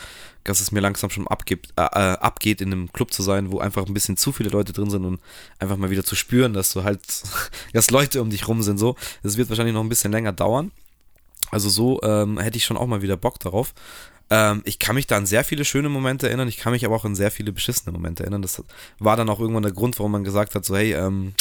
[0.45, 3.59] dass es mir langsam schon abgibt, äh, äh, abgeht, in einem Club zu sein, wo
[3.59, 5.21] einfach ein bisschen zu viele Leute drin sind und
[5.59, 7.01] einfach mal wieder zu spüren, dass du halt,
[7.73, 8.79] dass Leute um dich rum sind.
[8.79, 10.71] So, das wird wahrscheinlich noch ein bisschen länger dauern.
[11.51, 13.75] Also so ähm, hätte ich schon auch mal wieder Bock darauf.
[14.31, 16.49] Ähm, ich kann mich da an sehr viele schöne Momente erinnern.
[16.49, 18.43] Ich kann mich aber auch an sehr viele beschissene Momente erinnern.
[18.43, 18.63] Das
[18.99, 21.35] war dann auch irgendwann der Grund, warum man gesagt hat, so hey, ähm,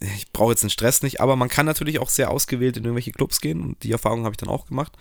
[0.00, 3.12] ich brauche jetzt den Stress nicht, aber man kann natürlich auch sehr ausgewählt in irgendwelche
[3.12, 4.92] Clubs gehen und die Erfahrung habe ich dann auch gemacht.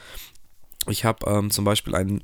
[0.88, 2.22] Ich habe ähm, zum Beispiel einen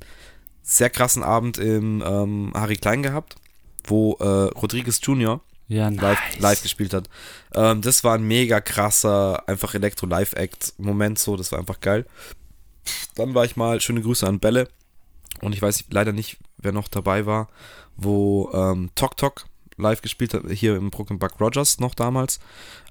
[0.62, 3.36] sehr krassen Abend im ähm, Harry Klein gehabt,
[3.84, 5.40] wo äh, Rodriguez Jr.
[5.68, 6.38] ja, live, nice.
[6.40, 7.08] live gespielt hat.
[7.54, 12.06] Ähm, das war ein mega krasser, einfach Elektro-Live-Act-Moment so, das war einfach geil.
[13.14, 14.68] Dann war ich mal, schöne Grüße an Bälle
[15.40, 17.48] und ich weiß leider nicht, wer noch dabei war,
[17.96, 19.46] wo ähm, Tok Tok
[19.78, 22.40] live gespielt hat, hier im Brooklyn Buck Rogers noch damals.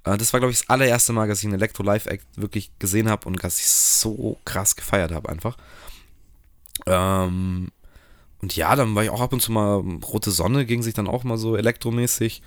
[0.04, 3.28] Äh, das war, glaube ich, das allererste Mal, dass ich einen Elektro-Live-Act wirklich gesehen habe
[3.28, 5.58] und dass ich so krass gefeiert habe einfach.
[6.86, 7.72] Ähm,
[8.42, 11.08] und ja, dann war ich auch ab und zu mal Rote Sonne, ging sich dann
[11.08, 12.42] auch mal so elektromäßig.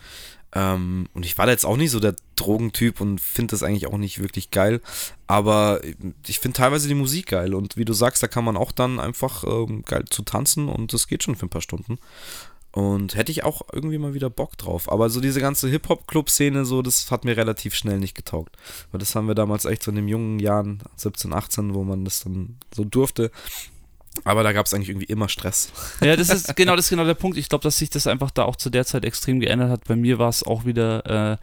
[0.55, 3.86] Ähm, und ich war da jetzt auch nicht so der Drogentyp und finde das eigentlich
[3.86, 4.80] auch nicht wirklich geil.
[5.26, 5.80] Aber
[6.26, 7.55] ich finde teilweise die Musik geil.
[7.55, 10.92] Und wie du sagst, da kann man auch dann einfach ähm, geil zu tanzen und
[10.92, 11.99] das geht schon für ein paar Stunden.
[12.70, 14.92] Und hätte ich auch irgendwie mal wieder Bock drauf.
[14.92, 18.57] Aber so diese ganze Hip-Hop-Club-Szene, so, das hat mir relativ schnell nicht getaugt.
[18.92, 22.05] Weil das haben wir damals echt so in den jungen Jahren, 17, 18, wo man
[22.05, 23.30] das dann so durfte.
[24.24, 25.70] Aber da gab es eigentlich irgendwie immer Stress.
[26.00, 27.36] Ja, das ist genau, das ist genau der Punkt.
[27.36, 29.84] Ich glaube, dass sich das einfach da auch zu der Zeit extrem geändert hat.
[29.84, 31.36] Bei mir war es auch wieder äh,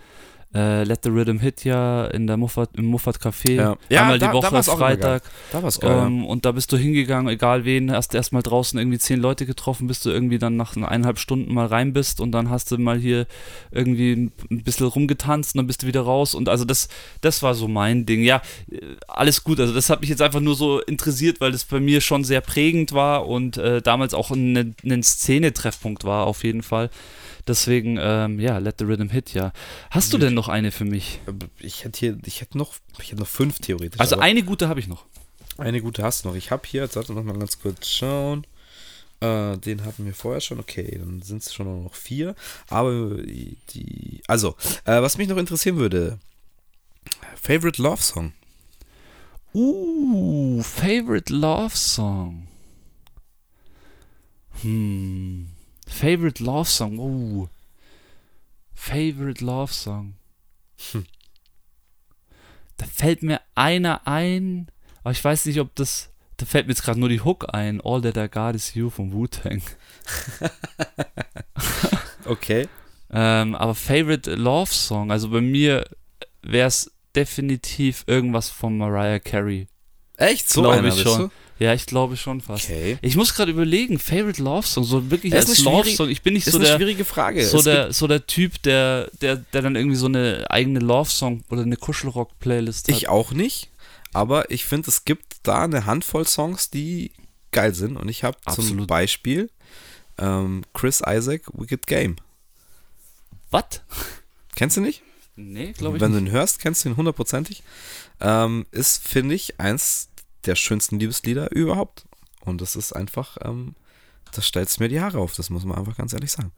[0.54, 3.52] äh, Let the Rhythm Hit ja in der Muffat, im Muffat Café.
[3.54, 3.78] Ja.
[3.89, 5.24] Ja, Einmal da- die Woche, war's Freitag.
[5.52, 6.04] Da war es geil.
[6.08, 9.88] Ähm, und da bist du hingegangen, egal wen, hast erstmal draußen irgendwie zehn Leute getroffen,
[9.88, 12.98] bis du irgendwie dann nach eineinhalb Stunden mal rein bist und dann hast du mal
[12.98, 13.26] hier
[13.72, 16.36] irgendwie ein ein bisschen rumgetanzt und dann bist du wieder raus.
[16.36, 16.88] Und also das,
[17.22, 18.24] das war so mein Ding.
[18.24, 18.41] Ja,
[18.72, 19.60] äh, alles gut.
[19.60, 22.41] Also das hat mich jetzt einfach nur so interessiert, weil das bei mir schon sehr
[22.41, 26.89] prägend war und äh, damals auch ein, ein Szene-Treffpunkt war, auf jeden Fall.
[27.48, 29.54] Deswegen, ähm, ja, Let the Rhythm Hit, ja.
[29.91, 31.20] Hast du denn noch eine für mich?
[31.60, 34.00] ich hätte hier, ich hätte noch, ich hätte noch fünf theoretisch.
[34.00, 35.06] Also eine gute habe ich noch.
[35.58, 36.36] eine gute hast du noch.
[36.36, 38.48] Ich habe hier, jetzt warte noch mal ganz kurz schauen.
[39.20, 40.60] Äh, den hatten wir vorher schon.
[40.60, 42.36] Okay, dann sind es schon noch vier.
[42.68, 42.91] Aber
[43.74, 46.20] die, also, äh, was mich noch interessieren würde,
[47.41, 48.34] Favorite Love Song.
[49.56, 52.50] Uh, favorite love song.
[54.62, 55.48] Hm.
[55.86, 57.00] Favorite love song.
[57.00, 57.48] Uh.
[58.74, 60.16] Favorite love song.
[60.92, 61.06] Hm.
[62.78, 64.68] Da fällt mir einer ein,
[65.04, 66.12] aber ich weiß nicht, ob das.
[66.38, 67.80] Da fällt mir jetzt gerade nur die Hook ein.
[67.82, 69.62] All That I Got Is You vom Wu-Tang.
[72.26, 72.68] Okay.
[73.12, 75.86] Ähm, aber Favorite Love Song, also bei mir
[76.42, 79.68] wäre es definitiv irgendwas von Mariah Carey.
[80.18, 80.50] Echt?
[80.50, 81.22] So einer ich bist schon.
[81.22, 81.32] du?
[81.58, 82.66] Ja, ich glaube schon fast.
[82.66, 82.97] Okay.
[83.01, 86.10] Ich muss gerade überlegen, Favorite Love Song, so wirklich Das als Love Song.
[86.10, 87.45] Ich bin nicht so eine der, schwierige Frage.
[87.45, 91.44] so der, so der Typ, der, der, der dann irgendwie so eine eigene Love Song
[91.49, 92.95] oder eine Kuschelrock-Playlist hat.
[92.98, 93.69] Ich auch nicht,
[94.11, 97.11] aber ich finde, es gibt da eine Handvoll Songs, die
[97.52, 97.95] geil sind.
[97.95, 98.86] Und ich habe zum.
[98.86, 99.49] Beispiel
[100.18, 102.18] ähm, Chris Isaac, Wicked Game.
[103.49, 103.82] Was?
[104.56, 105.02] Kennst du nicht?
[105.36, 106.22] Nee, glaube ich Wenn nicht.
[106.22, 107.64] du ihn hörst, kennst du ihn hundertprozentig.
[108.22, 110.10] Ähm, ist, finde ich, eins
[110.45, 112.05] der schönsten Liebeslieder überhaupt.
[112.41, 113.76] Und das ist einfach, ähm,
[114.34, 116.51] das stellt mir die Haare auf, das muss man einfach ganz ehrlich sagen.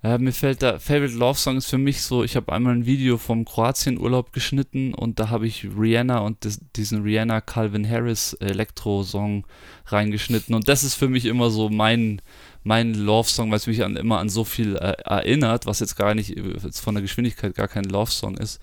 [0.00, 2.86] Ja, mir fällt da, Favorite Love Song ist für mich so, ich habe einmal ein
[2.86, 8.34] Video vom Kroatien-Urlaub geschnitten und da habe ich Rihanna und das, diesen Rihanna Calvin Harris
[8.34, 9.44] Elektro-Song
[9.86, 12.22] reingeschnitten und das ist für mich immer so mein,
[12.62, 16.14] mein Love-Song, weil es mich an, immer an so viel äh, erinnert, was jetzt gar
[16.14, 18.60] nicht, jetzt von der Geschwindigkeit gar kein Love-Song ist.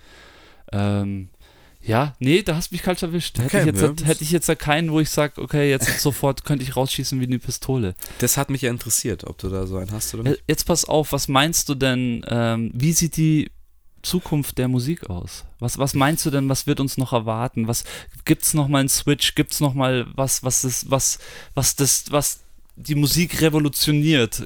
[0.71, 1.27] Ähm,
[1.85, 3.37] ja, nee, da hast du mich kalt erwischt.
[3.37, 4.05] Hätte, Okay, ich jetzt, ja.
[4.07, 7.25] hätte ich jetzt da keinen, wo ich sage, okay, jetzt sofort könnte ich rausschießen wie
[7.25, 7.95] eine Pistole.
[8.19, 10.43] Das hat mich ja interessiert, ob du da so einen hast oder nicht.
[10.47, 13.51] Jetzt pass auf, was meinst du denn, ähm, wie sieht die
[14.01, 15.45] Zukunft der Musik aus?
[15.59, 17.67] Was, was meinst du denn, was wird uns noch erwarten?
[17.67, 17.83] Was
[18.23, 19.35] gibt's noch mal einen Switch?
[19.35, 21.19] Gibt's noch mal was, was das, was,
[21.53, 22.41] was das, was
[22.75, 24.45] die Musik revolutioniert?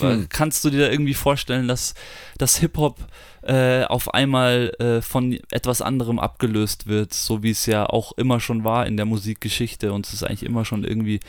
[0.00, 0.26] Hm.
[0.28, 1.94] Kannst du dir da irgendwie vorstellen, dass,
[2.38, 2.98] dass Hip-Hop
[3.42, 8.40] äh, auf einmal äh, von etwas anderem abgelöst wird, so wie es ja auch immer
[8.40, 11.20] schon war in der Musikgeschichte und es eigentlich immer schon irgendwie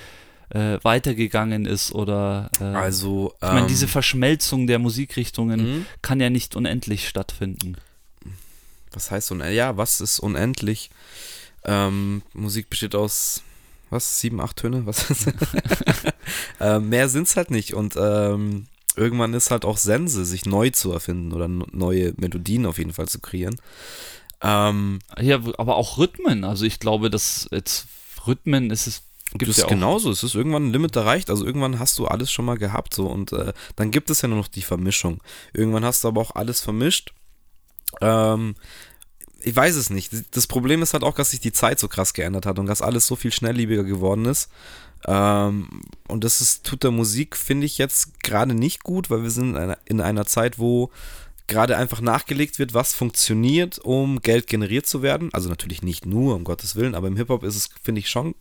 [0.49, 5.86] äh, weitergegangen ist oder äh, Also, ich meine, ähm, diese Verschmelzung der Musikrichtungen mhm.
[6.02, 7.76] kann ja nicht unendlich stattfinden.
[8.91, 9.57] was heißt unendlich?
[9.57, 10.90] Ja, was ist unendlich?
[11.66, 13.44] Ähm, Musik besteht aus,
[13.90, 14.86] was, sieben, acht Töne?
[14.86, 15.28] Was ist
[16.60, 17.74] ähm, Mehr sind es halt nicht.
[17.74, 22.78] Und ähm, irgendwann ist halt auch Sense, sich neu zu erfinden oder neue Melodien auf
[22.78, 23.56] jeden Fall zu kreieren.
[24.41, 26.44] Ähm, Ja, aber auch Rhythmen.
[26.44, 27.88] Also ich glaube, dass jetzt
[28.26, 29.03] Rhythmen ist es
[29.34, 30.10] gibt das ja ist genauso.
[30.10, 31.30] Es ist irgendwann ein Limit erreicht.
[31.30, 32.94] Also irgendwann hast du alles schon mal gehabt.
[32.94, 35.22] So, und äh, dann gibt es ja nur noch die Vermischung.
[35.53, 37.14] Irgendwann hast du aber auch alles vermischt.
[38.02, 38.56] Ähm,
[39.44, 40.11] ich weiß es nicht.
[40.32, 42.82] Das Problem ist halt auch, dass sich die Zeit so krass geändert hat und dass
[42.82, 44.49] alles so viel schnelllebiger geworden ist.
[45.07, 49.32] Ähm, und das ist, tut der Musik, finde ich, jetzt gerade nicht gut, weil wir
[49.32, 50.91] sind in einer, in einer Zeit, wo
[51.48, 55.30] gerade einfach nachgelegt wird, was funktioniert, um Geld generiert zu werden.
[55.34, 58.36] Also natürlich nicht nur, um Gottes Willen, aber im Hip-Hop ist es, finde ich schon,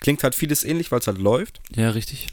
[0.00, 1.60] klingt halt vieles ähnlich, weil es halt läuft.
[1.74, 2.28] Ja, richtig.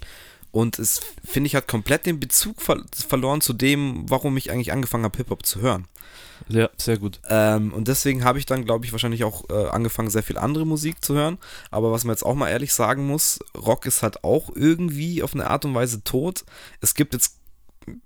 [0.51, 4.71] Und es, finde ich, hat komplett den Bezug ver verloren zu dem, warum ich eigentlich
[4.71, 5.87] angefangen habe, Hip-Hop zu hören.
[6.47, 7.19] Ja, sehr gut.
[7.29, 10.65] Ähm, und deswegen habe ich dann, glaube ich, wahrscheinlich auch äh, angefangen, sehr viel andere
[10.65, 11.37] Musik zu hören.
[11.69, 15.33] Aber was man jetzt auch mal ehrlich sagen muss, Rock ist halt auch irgendwie auf
[15.33, 16.43] eine Art und Weise tot.
[16.81, 17.37] Es gibt jetzt,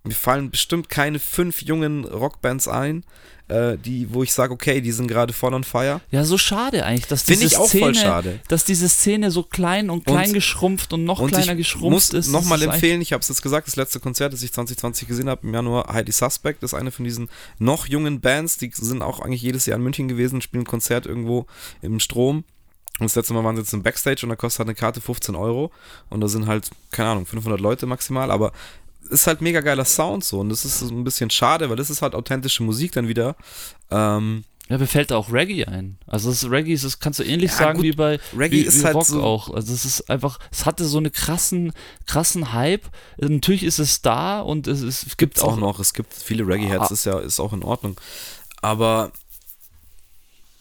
[0.04, 3.04] mir fallen bestimmt keine fünf jungen Rockbands ein,
[3.48, 6.02] äh, die, wo ich sage, okay, die sind gerade voll on fire.
[6.12, 8.40] Ja, so schade eigentlich, dass diese ich auch Szene, voll schade.
[8.48, 12.30] dass diese Szene so klein und klein Und- geschrumpft und noch Und kleiner geschrumpft ist.
[12.30, 15.30] nochmal das empfehlen, ich habe es jetzt gesagt, das letzte Konzert, das ich 2020 gesehen
[15.30, 19.20] habe, im Januar, Heidi Suspect, ist eine von diesen noch jungen Bands, die sind auch
[19.20, 21.46] eigentlich jedes Jahr in München gewesen, spielen ein Konzert irgendwo
[21.82, 22.46] im Strom.
[22.98, 25.02] Und das letzte Mal waren sie jetzt im Backstage und da kostet halt eine Karte
[25.02, 25.70] 15 Euro.
[26.10, 28.54] Und da sind halt, keine Ahnung, 500 Leute maximal, aber
[29.10, 30.40] ist halt mega geiler Sound so.
[30.40, 33.36] Und das ist ein bisschen schade, weil das ist halt authentische Musik dann wieder.
[33.92, 36.00] Ähm, Ja, mir fällt da auch Reggae ein.
[36.08, 38.62] Also das Reggae, ist- das kannst du ähnlich Ja, sagen gut, wie bei Reggae wie,
[38.62, 39.54] ist wie halt Rock so- auch.
[39.54, 41.72] Also es ist einfach, es hatte so einen krassen,
[42.08, 42.86] krassen Hype.
[43.18, 45.80] Natürlich ist es da und es, es gibt gibt's auch auch noch.
[45.80, 46.94] Es gibt viele Reggae-Heads, Ah.
[46.94, 48.00] ist ja ist auch in Ordnung.
[48.62, 49.12] Aber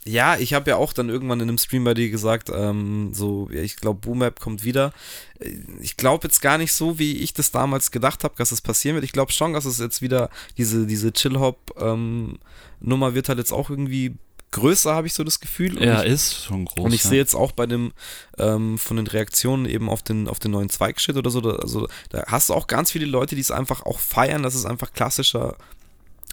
[0.05, 3.48] ja, ich habe ja auch dann irgendwann in einem Stream bei dir gesagt, ähm, so,
[3.51, 4.93] ja, ich glaube, Boom Bap kommt wieder.
[5.39, 8.60] Äh, Ich glaube jetzt gar nicht so, wie ich das damals gedacht habe, dass es
[8.60, 9.05] passieren wird.
[9.05, 10.28] Ich glaube schon, dass es jetzt wieder
[10.59, 14.14] diese, diese Chill-Hop-Nummer wird halt jetzt auch irgendwie
[14.51, 15.78] größer, habe ich so das Gefühl.
[15.78, 16.85] Und ja, ich, ist schon groß.
[16.85, 17.10] und ich ja.
[17.10, 17.93] sehe jetzt auch bei dem,
[18.39, 21.89] ähm, von den Reaktionen eben auf den, auf den neuen Zweigshit oder so, da, also
[22.10, 24.93] da hast du auch ganz viele Leute, die es einfach auch feiern, dass es einfach
[24.93, 25.56] klassischer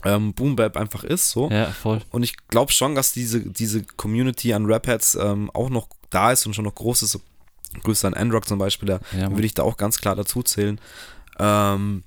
[0.05, 1.49] ähm, Boom Bap einfach ist, so.
[1.49, 2.01] Ja, voll.
[2.11, 6.45] Und ich glaube schon, dass diese, diese Community an Rap-Heads ähm, auch noch da ist
[6.45, 7.19] und schon noch groß ist.
[7.83, 10.79] Grüße an Androck zum Beispiel, da Ja, würde ich da auch ganz klar dazu zählen.
[11.39, 12.03] Ähm,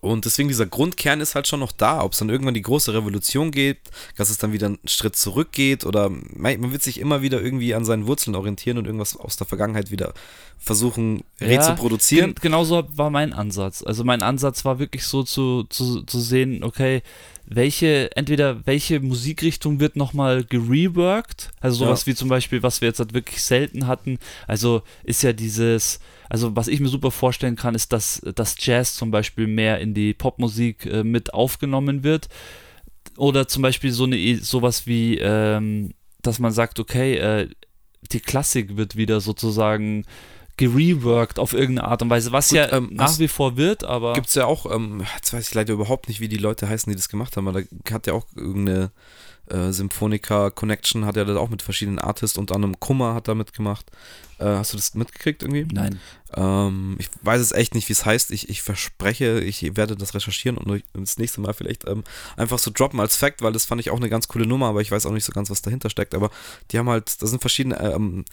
[0.00, 2.02] und deswegen dieser Grundkern ist halt schon noch da.
[2.02, 3.78] Ob es dann irgendwann die große Revolution geht,
[4.16, 7.84] dass es dann wieder einen Schritt zurückgeht oder man wird sich immer wieder irgendwie an
[7.84, 10.14] seinen Wurzeln orientieren und irgendwas aus der Vergangenheit wieder
[10.58, 12.34] versuchen rezuproduzieren.
[12.34, 13.82] Gen genauso war mein Ansatz.
[13.82, 17.02] Also mein Ansatz war wirklich so zu, zu, zu sehen, okay,
[17.52, 22.06] welche, entweder welche Musikrichtung wird nochmal gereworked, also sowas Ja.
[22.06, 25.98] wie zum Beispiel, was wir jetzt halt wirklich selten hatten, also ist ja dieses,
[26.28, 29.94] also was ich mir super vorstellen kann, ist, dass, dass Jazz zum Beispiel mehr in
[29.94, 32.28] die Popmusik äh, mit aufgenommen wird.
[33.16, 37.48] Oder zum Beispiel so eine, sowas wie, ähm, dass man sagt, okay, äh,
[38.12, 40.04] die Klassik wird wieder sozusagen
[40.60, 44.12] gereworked auf irgendeine Art und Weise, was Gut, ja ähm, nach wie vor wird, aber
[44.12, 46.90] Gibt es ja auch, ähm, jetzt weiß ich leider überhaupt nicht, wie die Leute heißen,
[46.90, 48.92] die das gemacht haben, aber da hat ja auch irgendeine
[49.48, 53.34] äh, Symphonica Connection, hat ja da auch mit verschiedenen Artists, unter anderem Kummer hat da
[53.34, 53.86] mitgemacht.
[54.38, 55.66] Äh, hast du das mitgekriegt irgendwie?
[55.72, 55.98] nein.
[56.34, 58.30] Ähm, ich weiß es echt nicht, wie es heißt.
[58.30, 62.04] Ich, ich verspreche, ich werde das recherchieren und das nächste Mal vielleicht ähm,
[62.36, 64.80] einfach so droppen als Fact, weil das fand ich auch eine ganz coole Nummer, aber
[64.80, 66.14] ich weiß auch nicht so ganz, was dahinter steckt.
[66.14, 66.30] Aber
[66.70, 68.24] die haben halt, da sind verschiedene, ähm,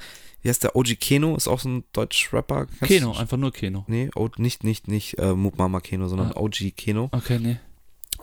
[0.41, 0.76] wie heißt der?
[0.76, 2.65] OG Keno, ist auch so ein Deutsch-Rapper.
[2.68, 3.84] Kennst Keno, du- einfach nur Keno.
[3.88, 6.38] Nee, o, nicht, nicht, nicht äh, Moop Mama Keno, sondern Ah.
[6.39, 7.09] OG Keno.
[7.11, 7.57] Okay, nee.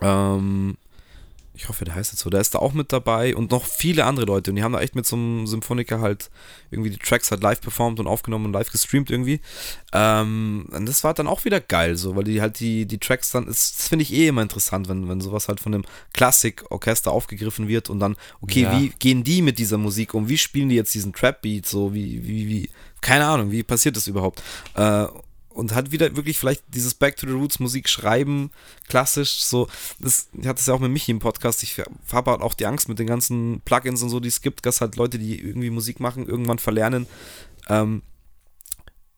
[0.01, 0.77] Ähm,
[1.55, 4.05] ich hoffe, der heißt jetzt so, der ist da auch mit dabei und noch viele
[4.05, 4.51] andere Leute.
[4.51, 6.29] Und die haben da echt mit so einem Symphoniker halt
[6.69, 9.39] irgendwie die Tracks halt live performt und aufgenommen und live gestreamt irgendwie.
[9.93, 13.31] Ähm, und das war dann auch wieder geil, so, weil die halt die, die Tracks
[13.31, 17.11] dann, ist, das finde ich eh immer interessant, wenn, wenn sowas halt von einem Klassikorchester
[17.11, 18.79] aufgegriffen wird und dann, okay, Ja.
[18.79, 20.27] wie gehen die mit dieser Musik um?
[20.27, 21.65] Wie spielen die jetzt diesen Trap-Beat?
[21.65, 22.69] So, wie, wie, wie,
[23.01, 24.41] keine Ahnung, wie passiert das überhaupt?
[24.75, 25.05] Äh,
[25.55, 28.51] und hat wieder wirklich vielleicht dieses Back to the Roots Musik schreiben,
[28.89, 29.67] klassisch, so,
[29.99, 32.65] das, ich hatte es ja auch mit Michi im Podcast, ich habe halt auch die
[32.65, 35.69] Angst mit den ganzen Plugins und so, die es gibt, dass halt Leute, die irgendwie
[35.69, 37.07] Musik machen, irgendwann verlernen,
[37.69, 38.01] ähm,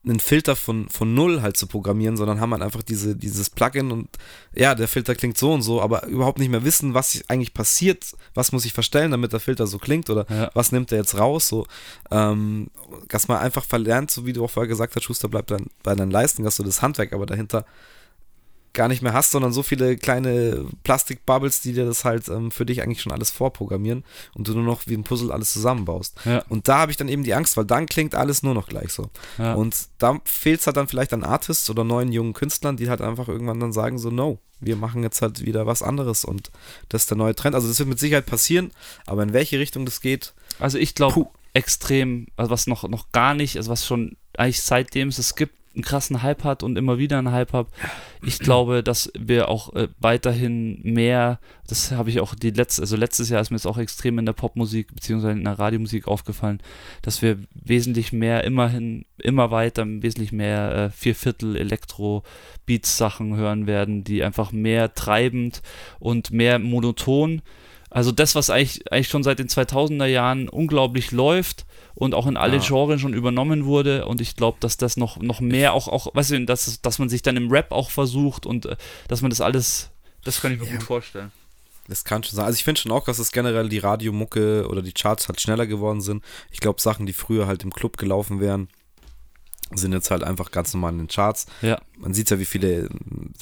[0.04, 3.90] einen Filter von, von null halt zu programmieren, sondern haben halt einfach diese, dieses Plugin
[3.90, 4.08] und
[4.54, 8.12] ja, der Filter klingt so und so, aber überhaupt nicht mehr wissen, was eigentlich passiert,
[8.32, 10.50] was muss ich verstellen, damit der Filter so klingt oder Ja.
[10.54, 11.66] was nimmt er jetzt raus, so,
[12.10, 12.68] ähm,
[13.08, 15.94] dass man einfach verlernt, so wie du auch vorher gesagt hast, Schuster bleibt dann bei
[15.94, 17.66] deinen Leisten, dass du das Handwerk aber dahinter
[18.78, 22.64] gar nicht mehr hast, sondern so viele kleine Plastikbubbles, die dir das halt ähm, für
[22.64, 26.16] dich eigentlich schon alles vorprogrammieren und du nur noch wie ein Puzzle alles zusammenbaust.
[26.24, 26.44] Ja.
[26.48, 28.92] Und da habe ich dann eben die Angst, weil dann klingt alles nur noch gleich
[28.92, 29.10] so.
[29.36, 29.54] Ja.
[29.54, 33.00] Und da fehlt es halt dann vielleicht an Artists oder neuen jungen Künstlern, die halt
[33.02, 36.50] einfach irgendwann dann sagen so, no, wir machen jetzt halt wieder was anderes und
[36.88, 37.56] das ist der neue Trend.
[37.56, 38.70] Also das wird mit Sicherheit passieren,
[39.06, 43.34] aber in welche Richtung das geht, Also ich glaube extrem, also was noch, noch gar
[43.34, 46.98] nicht, also was schon eigentlich seitdem es es gibt, einen krassen Hype hat und immer
[46.98, 47.68] wieder einen Hype hat.
[48.22, 51.38] Ich glaube, dass wir auch äh, weiterhin mehr,
[51.68, 54.26] das habe ich auch die letzte, also letztes Jahr ist mir jetzt auch extrem in
[54.26, 56.60] der Popmusik beziehungsweise in der Radiomusik aufgefallen,
[57.02, 62.24] dass wir wesentlich mehr, immerhin, immer weiter, wesentlich mehr äh, Vierviertel Elektro
[62.66, 65.62] Beats Sachen hören werden, die einfach mehr treibend
[66.00, 67.40] und mehr monoton
[67.90, 72.36] also das, was eigentlich, eigentlich schon seit den 2000er Jahren unglaublich läuft und auch in
[72.36, 72.62] alle Ja.
[72.66, 76.30] Genres schon übernommen wurde und ich glaube, dass das noch, noch mehr auch, auch weißt
[76.32, 78.76] du, dass, dass man sich dann im Rap auch versucht und äh,
[79.08, 79.90] dass man das alles,
[80.24, 80.72] das kann ich mir Ja.
[80.72, 81.32] gut vorstellen.
[81.88, 82.44] Das kann schon sein.
[82.44, 85.66] Also ich finde schon auch, dass es generell die Radiomucke oder die Charts halt schneller
[85.66, 86.22] geworden sind.
[86.50, 88.68] Ich glaube, Sachen, die früher halt im Club gelaufen wären,
[89.74, 91.46] sind jetzt halt einfach ganz normal in den Charts.
[91.62, 92.88] Ja, Man sieht ja, wie viele,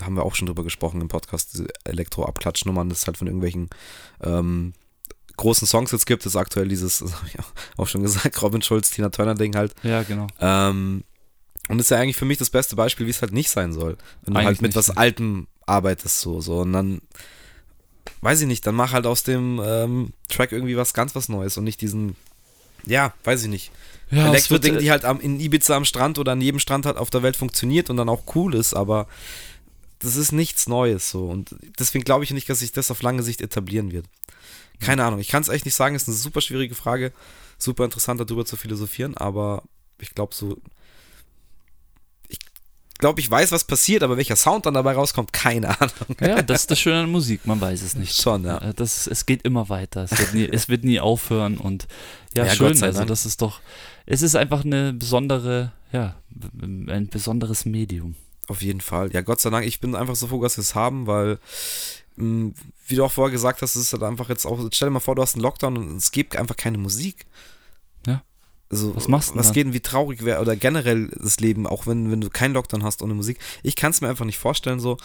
[0.03, 3.71] haben wir auch schon drüber gesprochen im Podcast, diese Elektro-Abklatschnummern, das halt von irgendwelchen
[4.23, 4.73] ähm,
[5.37, 6.25] großen Songs jetzt gibt.
[6.25, 7.37] Das ist aktuell dieses, das hab ich
[7.77, 9.75] auch schon gesagt, Robin Schulz, Tina Turner-Ding halt.
[9.83, 10.27] ja, genau.
[10.41, 11.05] Ähm,
[11.69, 13.73] und das ist ja eigentlich für mich das beste Beispiel, wie es halt nicht sein
[13.73, 13.97] soll.
[14.23, 14.97] Wenn du Eigentlich halt mit nicht, was ne?
[14.99, 16.61] Altem arbeitest, so, so.
[16.61, 17.01] Und dann,
[18.21, 21.57] weiß ich nicht, dann mach halt aus dem ähm, Track irgendwie was ganz was Neues
[21.57, 22.15] und nicht diesen,
[22.85, 23.73] ja, weiß ich nicht.
[24.11, 26.97] Ja, Elektro-Ding, äh, die halt am, in Ibiza am Strand oder an jedem Strand halt
[26.97, 29.07] auf der Welt funktioniert und dann auch cool ist, aber
[29.99, 31.25] das ist nichts Neues so.
[31.27, 34.07] Und deswegen glaube ich nicht, dass sich das auf lange Sicht etablieren wird.
[34.79, 37.13] Keine Ahnung, ich kann es echt nicht sagen, ist eine super schwierige Frage,
[37.59, 39.63] super interessant darüber zu philosophieren, aber
[39.99, 40.59] ich glaube so,
[42.29, 42.39] ich
[42.99, 46.17] glaube, ich weiß, was passiert, aber welcher Sound dann dabei rauskommt, keine Ahnung.
[46.21, 48.15] ja, das ist das Schöne an Musik, man weiß es nicht.
[48.21, 48.59] Schon, ja.
[48.59, 51.89] Äh, Das, es geht immer weiter, es wird nie, es wird nie aufhören und
[52.35, 53.61] ja, Ja, schön, also das ist doch,
[54.07, 56.17] es ist einfach eine besondere, ja,
[56.53, 58.15] ein besonderes Medium.
[58.49, 59.13] Auf jeden Fall.
[59.13, 61.39] Ja, Gott sei Dank, ich bin einfach so froh, dass wir es haben, weil,
[62.15, 62.53] mh,
[62.87, 65.01] wie du auch vorher gesagt hast, es ist halt einfach jetzt auch, stell dir mal
[65.01, 67.27] vor, du hast einen Lockdown und es gibt einfach keine Musik.
[68.07, 68.23] Ja.
[68.71, 69.55] Also, Was machst du denn Was dann?
[69.55, 72.85] geht denn, wie traurig wäre, oder generell das Leben, auch wenn, wenn du keinen Lockdown
[72.85, 73.39] hast ohne Musik.
[73.65, 74.97] Ich kann es mir einfach nicht vorstellen so.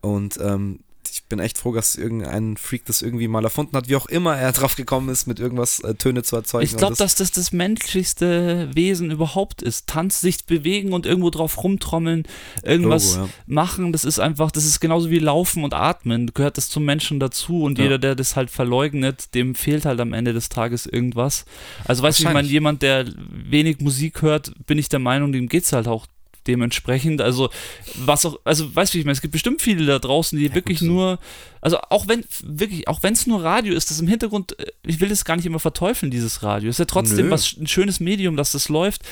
[0.00, 0.80] Und ähm,
[1.10, 4.36] ich bin echt froh, dass irgendein Freak das irgendwie mal erfunden hat, wie auch immer
[4.36, 6.64] er drauf gekommen ist, mit irgendwas äh, Töne zu erzeugen.
[6.64, 9.86] Ich glaube, das, dass das das menschlichste Wesen überhaupt ist.
[9.86, 12.24] Tanz, sich bewegen und irgendwo drauf rumtrommeln,
[12.62, 13.32] irgendwas Logo, ja.
[13.46, 17.20] machen, das ist einfach, das ist genauso wie Laufen und Atmen, gehört das zum Menschen
[17.20, 17.84] dazu und Ja.
[17.84, 21.44] jeder, der das halt verleugnet, dem fehlt halt am Ende des Tages irgendwas.
[21.84, 25.48] Also weißt du, ich meine, jemand, der wenig Musik hört, bin ich der Meinung, dem
[25.48, 26.06] geht's halt auch
[26.48, 27.20] dementsprechend.
[27.20, 27.50] Also,
[27.94, 30.54] was auch, also weißt du, wie ich meine, es gibt bestimmt viele da draußen, die
[30.54, 31.18] wirklich gut, nur,
[31.60, 35.00] also auch wenn, wirklich, auch wenn es nur Radio ist, das im Hintergrund, äh, ich
[35.00, 36.70] will das gar nicht immer verteufeln, dieses Radio.
[36.70, 37.30] Es ist ja trotzdem Nö.
[37.30, 39.02] was, ein schönes Medium, dass das läuft.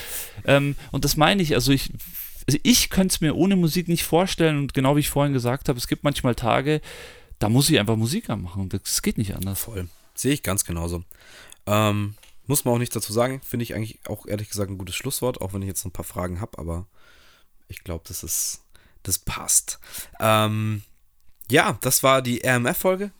[0.45, 1.91] Ähm, und das meine ich, also ich,
[2.47, 5.69] also ich könnte es mir ohne Musik nicht vorstellen und genau wie ich vorhin gesagt
[5.69, 6.81] habe, es gibt manchmal Tage,
[7.39, 8.69] da muss ich einfach Musik anmachen.
[8.69, 9.59] Das geht nicht anders.
[9.59, 9.87] Voll.
[10.15, 11.03] Sehe ich ganz genauso.
[11.67, 12.15] Ähm,
[12.47, 13.41] muss man auch nichts dazu sagen.
[13.43, 15.93] Finde ich eigentlich auch ehrlich gesagt ein gutes Schlusswort, auch wenn ich jetzt noch ein
[15.93, 16.87] paar Fragen habe, aber
[17.67, 18.61] ich glaube, das ist,
[19.03, 19.79] das passt.
[20.19, 20.83] Ähm,
[21.49, 23.11] ja, das war die RMF-Folge.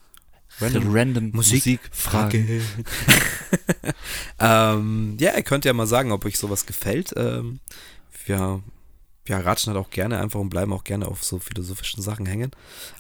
[0.60, 2.62] Random, Random Musik- Musikfragen.
[4.40, 7.14] ähm, ja, ihr könnt ja mal sagen, ob euch sowas gefällt.
[7.16, 7.60] Ähm,
[8.26, 8.62] wir,
[9.26, 12.52] wir ratschen halt auch gerne einfach und bleiben auch gerne auf so philosophischen Sachen hängen.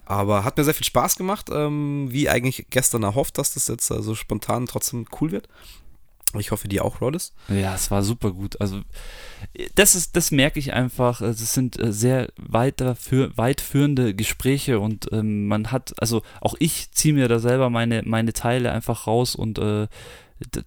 [0.05, 3.91] Aber hat mir sehr viel Spaß gemacht, ähm, wie eigentlich gestern erhofft, dass das jetzt
[3.91, 5.47] also spontan trotzdem cool wird.
[6.37, 7.33] Ich hoffe, dir auch, Rollis.
[7.47, 8.59] Ja, es war super gut.
[8.59, 8.81] Also
[9.75, 11.21] das ist, das merke ich einfach.
[11.21, 16.91] Es sind äh, sehr weiter für, weitführende Gespräche und ähm, man hat, also auch ich
[16.91, 19.87] ziehe mir da selber meine, meine Teile einfach raus und äh,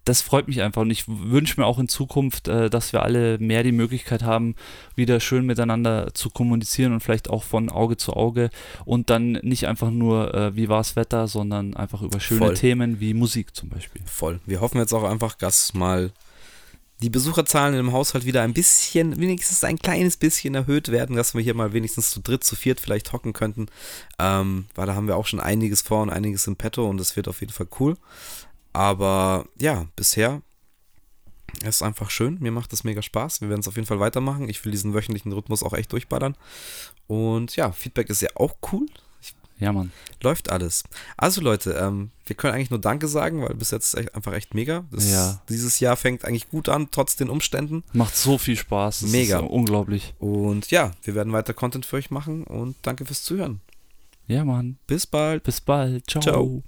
[0.05, 3.39] das freut mich einfach und ich wünsche mir auch in Zukunft, äh, dass wir alle
[3.39, 4.57] mehr die Möglichkeit haben,
[4.97, 8.51] wieder schön miteinander zu kommunizieren und vielleicht auch von Auge zu Auge
[8.85, 12.55] und dann nicht einfach nur, äh, wie war das Wetter, sondern einfach über schöne Voll.
[12.55, 14.03] Themen wie Musik zum Beispiel.
[14.07, 14.41] Voll.
[14.45, 16.11] Wir hoffen jetzt auch einfach, dass mal
[17.03, 21.41] die Besucherzahlen im Haushalt wieder ein bisschen, wenigstens ein kleines bisschen erhöht werden, dass wir
[21.41, 23.67] hier mal wenigstens zu dritt, zu viert vielleicht hocken könnten.
[24.19, 27.17] Ähm, weil da haben wir auch schon einiges vor und einiges im Petto und das
[27.17, 27.97] wird auf jeden Fall cool.
[28.73, 30.43] Aber ja, bisher
[31.65, 32.39] ist einfach schön.
[32.41, 33.41] Mir macht das mega Spaß.
[33.41, 34.49] Wir werden es auf jeden Fall weitermachen.
[34.49, 36.37] Ich will diesen wöchentlichen Rhythmus auch echt durchballern.
[37.07, 38.87] Und ja, Feedback ist ja auch cool.
[39.59, 39.93] Ja, Mann.
[40.23, 40.85] Läuft alles.
[41.19, 44.55] Also Leute, ähm, wir können eigentlich nur Danke sagen, weil bis jetzt echt, einfach echt
[44.55, 44.85] mega.
[44.91, 45.43] Das, Ja.
[45.51, 47.85] Dieses Jahr fängt eigentlich gut an, trotz den Umständen.
[47.93, 49.01] Macht so viel Spaß.
[49.01, 49.41] Das Mega.
[49.41, 50.15] Ist unglaublich.
[50.19, 53.61] Und ja, wir werden weiter Content für euch machen und danke fürs Zuhören.
[54.29, 54.79] Ja, Mann.
[54.87, 55.43] Bis bald.
[55.43, 56.09] Bis bald.
[56.09, 56.23] Ciao.
[56.23, 56.63] Ciao.